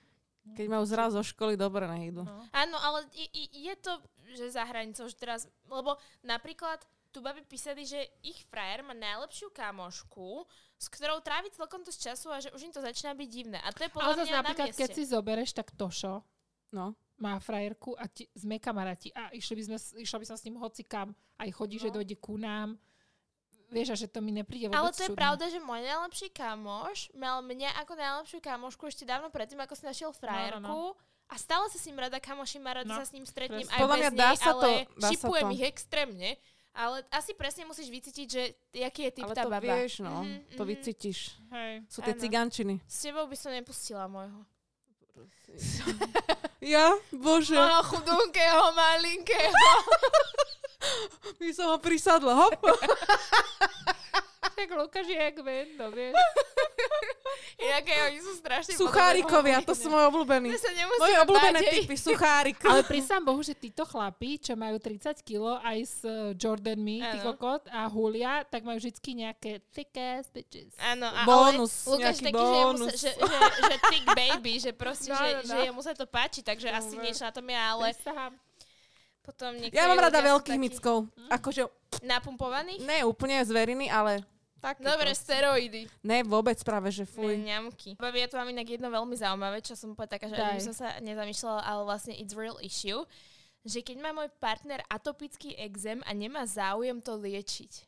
Keď 0.48 0.66
majú 0.66 0.84
zraz 0.84 1.12
zo 1.12 1.20
školy, 1.20 1.54
dobre, 1.54 1.84
idú. 2.02 2.24
No. 2.24 2.40
Áno, 2.50 2.76
ale 2.78 3.04
i, 3.12 3.28
i, 3.28 3.42
je 3.62 3.74
to, 3.76 4.00
že 4.30 4.48
za 4.50 4.64
hranicou, 4.64 5.04
že 5.04 5.12
teraz, 5.14 5.40
lebo 5.66 5.92
napríklad 6.22 6.80
tu 7.10 7.20
babi 7.20 7.40
písali, 7.42 7.84
že 7.84 8.00
ich 8.22 8.44
frajer 8.46 8.80
má 8.80 8.92
najlepšiu 8.92 9.48
kamošku, 9.50 10.48
s 10.74 10.86
ktorou 10.88 11.20
trávi 11.20 11.48
celkom 11.50 11.80
dosť 11.80 12.00
času 12.02 12.28
a 12.28 12.38
že 12.38 12.48
už 12.50 12.60
im 12.62 12.72
to 12.72 12.80
začína 12.80 13.12
byť 13.12 13.28
divné. 13.28 13.58
A 13.58 13.68
to 13.70 13.82
je 13.82 13.90
podľa 13.90 14.08
Ale 14.10 14.16
mňa 14.18 14.30
na 14.30 14.40
napríklad, 14.40 14.68
mieste. 14.68 14.80
keď 14.80 14.88
si 14.90 15.04
zobereš, 15.04 15.50
tak 15.52 15.68
Tošo 15.70 16.24
No. 16.70 16.92
má 17.18 17.36
frajerku 17.38 17.92
a 17.92 18.04
ti, 18.06 18.28
sme 18.32 18.56
kamaráti 18.56 19.08
a 19.10 19.28
išli 19.30 19.52
by 19.52 19.62
sme, 19.64 19.76
s- 19.76 19.96
išla 19.96 20.16
by 20.16 20.26
som 20.26 20.36
s 20.36 20.44
ním 20.44 20.56
hoci 20.56 20.80
kam, 20.82 21.12
aj 21.36 21.48
chodí, 21.50 21.76
no. 21.76 21.82
že 21.82 21.88
No. 21.88 21.94
dojde 21.96 22.16
ku 22.16 22.36
nám. 22.36 22.76
Vieš, 23.68 23.88
a 23.90 23.96
že 23.96 24.06
to 24.06 24.18
mi 24.18 24.30
nepríde 24.30 24.68
Ale 24.68 24.80
vôbec 24.82 24.94
to 24.94 25.04
je 25.04 25.08
čudné. 25.08 25.20
pravda, 25.20 25.44
že 25.46 25.58
môj 25.58 25.80
najlepší 25.82 26.28
kamoš 26.30 26.98
mal 27.12 27.38
mňa 27.40 27.70
ako 27.78 27.92
najlepšiu 27.94 28.38
kamošku 28.40 28.82
ešte 28.84 29.04
dávno 29.04 29.28
predtým, 29.28 29.58
ako 29.58 29.72
si 29.72 29.84
našiel 29.84 30.10
frajerku. 30.10 30.62
No, 30.62 30.96
A 31.26 31.36
stále 31.36 31.68
sa 31.68 31.76
s 31.76 31.84
ním 31.84 31.98
rada 31.98 32.16
kamoším 32.16 32.64
a 32.64 32.72
rada 32.74 32.88
No, 32.88 32.96
sa 32.96 33.04
s 33.04 33.12
ním 33.12 33.22
stretnem 33.22 33.60
presne. 33.60 33.68
aj 33.70 33.78
Podľa 33.78 33.92
bez 33.92 34.00
mňa 34.00 34.10
nej, 34.10 34.18
dá 34.18 34.30
sa 34.34 34.46
ale 34.48 34.62
to- 34.62 34.72
dá 34.96 34.98
sa 34.98 35.10
šipujem 35.12 35.44
to. 35.44 35.52
ich 35.52 35.64
extrémne. 35.66 36.30
Ale 36.70 36.96
asi 37.10 37.32
presne 37.34 37.62
musíš 37.64 37.88
vycítiť, 37.90 38.26
že 38.26 38.42
jaký 38.72 39.00
je 39.04 39.12
typ 39.12 39.26
Ale 39.26 39.34
tá 39.34 39.44
to 39.44 39.50
baba. 39.50 39.60
vieš, 39.66 39.98
no. 39.98 40.22
Mhm, 40.22 40.56
To 40.56 40.62
mhm. 40.62 40.70
vycítiš. 40.70 41.18
Hej. 41.50 41.72
Sú 41.90 42.00
tie 42.00 42.14
Áno. 42.14 42.22
cigančiny. 42.22 42.74
S 42.86 42.98
tebou 43.04 43.26
by 43.26 43.36
som 43.36 43.50
nepustila 43.50 44.06
môjho. 44.06 44.40
Ja? 46.60 46.92
Bože. 47.10 47.56
Môjho 47.56 47.82
chudúnkého, 47.88 48.62
malinkého. 48.72 49.52
My 51.40 51.48
som 51.52 51.74
ho 51.74 51.78
prisadla, 51.78 52.32
hop. 52.34 52.54
Tak 54.58 54.74
Lukáš 54.74 55.06
je 55.06 55.14
jak 55.14 55.38
vendo, 55.38 55.86
vieš. 55.94 56.18
Jaké 57.78 57.94
oni 58.10 58.18
sú 58.18 58.32
strašne 58.42 58.74
Suchárikovia, 58.74 59.62
to 59.62 59.70
sú 59.70 59.86
moje 59.86 60.10
obľúbení. 60.10 60.50
Moje 60.98 61.16
obľúbené 61.22 61.60
hej. 61.62 61.70
typy, 61.86 61.94
suchárik. 61.94 62.58
Ale 62.66 62.82
prísam 62.82 63.22
Bohu, 63.22 63.38
že 63.38 63.54
títo 63.54 63.86
chlapí, 63.86 64.34
čo 64.42 64.58
majú 64.58 64.82
30 64.82 65.14
kg 65.22 65.62
aj 65.62 65.78
s 65.78 66.02
uh, 66.02 66.34
Jordanmi, 66.34 66.98
ty 67.06 67.18
kokot, 67.22 67.70
a 67.70 67.86
Julia, 67.86 68.42
tak 68.50 68.66
majú 68.66 68.82
vždy 68.82 68.98
nejaké 69.14 69.62
thick 69.70 69.94
ass 69.94 70.26
bitches. 70.34 70.74
Áno, 70.82 71.06
a 71.06 71.22
Bonus, 71.22 71.86
ale 71.86 71.94
Lukáš 71.94 72.16
taký, 72.18 72.34
že, 72.34 72.58
jemu 72.58 72.66
bonus. 72.66 72.82
sa, 72.82 72.94
že, 72.98 73.10
že, 73.14 73.38
že 73.62 73.76
thick 73.94 74.06
baby, 74.10 74.54
že 74.58 74.70
proste, 74.74 75.10
No, 75.14 75.18
že, 75.22 75.28
no, 75.30 75.38
no. 75.38 75.50
že 75.54 75.56
jemu 75.70 75.80
sa 75.86 75.92
to 75.94 76.06
páči, 76.10 76.42
takže 76.42 76.66
asi 76.70 76.98
No, 76.98 77.02
niečo 77.06 77.22
na 77.22 77.30
tom 77.30 77.46
je, 77.46 77.54
ale 77.58 77.94
Prisahám. 77.94 78.34
Potom 79.28 79.52
Ja 79.68 79.84
mám 79.92 80.00
rada 80.00 80.24
veľkých 80.24 80.56
takí 80.56 80.64
mickov. 80.64 81.04
Akože, 81.28 81.68
Napumpovaných? 82.00 82.80
ne 82.80 83.04
úplne 83.04 83.36
zveriny, 83.44 83.92
ale 83.92 84.24
tak. 84.58 84.80
Dobre, 84.82 85.14
steroidy. 85.14 85.86
Ne, 86.02 86.24
vôbec 86.26 86.56
práve, 86.66 86.90
že 86.90 87.04
Fuj. 87.06 87.30
fuj. 87.30 87.34
Ňamky. 87.44 87.90
Babi, 87.94 88.24
ja 88.24 88.26
tu 88.26 88.40
mám 88.40 88.48
inak 88.48 88.66
jedno 88.66 88.88
veľmi 88.90 89.14
zaujímavé, 89.14 89.62
čo 89.62 89.76
som 89.78 89.92
povedala 89.94 90.18
taká, 90.18 90.26
že 90.32 90.40
ani 90.40 90.62
som 90.64 90.74
sa 90.74 90.98
nezamýšľala, 90.98 91.62
ale 91.62 91.80
vlastne 91.86 92.16
it's 92.16 92.34
real 92.34 92.58
issue, 92.58 93.04
že 93.62 93.84
keď 93.84 94.02
má 94.02 94.10
môj 94.10 94.32
partner 94.40 94.82
atopický 94.88 95.54
exém 95.60 96.02
a 96.08 96.10
nemá 96.16 96.42
záujem 96.48 96.98
to 96.98 97.14
liečiť. 97.14 97.86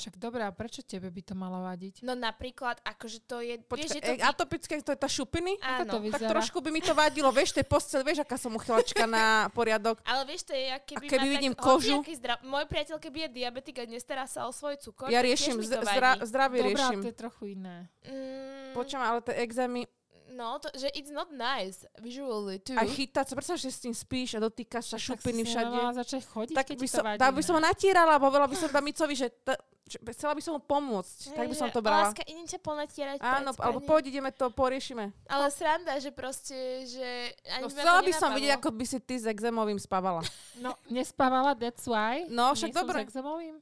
Však 0.00 0.16
dobré, 0.16 0.40
a 0.42 0.48
prečo 0.48 0.80
tebe 0.80 1.12
by 1.12 1.20
to 1.20 1.36
malo 1.36 1.60
vadiť? 1.60 2.00
No 2.00 2.16
napríklad, 2.16 2.80
akože 2.80 3.20
to 3.22 3.44
je... 3.44 3.60
vieš, 3.60 3.68
Počkaj, 3.68 3.88
že 3.90 4.00
to... 4.00 4.12
e, 4.12 4.24
atopické, 4.24 4.72
to 4.80 4.90
je 4.90 4.98
tá 4.98 5.04
šupiny? 5.04 5.60
Ako 5.60 5.82
to 5.84 5.96
Áno. 6.00 6.04
vyzerá? 6.08 6.24
Tak 6.24 6.32
trošku 6.32 6.58
by 6.58 6.70
mi 6.72 6.80
to 6.80 6.96
vadilo, 6.96 7.28
vieš, 7.28 7.52
tej 7.52 7.68
postel, 7.68 8.00
vieš, 8.00 8.24
aká 8.24 8.40
som 8.40 8.48
uchylačka 8.50 9.04
na 9.04 9.52
poriadok. 9.52 10.00
Ale 10.02 10.24
vieš, 10.24 10.48
to 10.48 10.56
je, 10.56 10.72
keby, 10.88 11.04
A 11.04 11.10
keby 11.12 11.26
má 11.28 11.34
vidím 11.36 11.52
tak, 11.52 11.60
kožu? 11.60 12.00
Zdra... 12.00 12.40
Môj 12.40 12.64
priateľ, 12.64 12.96
keby 12.96 13.18
je 13.20 13.44
diabetik 13.44 13.76
a 13.76 13.84
nestará 13.84 14.24
sa 14.24 14.48
o 14.48 14.52
svoj 14.56 14.80
cukor, 14.80 15.12
Ja 15.12 15.20
tak 15.20 15.28
riešim, 15.28 15.60
zdra, 15.60 16.16
zdravie 16.24 16.64
Dobrá, 16.64 16.88
riešim. 16.88 17.00
to 17.04 17.08
je 17.12 17.16
trochu 17.20 17.42
iné. 17.52 17.84
Mm, 18.08 18.72
Počujem, 18.72 19.02
ale 19.02 19.20
tie 19.20 19.34
exémy, 19.44 19.84
no, 20.30 20.56
to, 20.56 20.70
že 20.72 20.86
it's 20.94 21.10
not 21.10 21.28
nice 21.28 21.82
visually 21.98 22.62
too. 22.62 22.78
aj 22.78 22.86
chytať 22.86 23.24
sa, 23.26 23.34
predstav, 23.34 23.58
že 23.58 23.68
s 23.68 23.82
tým 23.82 23.90
spíš 23.90 24.38
a 24.38 24.40
dotýkaš 24.40 24.94
sa 24.94 24.96
Tak 24.96 25.04
šupiny 25.10 25.42
si 25.42 25.52
všade. 25.52 25.74
Mala 25.74 25.92
začať 25.92 26.22
chodiť, 26.22 26.54
Tak 26.54 26.66
by 26.70 26.74
ti 26.78 26.86
to 26.86 26.94
som, 26.96 27.04
vadí, 27.04 27.18
tak 27.18 27.30
by 27.34 27.42
som 27.42 27.54
ho 27.58 27.62
ne? 27.62 27.66
natierala 27.66 28.12
a 28.14 28.22
povedala 28.22 28.46
by 28.46 28.56
som 28.56 28.68
tam 28.70 28.84
Micovi, 28.86 29.14
že, 29.14 29.26
t- 29.28 29.58
že 29.58 29.79
chcela 29.98 30.32
by 30.36 30.42
som 30.44 30.52
mu 30.54 30.62
pomôcť. 30.62 31.34
tak 31.34 31.46
by 31.50 31.56
som 31.56 31.68
to 31.72 31.80
brala. 31.82 32.12
Láska, 32.12 32.22
idem 32.28 32.46
ťa 32.46 32.60
ponatierať 32.62 33.18
Áno, 33.18 33.50
pred 33.50 33.64
alebo 33.64 33.78
poď, 33.82 34.02
ideme 34.14 34.30
to, 34.30 34.46
poriešime. 34.54 35.10
Ale 35.26 35.50
sranda, 35.50 35.98
že 35.98 36.14
proste, 36.14 36.54
že 36.86 37.34
ani 37.50 37.66
No, 37.66 37.72
chcela 37.72 38.00
by 38.04 38.12
som 38.14 38.30
vidieť, 38.30 38.60
ako 38.60 38.70
by 38.70 38.84
si 38.86 38.98
ty 39.02 39.18
s 39.18 39.26
exémovým 39.26 39.80
spávala. 39.80 40.22
No, 40.60 40.76
nespávala, 40.92 41.56
that's 41.56 41.88
why. 41.88 42.28
No, 42.28 42.52
však 42.52 42.76
dobre. 42.76 43.00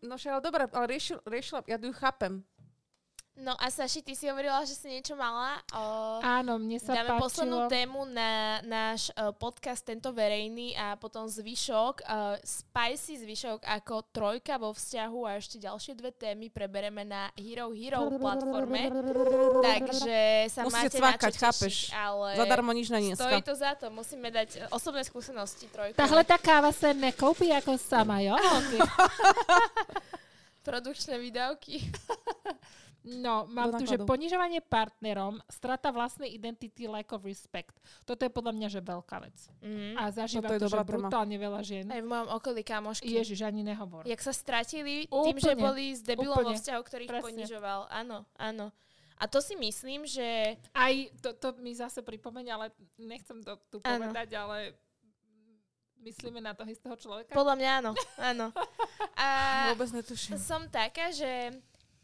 No 0.03 0.19
však, 0.19 0.31
ale 0.35 0.43
dobre, 0.43 0.63
ale 0.67 0.87
riešil, 0.91 1.23
riešila, 1.23 1.63
ja 1.71 1.79
ju 1.79 1.95
chápem. 1.95 2.43
No 3.39 3.55
a 3.55 3.71
Saši, 3.71 4.03
ty 4.03 4.19
si 4.19 4.27
hovorila, 4.27 4.67
že 4.67 4.75
si 4.75 4.91
niečo 4.91 5.15
mala. 5.15 5.63
O... 5.71 6.19
Áno, 6.19 6.59
mne 6.59 6.83
sa 6.83 6.91
Dáme 6.91 7.15
páčilo. 7.15 7.23
poslednú 7.23 7.59
tému 7.71 8.03
na 8.11 8.59
náš 8.67 9.15
uh, 9.15 9.31
podcast, 9.31 9.87
tento 9.87 10.11
verejný 10.11 10.75
a 10.75 10.99
potom 10.99 11.31
zvyšok, 11.31 12.03
uh, 12.03 12.35
spicy 12.43 13.23
zvyšok 13.23 13.63
ako 13.63 14.11
trojka 14.11 14.59
vo 14.59 14.75
vzťahu 14.75 15.21
a 15.23 15.39
ešte 15.39 15.63
ďalšie 15.63 15.95
dve 15.95 16.11
témy 16.11 16.51
prebereme 16.51 17.07
na 17.07 17.31
Hero 17.39 17.71
Hero 17.71 18.11
platforme. 18.19 18.91
Takže 19.63 20.19
sa 20.51 20.67
Musíte 20.67 20.99
máte 20.99 21.01
cvakať, 21.01 21.31
na 21.31 21.33
čo 21.39 21.41
chápeš? 21.47 21.75
tešiť, 21.79 21.95
ale 21.95 22.29
Zadarmo 22.43 22.71
nič 22.75 22.91
na 22.91 22.99
stojí 22.99 23.15
dneska. 23.15 23.47
to 23.47 23.55
za 23.55 23.73
to. 23.79 23.87
Musíme 23.95 24.35
dať 24.35 24.67
osobné 24.75 25.07
skúsenosti 25.07 25.71
trojku. 25.71 25.95
Tahle 25.95 26.27
tá 26.27 26.43
káva 26.43 26.75
sa 26.75 26.91
nekoupí 26.91 27.55
ako 27.55 27.79
sama, 27.79 28.19
jo? 28.19 28.35
Produkčné 30.69 31.23
výdavky. 31.23 31.87
No, 33.09 33.49
mám 33.49 33.73
tu, 33.81 33.89
že 33.89 33.97
ponižovanie 34.05 34.61
partnerom, 34.61 35.41
strata 35.49 35.89
vlastnej 35.89 36.29
identity, 36.29 36.85
lack 36.85 37.09
of 37.17 37.25
respect. 37.25 37.73
Toto 38.05 38.21
je 38.21 38.31
podľa 38.31 38.53
mňa, 38.53 38.69
že 38.69 38.81
veľká 38.85 39.17
vec. 39.25 39.37
Mm. 39.65 39.97
A 39.97 40.03
zažívam 40.13 40.53
je 40.53 40.61
to, 40.61 40.69
že 40.69 40.69
dobrá 40.69 40.83
téma. 40.85 41.09
brutálne 41.09 41.37
veľa 41.41 41.61
žien. 41.65 41.87
Aj 41.89 42.01
v 42.05 42.09
mojom 42.09 42.29
okolí 42.37 42.61
kamošky. 42.61 43.09
Ježiš, 43.09 43.41
ani 43.49 43.65
nehovor. 43.65 44.05
Jak 44.05 44.21
sa 44.21 44.37
stratili 44.37 45.09
tým, 45.09 45.37
že 45.41 45.57
Úplne. 45.57 45.63
boli 45.65 45.85
s 45.97 46.05
debilom 46.05 46.37
vo 46.37 46.53
Úplne. 46.53 46.61
vzťahu, 46.61 46.81
ktorý 46.85 47.03
ich 47.09 47.17
ponižoval. 47.17 47.81
Áno, 47.89 48.29
áno. 48.37 48.69
A 49.19 49.25
to 49.27 49.43
si 49.43 49.59
myslím, 49.59 50.07
že... 50.07 50.55
Aj 50.71 50.95
to, 51.19 51.35
to 51.35 51.49
mi 51.59 51.75
zase 51.75 52.07
pripomenie, 52.07 52.55
ale 52.55 52.71
nechcem 52.95 53.43
to 53.43 53.59
tu 53.67 53.83
povedať, 53.83 54.31
ale 54.39 54.79
myslíme 55.99 56.39
na 56.39 56.55
toho 56.55 56.71
istého 56.71 56.95
človeka. 56.95 57.35
Podľa 57.35 57.55
mňa 57.59 57.71
áno, 57.83 57.93
áno. 58.19 58.47
A 59.19 59.27
Vôbec 59.75 59.91
netuším. 59.91 60.39
som 60.39 60.63
taká, 60.71 61.11
že 61.11 61.51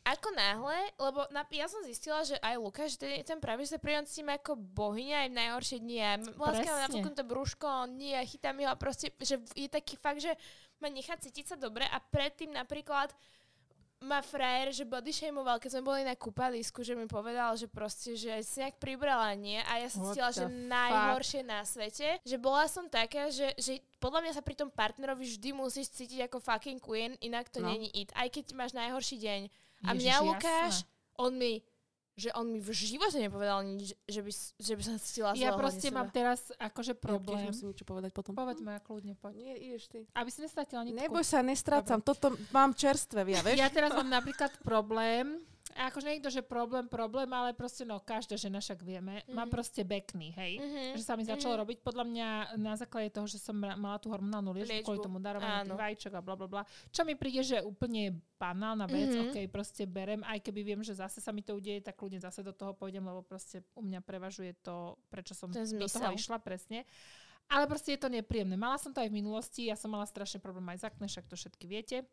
ako 0.04 0.28
náhle, 0.36 0.78
lebo 1.00 1.24
na, 1.32 1.48
ja 1.48 1.64
som 1.64 1.80
zistila, 1.80 2.20
že 2.22 2.36
aj 2.44 2.60
Lukáš, 2.60 3.00
ten, 3.00 3.24
ten 3.24 3.40
práve, 3.40 3.64
že 3.64 3.72
sa 3.72 3.80
pri 3.80 3.96
ňom 3.96 4.04
cítime 4.04 4.36
ako 4.36 4.52
bohyňa 4.52 5.24
aj 5.24 5.28
v 5.32 5.38
najhoršie 5.40 5.78
dni. 5.80 5.98
A 6.04 6.10
láska 6.20 6.60
Presne. 6.60 7.00
na 7.00 7.16
to 7.16 7.24
brúško, 7.24 7.64
on 7.64 7.96
nie, 7.96 8.12
chytám 8.28 8.60
ho 8.60 8.68
a 8.68 8.76
proste, 8.76 9.08
že 9.16 9.40
je 9.56 9.64
taký 9.64 9.96
fakt, 9.96 10.20
že 10.20 10.36
ma 10.76 10.92
nechá 10.92 11.16
cítiť 11.16 11.44
sa 11.48 11.56
dobre 11.56 11.88
a 11.88 11.96
predtým 11.98 12.52
napríklad 12.52 13.16
ma 14.04 14.20
frajer, 14.20 14.76
že 14.76 14.84
body 14.84 15.08
shameoval, 15.08 15.56
keď 15.56 15.80
sme 15.80 15.88
boli 15.88 16.04
na 16.04 16.12
kúpalisku, 16.12 16.84
že 16.84 16.92
mi 16.92 17.08
povedal, 17.08 17.56
že 17.56 17.64
proste, 17.64 18.12
že 18.12 18.44
si 18.44 18.60
nejak 18.60 18.76
pribrala, 18.76 19.32
nie? 19.32 19.56
A 19.64 19.80
ja 19.80 19.88
som 19.88 20.04
What 20.04 20.12
cítila, 20.12 20.28
že 20.28 20.44
fuck? 20.44 20.52
najhoršie 20.68 21.40
na 21.40 21.64
svete. 21.64 22.20
Že 22.20 22.36
bola 22.36 22.68
som 22.68 22.84
taká, 22.84 23.32
že, 23.32 23.56
že 23.56 23.80
podľa 23.96 24.28
mňa 24.28 24.32
sa 24.36 24.44
pri 24.44 24.60
tom 24.60 24.68
partnerovi 24.68 25.24
vždy 25.24 25.56
musíš 25.56 25.88
cítiť 25.96 26.28
ako 26.28 26.36
fucking 26.36 26.84
queen, 26.84 27.16
inak 27.24 27.48
to 27.48 27.64
No. 27.64 27.72
není 27.72 27.88
it. 27.96 28.12
Aj 28.12 28.28
keď 28.28 28.52
máš 28.52 28.76
najhorší 28.76 29.16
deň. 29.16 29.40
A 29.84 29.92
Ježiš, 29.92 30.00
mňa 30.00 30.12
jasné. 30.12 30.26
Lukáš, 30.26 30.74
on 31.16 31.32
mi 31.36 31.52
že 32.14 32.30
on 32.30 32.46
mi 32.46 32.62
v 32.62 32.70
živote 32.70 33.18
nepovedal 33.18 33.66
nič, 33.66 33.90
že 34.06 34.22
by, 34.22 34.30
že 34.62 34.72
by 34.78 34.82
som 34.86 34.92
sa 34.94 35.02
cítila 35.02 35.28
Ja 35.34 35.50
proste 35.58 35.90
mám 35.90 36.14
seba. 36.14 36.14
teraz 36.14 36.40
akože 36.62 36.94
Ja 36.94 37.02
problém. 37.02 37.50
musím 37.50 37.74
niečo 37.74 37.82
povedať 37.82 38.14
potom. 38.14 38.38
Povedz 38.38 38.62
ma, 38.62 38.78
kľudne 38.78 39.18
poď. 39.18 39.34
Nie, 39.34 39.58
ideš 39.58 39.90
ty. 39.90 40.06
Aby 40.14 40.30
si 40.30 40.46
nestratila 40.46 40.86
nitku. 40.86 40.94
Neboj 40.94 41.26
sa, 41.26 41.42
nestrácam. 41.42 41.98
Toto 41.98 42.38
mám 42.54 42.70
čerstvé, 42.70 43.26
ja, 43.26 43.42
vieš? 43.42 43.58
Ja 43.58 43.66
teraz 43.66 43.98
mám 43.98 44.06
napríklad 44.06 44.54
problém, 44.62 45.42
akože 45.76 46.06
nie 46.06 46.16
je 46.16 46.24
to, 46.24 46.32
že 46.32 46.42
problém, 46.42 46.86
problém, 46.86 47.26
ale 47.28 47.50
proste 47.50 47.82
no, 47.82 47.98
každá 47.98 48.34
žena 48.34 48.58
však 48.58 48.80
vieme, 48.80 49.26
má 49.28 49.42
Mhm. 49.42 49.50
proste 49.50 49.82
bekný, 49.82 50.30
hej. 50.32 50.58
Mhm, 50.58 50.94
Že 50.94 51.02
sa 51.02 51.14
mi 51.14 51.22
začalo 51.22 51.54
mhm. 51.54 51.60
robiť 51.60 51.78
podľa 51.80 52.04
mňa 52.04 52.28
na 52.56 52.74
základe 52.74 53.10
toho, 53.10 53.26
že 53.26 53.36
som 53.36 53.52
ma- 53.52 53.74
mala 53.74 53.98
tú 53.98 54.08
hormonálnu 54.08 54.52
liečbu, 54.52 54.82
kvôli 54.82 55.00
tomu 55.00 55.18
darovaniu 55.18 55.74
vajíčok 55.74 56.12
a 56.12 56.20
bla 56.20 56.34
bla 56.34 56.46
bla. 56.46 56.62
Čo 56.88 57.02
mi 57.02 57.14
príde, 57.14 57.42
že 57.42 57.58
je 57.58 57.64
úplne 57.64 58.14
banálna 58.36 58.86
vec, 58.86 59.10
Mhm. 59.10 59.22
ok, 59.24 59.36
proste 59.48 59.82
berem, 59.84 60.22
aj 60.22 60.38
keby 60.40 60.60
viem, 60.64 60.80
že 60.80 60.94
zase 60.94 61.18
sa 61.18 61.30
mi 61.30 61.40
to 61.40 61.54
udeje, 61.54 61.80
tak 61.80 61.94
kľudne 61.94 62.18
zase 62.18 62.40
do 62.40 62.52
toho 62.52 62.72
pôjdem, 62.72 63.02
lebo 63.02 63.20
proste 63.20 63.66
u 63.72 63.82
mňa 63.82 64.00
prevažuje 64.00 64.54
to, 64.60 64.94
prečo 65.08 65.32
som 65.32 65.50
Ten 65.50 65.66
do 65.66 65.84
toho 65.84 66.12
išla 66.12 66.38
presne. 66.38 66.86
Ale 67.44 67.68
proste 67.68 67.92
je 67.92 68.00
to 68.00 68.08
nepríjemné. 68.08 68.56
Mala 68.56 68.80
som 68.80 68.88
to 68.88 69.04
aj 69.04 69.12
v 69.12 69.20
minulosti, 69.20 69.68
ja 69.68 69.76
som 69.76 69.90
mala 69.90 70.04
strašne 70.04 70.40
problém 70.40 70.64
aj 70.70 70.80
s 70.80 70.84
akné, 70.86 71.04
však 71.04 71.28
to 71.28 71.36
všetky 71.36 71.66
viete. 71.66 72.08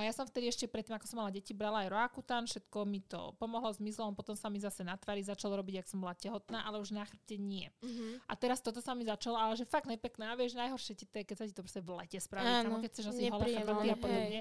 A 0.00 0.08
ja 0.08 0.16
som 0.16 0.24
vtedy 0.24 0.48
ešte 0.48 0.64
predtým, 0.64 0.96
ako 0.96 1.04
som 1.04 1.20
mala 1.20 1.28
deti, 1.28 1.52
brala 1.52 1.84
aj 1.84 1.92
Roakutan, 1.92 2.48
všetko 2.48 2.88
mi 2.88 3.04
to 3.04 3.36
pomohlo, 3.36 3.68
zmizlo, 3.68 4.08
potom 4.16 4.32
sa 4.32 4.48
mi 4.48 4.56
zase 4.56 4.80
na 4.80 4.96
tvári 4.96 5.20
začalo 5.20 5.60
robiť, 5.60 5.84
ak 5.84 5.90
som 5.92 6.00
bola 6.00 6.16
tehotná, 6.16 6.64
ale 6.64 6.80
už 6.80 6.96
na 6.96 7.04
chrbte 7.04 7.36
nie. 7.36 7.68
Mhm. 7.84 8.24
A 8.24 8.32
teraz 8.32 8.64
toto 8.64 8.80
sa 8.80 8.96
mi 8.96 9.04
začalo, 9.04 9.36
ale 9.36 9.60
že 9.60 9.68
fakt 9.68 9.84
nepekné. 9.84 10.32
A 10.32 10.40
vieš, 10.40 10.56
najhoršie 10.56 10.96
ti 10.96 11.04
to 11.04 11.20
je, 11.20 11.24
keď 11.28 11.36
sa 11.36 11.44
ti 11.44 11.52
to 11.52 11.60
proste 11.60 11.84
v 11.84 11.92
lete 12.00 12.16
spraví, 12.16 12.48
Áno, 12.48 12.72
kamo, 12.72 12.80
keď 12.80 12.90
chceš 12.96 13.06
asi 13.12 13.22
holé 13.28 13.60
chrbty 13.60 13.88
a 13.92 13.96
podobne. 14.00 14.40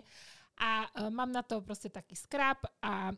A 0.59 0.71
uh, 0.83 1.07
mám 1.07 1.27
na 1.27 1.39
to 1.39 1.59
proste 1.59 1.87
taký 1.87 2.13
skrab 2.13 2.59
a 2.77 3.11
uh, 3.11 3.15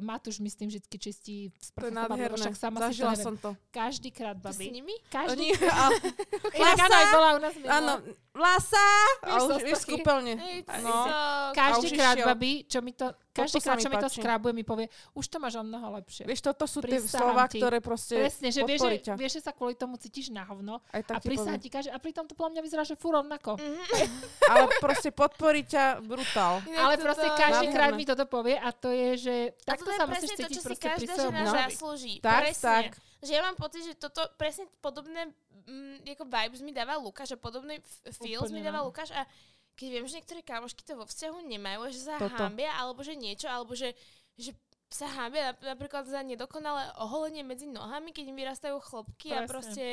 Matúš 0.00 0.38
mi 0.38 0.48
s 0.48 0.56
tým 0.56 0.66
vždy 0.66 0.80
čistí 0.90 1.36
To 1.46 1.54
je 1.54 1.68
sprcha 1.68 1.84
chleba, 1.84 2.00
lebo 2.08 2.14
nádherné. 2.16 2.40
však 2.40 2.56
sama 2.56 2.76
si 2.76 2.80
to 2.80 2.86
Zažila 2.88 3.12
neviem. 3.12 3.24
som 3.24 3.34
to. 3.36 3.50
Každý 3.68 4.08
krát, 4.08 4.34
To 4.34 4.40
s 4.40 4.56
babi. 4.56 4.66
nimi? 4.72 4.94
Každý 5.06 5.36
Nie, 5.38 5.68
a, 5.68 5.84
Inak 6.58 6.76
áno, 6.80 6.94
aj 6.94 7.06
bola 7.10 7.28
u 7.28 7.38
nás 7.38 7.54
minulá. 7.54 7.76
áno, 7.76 7.92
Lasa! 8.32 8.86
A 9.20 9.34
už 9.42 9.60
vieš 9.60 9.82
sprchy. 9.82 9.92
kúpeľne. 9.94 10.32
No. 10.80 10.94
so 11.04 11.14
Každý 11.52 11.86
A 11.86 11.90
už 11.90 11.92
krát, 11.92 12.16
išiel. 12.16 12.26
babi, 12.26 12.52
čo 12.64 12.78
mi 12.80 12.92
to, 12.92 13.06
každý 13.32 13.60
krát, 13.60 13.76
mi 13.78 13.82
čo 13.84 13.90
mi 13.90 13.96
to 13.96 14.08
páči. 14.10 14.18
skrábuje, 14.18 14.52
mi 14.52 14.64
povie, 14.64 14.86
už 15.14 15.24
to 15.28 15.36
máš 15.38 15.54
o 15.58 15.64
mnoho 15.64 15.94
lepšie. 16.00 16.26
Vieš, 16.26 16.40
toto 16.42 16.64
sú 16.66 16.82
tie 16.82 16.98
Prisahám 16.98 17.22
slova, 17.32 17.44
ti. 17.46 17.58
ktoré 17.62 17.78
proste 17.78 18.14
Presne, 18.18 18.48
že 18.50 18.60
vieš, 18.66 18.80
že, 18.82 19.14
vieš, 19.14 19.32
že 19.38 19.42
sa 19.46 19.52
kvôli 19.54 19.78
tomu 19.78 19.94
cítiš 19.94 20.34
na 20.34 20.42
hovno 20.42 20.82
Aj 20.90 21.00
a 21.00 21.06
tak 21.06 21.22
ti 21.22 21.30
prisahá 21.30 21.54
poviem. 21.54 21.62
ti 21.62 21.70
kaže, 21.70 21.88
a 21.92 21.98
pritom 22.02 22.26
to 22.26 22.34
podľa 22.34 22.58
mňa 22.58 22.62
vyzerá, 22.64 22.82
že 22.82 22.96
fú 22.98 23.14
rovnako. 23.14 23.56
Mhm. 23.60 23.82
Ale 24.52 24.64
proste 24.82 25.10
podporí 25.14 25.62
ťa 25.62 26.02
brutál. 26.02 26.64
Ale 26.82 26.98
proste 26.98 27.28
každý 27.36 27.66
krát 27.70 27.92
mi 27.94 28.04
toto 28.08 28.24
povie 28.26 28.58
a 28.58 28.72
to 28.74 28.90
je, 28.90 29.08
že 29.18 29.34
A 29.68 29.76
takto 29.76 29.90
sa 29.94 30.08
musíš 30.08 30.34
presne 30.34 30.36
to, 30.36 30.48
cítiť 30.48 30.56
čo 30.56 30.62
si 30.64 30.76
každá 30.76 31.14
žena 31.14 31.42
zaslúži. 31.46 32.14
Tak, 32.18 32.42
presne. 32.48 32.64
tak. 32.64 32.90
Že 33.18 33.32
ja 33.34 33.42
mám 33.42 33.56
pocit, 33.58 33.82
že 33.82 33.94
toto 33.98 34.22
presne 34.38 34.70
podobné 34.78 35.34
mm, 35.66 36.06
ako 36.14 36.24
vibes 36.26 36.60
mi 36.62 36.70
dáva 36.70 36.94
Lukáš, 36.96 37.34
že 37.34 37.38
podobný 37.38 37.82
f- 37.82 38.14
feels 38.14 38.54
mi 38.54 38.62
dáva 38.62 38.80
no. 38.80 38.88
Lukáš 38.88 39.10
a 39.10 39.26
keď 39.78 39.88
viem, 39.88 40.04
že 40.04 40.18
niektoré 40.18 40.42
kamošky 40.42 40.82
to 40.82 40.98
vo 40.98 41.06
vzťahu 41.06 41.38
nemajú, 41.46 41.86
a 41.86 41.88
že 41.88 42.02
sa 42.02 42.18
Toto. 42.18 42.34
hambia, 42.34 42.74
alebo 42.74 43.06
že 43.06 43.14
niečo, 43.14 43.46
alebo 43.46 43.78
že, 43.78 43.94
že 44.34 44.50
sa 44.88 45.04
nap- 45.28 45.60
napríklad 45.60 46.08
za 46.08 46.24
nedokonalé 46.24 46.90
oholenie 46.96 47.44
medzi 47.44 47.68
nohami, 47.68 48.10
keď 48.10 48.24
im 48.32 48.36
vyrastajú 48.40 48.76
chlopky 48.80 49.30
a 49.30 49.44
Presne. 49.44 49.52
proste 49.52 49.84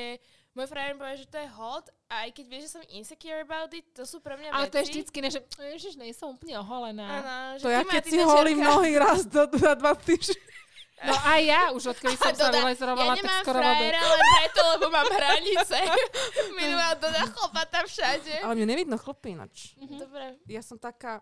môj 0.56 0.72
frajer 0.72 0.96
mi 0.96 1.04
povie, 1.04 1.20
že 1.20 1.28
to 1.28 1.38
je 1.38 1.50
hot 1.52 1.86
a 2.08 2.24
aj 2.24 2.30
keď 2.32 2.46
vieš, 2.48 2.64
že 2.64 2.74
som 2.80 2.84
insecure 2.96 3.44
about 3.44 3.76
it, 3.76 3.84
to 3.92 4.08
sú 4.08 4.24
pre 4.24 4.40
mňa 4.40 4.56
Ale 4.56 4.66
veci. 4.66 4.72
to 4.72 4.78
je 4.80 4.86
vždycky, 4.88 5.18
ne, 5.20 5.30
že 5.30 5.40
ježiš, 5.60 5.94
nie 6.00 6.16
som 6.16 6.32
úplne 6.32 6.56
oholená. 6.64 7.08
Áno, 7.12 7.36
že 7.60 7.64
To 7.68 7.76
ja 7.76 7.84
keď 7.84 8.04
si 8.08 8.20
holím 8.24 8.64
nohy 8.64 8.96
raz 8.96 9.28
do, 9.28 9.44
za 9.52 9.76
dva 9.76 9.94
týždne. 10.00 10.40
No 10.96 11.12
aj 11.12 11.42
ja, 11.44 11.62
už 11.72 11.92
odkedy 11.92 12.16
som 12.16 12.32
sa 12.32 12.48
Doda, 12.48 12.64
vylezorovala, 12.64 13.14
ja 13.14 13.22
tak 13.22 13.44
skoro 13.44 13.60
vôbec. 13.60 13.68
frajera 13.68 14.00
len 14.00 14.22
preto, 14.32 14.62
lebo 14.64 14.86
mám 14.88 15.08
hranice. 15.12 15.78
Minulá 16.58 16.90
Doda 16.96 17.22
chlopata 17.28 17.80
všade. 17.84 18.34
Ale 18.40 18.54
mne 18.56 18.66
nevidno 18.66 18.96
chlopy 18.96 19.36
inač. 19.36 19.76
Mhm. 19.76 19.96
Dobre. 20.00 20.26
Ja 20.48 20.64
som 20.64 20.80
taká... 20.80 21.20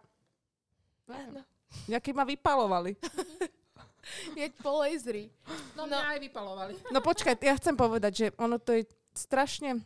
Áno. 1.10 1.42
nejaký 1.86 2.14
ma 2.14 2.22
vypalovali. 2.22 2.94
Je 4.40 4.46
po 4.60 4.84
lasery. 4.84 5.32
No, 5.74 5.84
No. 5.84 5.96
mňa 5.96 6.00
aj 6.06 6.18
vypalovali. 6.22 6.74
No 6.92 7.00
počkaj, 7.00 7.40
ja 7.40 7.56
chcem 7.56 7.74
povedať, 7.74 8.12
že 8.14 8.26
ono 8.36 8.60
to 8.60 8.76
je 8.76 8.84
strašne, 9.16 9.80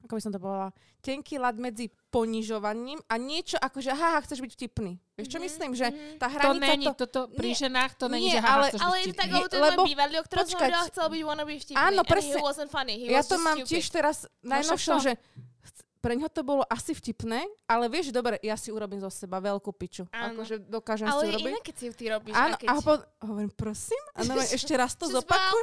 ako 0.00 0.12
by 0.12 0.22
som 0.22 0.30
to 0.30 0.38
povedala, 0.38 0.68
tenký 0.98 1.36
lad 1.36 1.56
medzi 1.56 1.88
ponižovaním 2.10 2.98
a 3.04 3.14
niečo 3.16 3.56
ako, 3.56 3.78
že 3.78 3.90
aha, 3.90 4.20
chceš 4.20 4.40
byť 4.40 4.52
vtipný. 4.52 4.92
Vieš 5.14 5.28
čo 5.28 5.38
Mhm, 5.38 5.44
myslím? 5.44 5.70
Že 5.72 5.86
mhm. 5.86 5.98
tá 6.16 6.26
To 6.26 6.34
hranica 6.34 6.60
není, 6.66 6.86
to... 6.86 6.92
toto 6.98 7.20
pri 7.30 7.48
Nie, 7.48 7.58
ženách 7.58 7.92
to 7.94 8.06
není, 8.06 8.26
nie, 8.26 8.32
že 8.32 8.40
haha, 8.40 8.54
ale- 8.54 8.68
chceš 8.70 8.80
Ale 8.80 8.90
byť 8.90 9.00
je 9.00 9.06
to 9.06 9.14
tak, 9.14 9.28
vtipný. 9.30 9.60
lebo 9.62 9.80
bývalý, 9.84 10.14
o 10.16 10.24
ktorom 10.24 10.38
som 10.38 10.48
počkať. 10.50 10.60
hovorila, 10.62 10.82
chcel 10.88 11.06
byť 11.06 11.22
wannabe 11.22 11.50
vtipný. 11.54 11.76
Áno, 11.78 12.00
presne. 12.02 12.32
he 12.32 12.40
wasn't 12.40 12.70
funny. 12.70 12.94
He 12.96 13.06
Ja 13.08 13.20
was 13.20 13.28
to 13.28 13.36
mám 13.38 13.56
stupid. 13.56 13.70
tiež 13.70 13.84
teraz 13.88 14.16
najnovšom, 14.40 14.98
to. 14.98 15.04
že 15.06 15.12
pre 16.00 16.16
ňo 16.16 16.28
to 16.28 16.40
bolo 16.40 16.64
asi 16.64 16.90
vtipné, 16.90 17.44
ale 17.66 17.84
vieš, 17.86 18.08
dobre, 18.08 18.40
ja 18.40 18.56
si 18.56 18.72
urobím 18.72 18.96
zo 18.98 19.12
seba 19.12 19.36
veľkú 19.38 19.68
piču. 19.70 20.08
Áno. 20.10 20.32
Akože 20.32 20.56
dokážem 20.64 21.04
Ale 21.04 21.20
si 21.20 21.28
urobiť. 21.28 21.44
iné, 21.46 21.58
keď 21.60 21.74
si 21.76 21.86
ty 21.92 22.04
robíš. 22.08 22.32
Áno, 22.32 22.56
a 22.56 22.58
keď... 22.58 22.66
a 22.66 22.74
po, 22.78 22.92
hovorím, 23.22 23.52
prosím? 23.52 24.00
A 24.14 24.24
normálne 24.24 24.48
ešte 24.56 24.72
raz 24.72 24.96
to 24.96 25.04
zopakuj. 25.06 25.60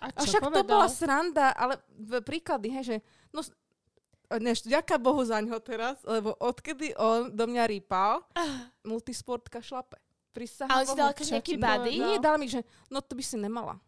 A 0.00 0.06
A 0.12 0.22
čo 0.22 0.36
však 0.36 0.42
to 0.42 0.50
povedal? 0.52 0.70
bola 0.70 0.88
sranda, 0.88 1.46
ale 1.52 1.80
v 1.96 2.20
príklady, 2.22 2.68
hej, 2.72 2.84
že 2.84 2.96
no, 3.34 3.40
než, 4.40 4.66
ďaká 4.66 4.96
Bohu 4.98 5.22
za 5.22 5.38
ňo 5.38 5.58
teraz, 5.62 6.00
lebo 6.02 6.34
odkedy 6.36 6.94
on 6.98 7.30
do 7.30 7.44
mňa 7.46 7.64
rýpal, 7.68 8.24
multisportka 8.86 9.62
šlape. 9.62 9.98
Prisahám 10.34 10.68
Ale 10.68 10.84
si 10.84 10.92
Bohu. 10.92 10.98
dal 11.00 11.08
akože 11.16 11.32
nejaký 11.32 11.54
body? 11.56 11.92
Nie, 11.96 12.18
dal 12.20 12.36
mi, 12.36 12.46
že 12.50 12.60
no 12.92 13.00
to 13.00 13.16
by 13.16 13.24
si 13.24 13.36
nemala. 13.40 13.80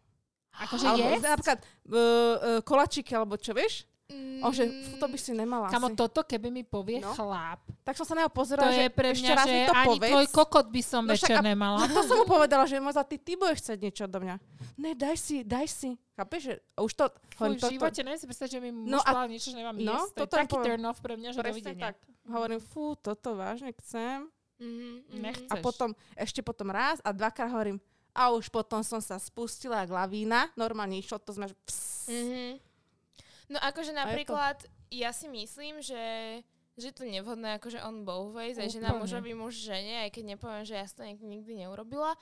Akože 0.49 0.85
alebo 0.89 1.13
je? 1.13 1.21
napríklad 1.21 1.59
uh, 1.61 1.67
uh, 1.93 2.59
kolačiky, 2.65 3.11
alebo 3.13 3.37
čo, 3.37 3.53
vieš? 3.53 3.85
Mm, 4.09 4.41
O, 4.41 4.49
že 4.49 4.65
to 4.97 5.05
by 5.05 5.15
si 5.15 5.31
nemala 5.31 5.67
Kamo, 5.67 5.85
asi. 5.85 5.95
toto 5.95 6.23
keby 6.23 6.49
mi 6.49 6.63
povie 6.63 6.97
No. 6.97 7.13
chlap, 7.13 7.61
Tak 7.83 7.93
som 7.93 8.03
sa 8.03 8.13
na 8.13 8.19
neho 8.19 8.27
to 8.27 8.35
pozerala, 8.35 8.71
že 8.71 8.81
je 8.81 8.91
pre 8.91 9.07
ešte 9.11 9.21
mňa, 9.23 9.35
raz 9.35 9.45
že 9.45 9.51
mi 9.51 9.61
to 9.61 9.73
ani 9.75 9.87
povedz. 9.87 10.09
tvoj 10.09 10.25
kokot 10.31 10.67
by 10.67 10.81
som 10.81 11.01
No 11.01 11.11
však 11.11 11.27
večer 11.27 11.35
a- 11.35 11.45
nemala. 11.45 11.77
No 11.77 11.85
to 11.93 12.01
som 12.01 12.15
mu 12.15 12.25
povedala, 12.25 12.63
že 12.63 12.75
možno 12.77 13.01
ty, 13.03 13.15
ty 13.15 13.33
budeš 13.33 13.57
chcieť 13.61 13.79
niečo 13.79 14.03
odo 14.03 14.17
mňa. 14.19 14.35
Ne, 14.75 14.91
daj 14.93 15.15
si, 15.15 15.37
daj 15.43 15.67
si. 15.67 15.89
Chápeš, 16.11 16.41
že 16.41 16.53
a 16.71 16.79
už 16.79 16.91
to... 16.91 17.05
Fuj, 17.31 17.53
v 17.53 17.69
živote 17.71 17.99
neviem 18.01 18.17
si 18.17 18.25
predstaviť, 18.25 18.51
že 18.51 18.59
mi 18.59 18.69
No 18.71 18.97
muž 18.97 19.01
a- 19.01 19.11
povedal 19.11 19.29
niečo, 19.29 19.47
že 19.47 19.57
nemám 19.57 19.75
no, 19.77 19.93
jesť. 19.99 20.11
To 20.11 20.21
je 20.21 20.31
taký 20.31 20.53
poviem. 20.53 20.65
turn 20.65 20.83
off 20.85 20.99
pre 20.99 21.13
mňa, 21.15 21.29
že 21.29 21.39
dovidenia. 21.39 21.85
tak. 21.85 21.95
Hovorím, 22.25 22.59
fú, 22.59 22.83
toto 22.95 23.29
vážne 23.33 23.69
chcem. 23.77 24.25
mhm, 24.57 24.65
mhm. 25.05 25.19
Nechcem. 25.19 25.49
A 25.49 25.55
potom, 25.59 25.89
ešte 26.13 26.39
potom 26.39 26.67
raz 26.67 26.97
a 26.99 27.11
dvakrát 27.11 27.47
hovorím, 27.47 27.77
a 28.11 28.31
už 28.31 28.47
potom 28.47 28.81
som 28.81 28.97
sa 28.97 29.15
spustila 29.15 29.79
jak 29.79 29.91
lavína. 29.91 30.49
Normálne 30.55 30.97
išlo 30.97 31.17
to 31.17 31.29
sme, 31.31 31.45
že 31.45 31.55
ps. 31.61 32.09
No 33.49 33.57
akože 33.57 33.91
napríklad, 33.91 34.61
ja 34.93 35.09
si 35.09 35.25
myslím, 35.25 35.81
že 35.81 36.01
že 36.79 36.95
je 36.95 36.95
to 36.95 37.03
nevhodné 37.03 37.59
akože 37.59 37.83
on 37.83 38.07
both 38.07 38.31
ways, 38.31 38.55
aj 38.55 38.71
žena 38.71 38.95
mužovi, 38.95 39.35
muž 39.35 39.59
žene, 39.59 40.07
aj 40.07 40.15
keď 40.15 40.23
nepoviem, 40.31 40.63
že 40.63 40.79
ja 40.79 40.87
to 40.87 41.03
nik- 41.03 41.19
nikdy 41.19 41.67
neurobila. 41.67 42.15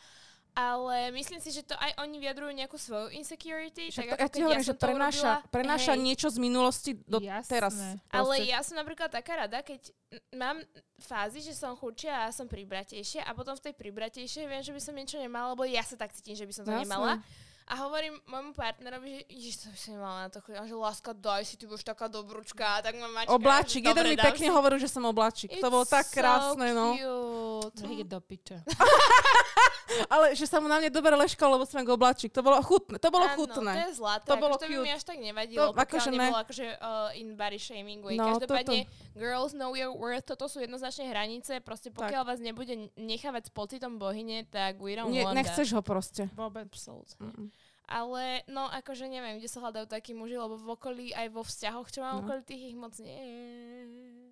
Ale 0.57 1.13
myslím 1.13 1.38
si, 1.38 1.53
že 1.53 1.61
to 1.61 1.78
aj 1.78 2.01
oni 2.01 2.17
vyjadrujú 2.17 2.49
nejakú 2.49 2.82
svoju 2.82 3.13
insecurity. 3.13 3.93
Však 3.93 4.09
tak 4.09 4.17
to, 4.17 4.17
ako 4.17 4.25
ja 4.25 4.34
ti 4.34 4.41
hovorím, 4.41 4.57
ja 4.57 4.65
že 4.65 4.73
to 4.73 4.86
prenáša, 4.89 5.32
urobila, 5.38 5.53
prenáša 5.53 5.93
hej. 5.93 6.01
niečo 6.01 6.28
z 6.34 6.38
minulosti 6.41 6.91
do 7.05 7.21
Jasné. 7.21 7.45
teraz. 7.45 7.78
Ale 8.09 8.41
Proste. 8.41 8.49
ja 8.49 8.59
som 8.65 8.75
napríklad 8.82 9.09
taká 9.13 9.45
rada, 9.45 9.61
keď 9.61 9.93
mám 10.34 10.57
fázy, 10.97 11.45
že 11.45 11.53
som 11.53 11.78
chudšia 11.78 12.25
a 12.25 12.34
som 12.34 12.49
pribratejšia 12.49 13.30
a 13.30 13.38
potom 13.38 13.53
v 13.53 13.69
tej 13.69 13.73
pribratejšej 13.78 14.49
viem, 14.49 14.65
že 14.65 14.73
by 14.73 14.82
som 14.82 14.97
niečo 14.97 15.21
nemala, 15.21 15.53
lebo 15.53 15.61
ja 15.69 15.86
sa 15.86 15.93
tak 15.93 16.09
cítim, 16.17 16.34
že 16.34 16.49
by 16.49 16.53
som 16.57 16.65
to 16.65 16.73
Jasné. 16.73 16.89
nemala. 16.89 17.21
A 17.68 17.84
hovorím 17.84 18.15
môjmu 18.32 18.55
partnerovi, 18.55 19.20
že 19.20 19.24
ježiš, 19.28 19.55
to 19.59 19.68
by 19.68 19.78
som 19.78 19.91
nemala 19.99 20.18
na 20.24 20.30
to 20.32 20.39
chodiť. 20.39 20.55
A 20.55 20.63
že 20.63 20.76
láska, 20.80 21.11
daj 21.11 21.43
si, 21.43 21.59
ty 21.59 21.68
budeš 21.68 21.84
taká 21.84 22.07
dobrúčka. 22.07 22.80
Tak 22.80 22.95
ma 22.95 23.11
mačka. 23.11 23.36
Obláčik, 23.36 23.84
že 23.84 23.91
jeden 23.91 24.07
mi 24.07 24.15
pekne 24.15 24.47
si. 24.47 24.55
hovoril, 24.55 24.80
že 24.80 24.88
som 24.88 25.03
obláčik. 25.03 25.51
to 25.51 25.68
bolo 25.68 25.84
It's 25.84 25.91
tak 25.91 26.07
krásne, 26.07 26.72
so 26.72 26.78
no. 26.80 26.88
Cute. 26.95 27.84
Nech 27.84 28.07
ide 28.07 28.07
do 28.07 28.24
piče. 28.24 28.63
Ale 30.07 30.31
že 30.31 30.43
sa 30.43 30.57
mu 30.57 30.65
na 30.65 30.77
mne 30.77 30.88
dobre 30.88 31.11
leškalo, 31.11 31.55
lebo 31.55 31.63
som 31.63 31.79
ako 31.79 31.95
obláčik. 31.95 32.29
To 32.29 32.39
bolo 32.39 32.59
chutné. 32.59 32.97
To 32.97 33.07
bolo 33.07 33.23
Áno, 33.23 33.35
chutné. 33.35 33.71
to 33.73 33.83
je 33.88 33.93
zlaté. 33.95 34.25
To 34.25 34.33
To, 34.33 34.35
bolo 34.38 34.53
akože 34.53 34.67
to 34.67 34.67
by 34.69 34.77
mi 34.81 34.91
až 34.91 35.03
tak 35.03 35.17
nevadilo, 35.17 35.57
To 35.57 35.65
to, 35.65 35.73
pokiaľ 35.73 35.85
akože 35.88 36.09
ne. 36.09 36.17
nebolo 36.17 36.39
akože 36.39 36.65
uh, 36.75 37.09
in 37.13 37.27
body 37.33 37.55
shaming 37.57 37.99
way. 38.01 38.15
No, 38.15 38.35
Každopádne, 38.35 38.79
girls 39.13 39.51
know 39.51 39.71
your 39.73 39.91
worth, 39.91 40.23
toto 40.23 40.45
sú 40.45 40.59
jednoznačne 40.59 41.07
hranice, 41.07 41.59
proste 41.59 41.88
pokiaľ 41.89 42.23
vás 42.23 42.39
nebude 42.39 42.75
nechávať 42.93 43.47
s 43.47 43.51
pocitom 43.51 43.95
bohyne, 43.95 44.43
tak 44.45 44.77
we 44.77 44.93
don't 44.93 45.09
Nie, 45.09 45.23
want 45.23 45.35
nechceš 45.35 45.71
ho 45.71 45.81
proste. 45.81 46.27
Vôbec. 46.33 46.67
Absolutne. 46.67 47.17
Mm-mm. 47.23 47.47
Ale 47.88 48.43
no 48.45 48.67
akože 48.67 49.07
neviem, 49.07 49.39
kde 49.39 49.47
sa 49.47 49.63
hľadajú 49.63 49.88
takí 49.88 50.11
muži, 50.11 50.35
lebo 50.35 50.59
v 50.59 50.67
okolí, 50.69 51.05
aj 51.15 51.31
vo 51.31 51.39
vzťahoch, 51.39 51.88
čo 51.88 52.03
mám 52.03 52.19
No. 52.19 52.27
okolí 52.27 52.43
tých 52.43 52.63
ich 52.67 52.75
moc 52.75 52.91
nie 52.99 53.15
je. 53.15 54.26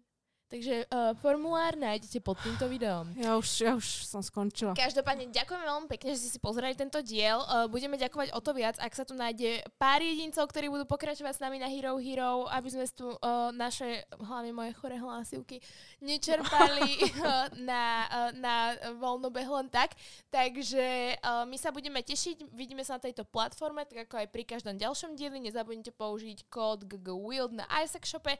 Takže 0.45 0.85
uh, 0.93 1.17
formulár 1.25 1.73
nájdete 1.73 2.21
pod 2.21 2.37
týmto 2.37 2.69
videom. 2.69 3.09
Ja 3.17 3.33
už, 3.33 3.47
ja 3.65 3.73
už 3.73 4.05
som 4.05 4.21
skončila. 4.21 4.77
Každopádne 4.77 5.33
ďakujeme 5.33 5.65
veľmi 5.65 5.89
pekne, 5.89 6.13
že 6.13 6.21
ste 6.21 6.37
si 6.37 6.39
pozerali 6.39 6.77
tento 6.77 7.01
diel. 7.01 7.41
Uh, 7.49 7.65
budeme 7.65 7.97
ďakovať 7.97 8.29
o 8.29 8.39
to 8.45 8.53
viac, 8.53 8.77
ak 8.77 8.93
sa 8.93 9.01
tu 9.01 9.17
nájde 9.17 9.65
pár 9.81 10.05
jedincov, 10.05 10.45
ktorí 10.45 10.69
budú 10.69 10.85
pokračovať 10.85 11.33
s 11.33 11.41
nami 11.41 11.57
na 11.57 11.65
Hero 11.65 11.97
Hero, 11.97 12.45
aby 12.53 12.69
sme 12.69 12.85
tu 12.93 13.09
uh, 13.09 13.49
naše, 13.57 14.05
hlavne 14.21 14.53
moje 14.53 14.77
chore 14.77 15.01
hlasivky, 15.01 15.57
nečerpali 16.05 16.93
uh, 16.93 17.49
na, 17.69 18.05
uh, 18.05 18.31
na 18.37 18.77
voľnobeh 19.01 19.49
len 19.49 19.65
tak. 19.73 19.97
Takže 20.29 21.17
uh, 21.25 21.49
my 21.49 21.57
sa 21.57 21.73
budeme 21.73 22.05
tešiť, 22.05 22.53
vidíme 22.53 22.85
sa 22.85 23.01
na 23.01 23.09
tejto 23.09 23.25
platforme, 23.25 23.81
tak 23.89 24.05
ako 24.05 24.21
aj 24.21 24.27
pri 24.29 24.45
každom 24.45 24.77
ďalšom 24.77 25.17
dieli. 25.17 25.41
Nezabudnite 25.41 25.89
použiť 25.89 26.45
kód 26.53 26.85
GGWILD 26.85 27.57
na 27.57 27.65
iSac 27.81 28.05
shope. 28.05 28.37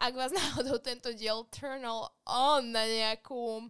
Ak 0.00 0.12
vás 0.12 0.32
náhodou 0.56 0.80
tento 0.80 1.12
diel 1.12 1.44
turnal 1.46 2.08
on 2.24 2.64
na 2.66 2.82
nejakú 2.82 3.68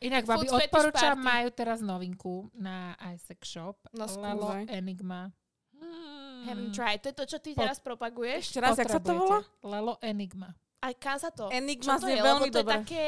Inak, 0.00 0.24
babi, 0.24 0.48
odporúčam, 0.48 1.14
party. 1.14 1.22
majú 1.22 1.48
teraz 1.52 1.78
novinku 1.78 2.50
na 2.52 2.90
iSex 3.06 3.38
Shop. 3.46 3.78
No, 3.92 4.08
Lelo. 4.08 4.50
Enigma. 4.66 5.30
Haven't 6.42 6.70
Hmm. 6.70 6.74
tried. 6.74 6.98
To 6.98 7.08
je 7.08 7.16
to, 7.16 7.24
čo 7.24 7.38
ty 7.38 7.54
Po- 7.54 7.62
teraz 7.62 7.78
propaguješ? 7.78 8.50
Ešte 8.50 8.58
raz, 8.58 8.74
jak 8.74 8.88
sa 8.88 8.98
to 8.98 9.14
volá? 9.14 9.46
Lelo 9.62 9.94
Enigma. 10.00 10.50
A 10.80 10.90
kam 10.90 11.14
sa 11.14 11.30
to? 11.30 11.46
Enigma 11.48 11.94
čo 11.96 12.02
to 12.02 12.08
je? 12.08 12.18
veľmi 12.18 12.48
to 12.48 12.50
je 12.50 12.58
dobre. 12.58 12.74
také... 12.80 13.04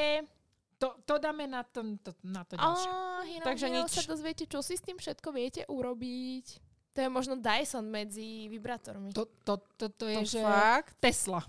To, 0.77 0.95
to 1.03 1.15
dáme 1.17 1.47
na 1.47 1.63
to, 1.63 1.83
to, 1.99 2.15
na 2.23 2.43
to 2.43 2.55
ďalšie. 2.55 2.91
Hero 3.25 3.45
Takže 3.45 3.67
Hero 3.67 3.77
nič. 3.81 3.91
sa 3.91 4.03
dozviete, 4.05 4.45
čo 4.45 4.59
si 4.61 4.75
s 4.75 4.83
tým 4.83 4.95
všetko 4.95 5.29
viete 5.31 5.63
urobiť. 5.67 6.47
To 6.93 6.99
je 7.01 7.09
možno 7.09 7.35
Dyson 7.35 7.87
medzi 7.89 8.47
vibrátormi. 8.47 9.11
To, 9.11 9.27
to, 9.43 9.59
to, 9.75 9.87
to 9.89 10.05
je, 10.05 10.17
To 10.17 10.27
že 10.29 10.41
fakt? 10.41 10.95
Tesla. 11.01 11.43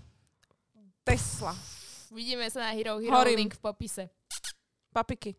Tesla. 1.06 1.54
Vidíme 2.10 2.50
sa 2.50 2.66
na 2.66 2.70
Hero 2.74 2.98
Hero, 2.98 3.14
Horím. 3.14 3.46
link 3.46 3.54
v 3.54 3.62
popise. 3.62 4.10
Papiky. 4.90 5.38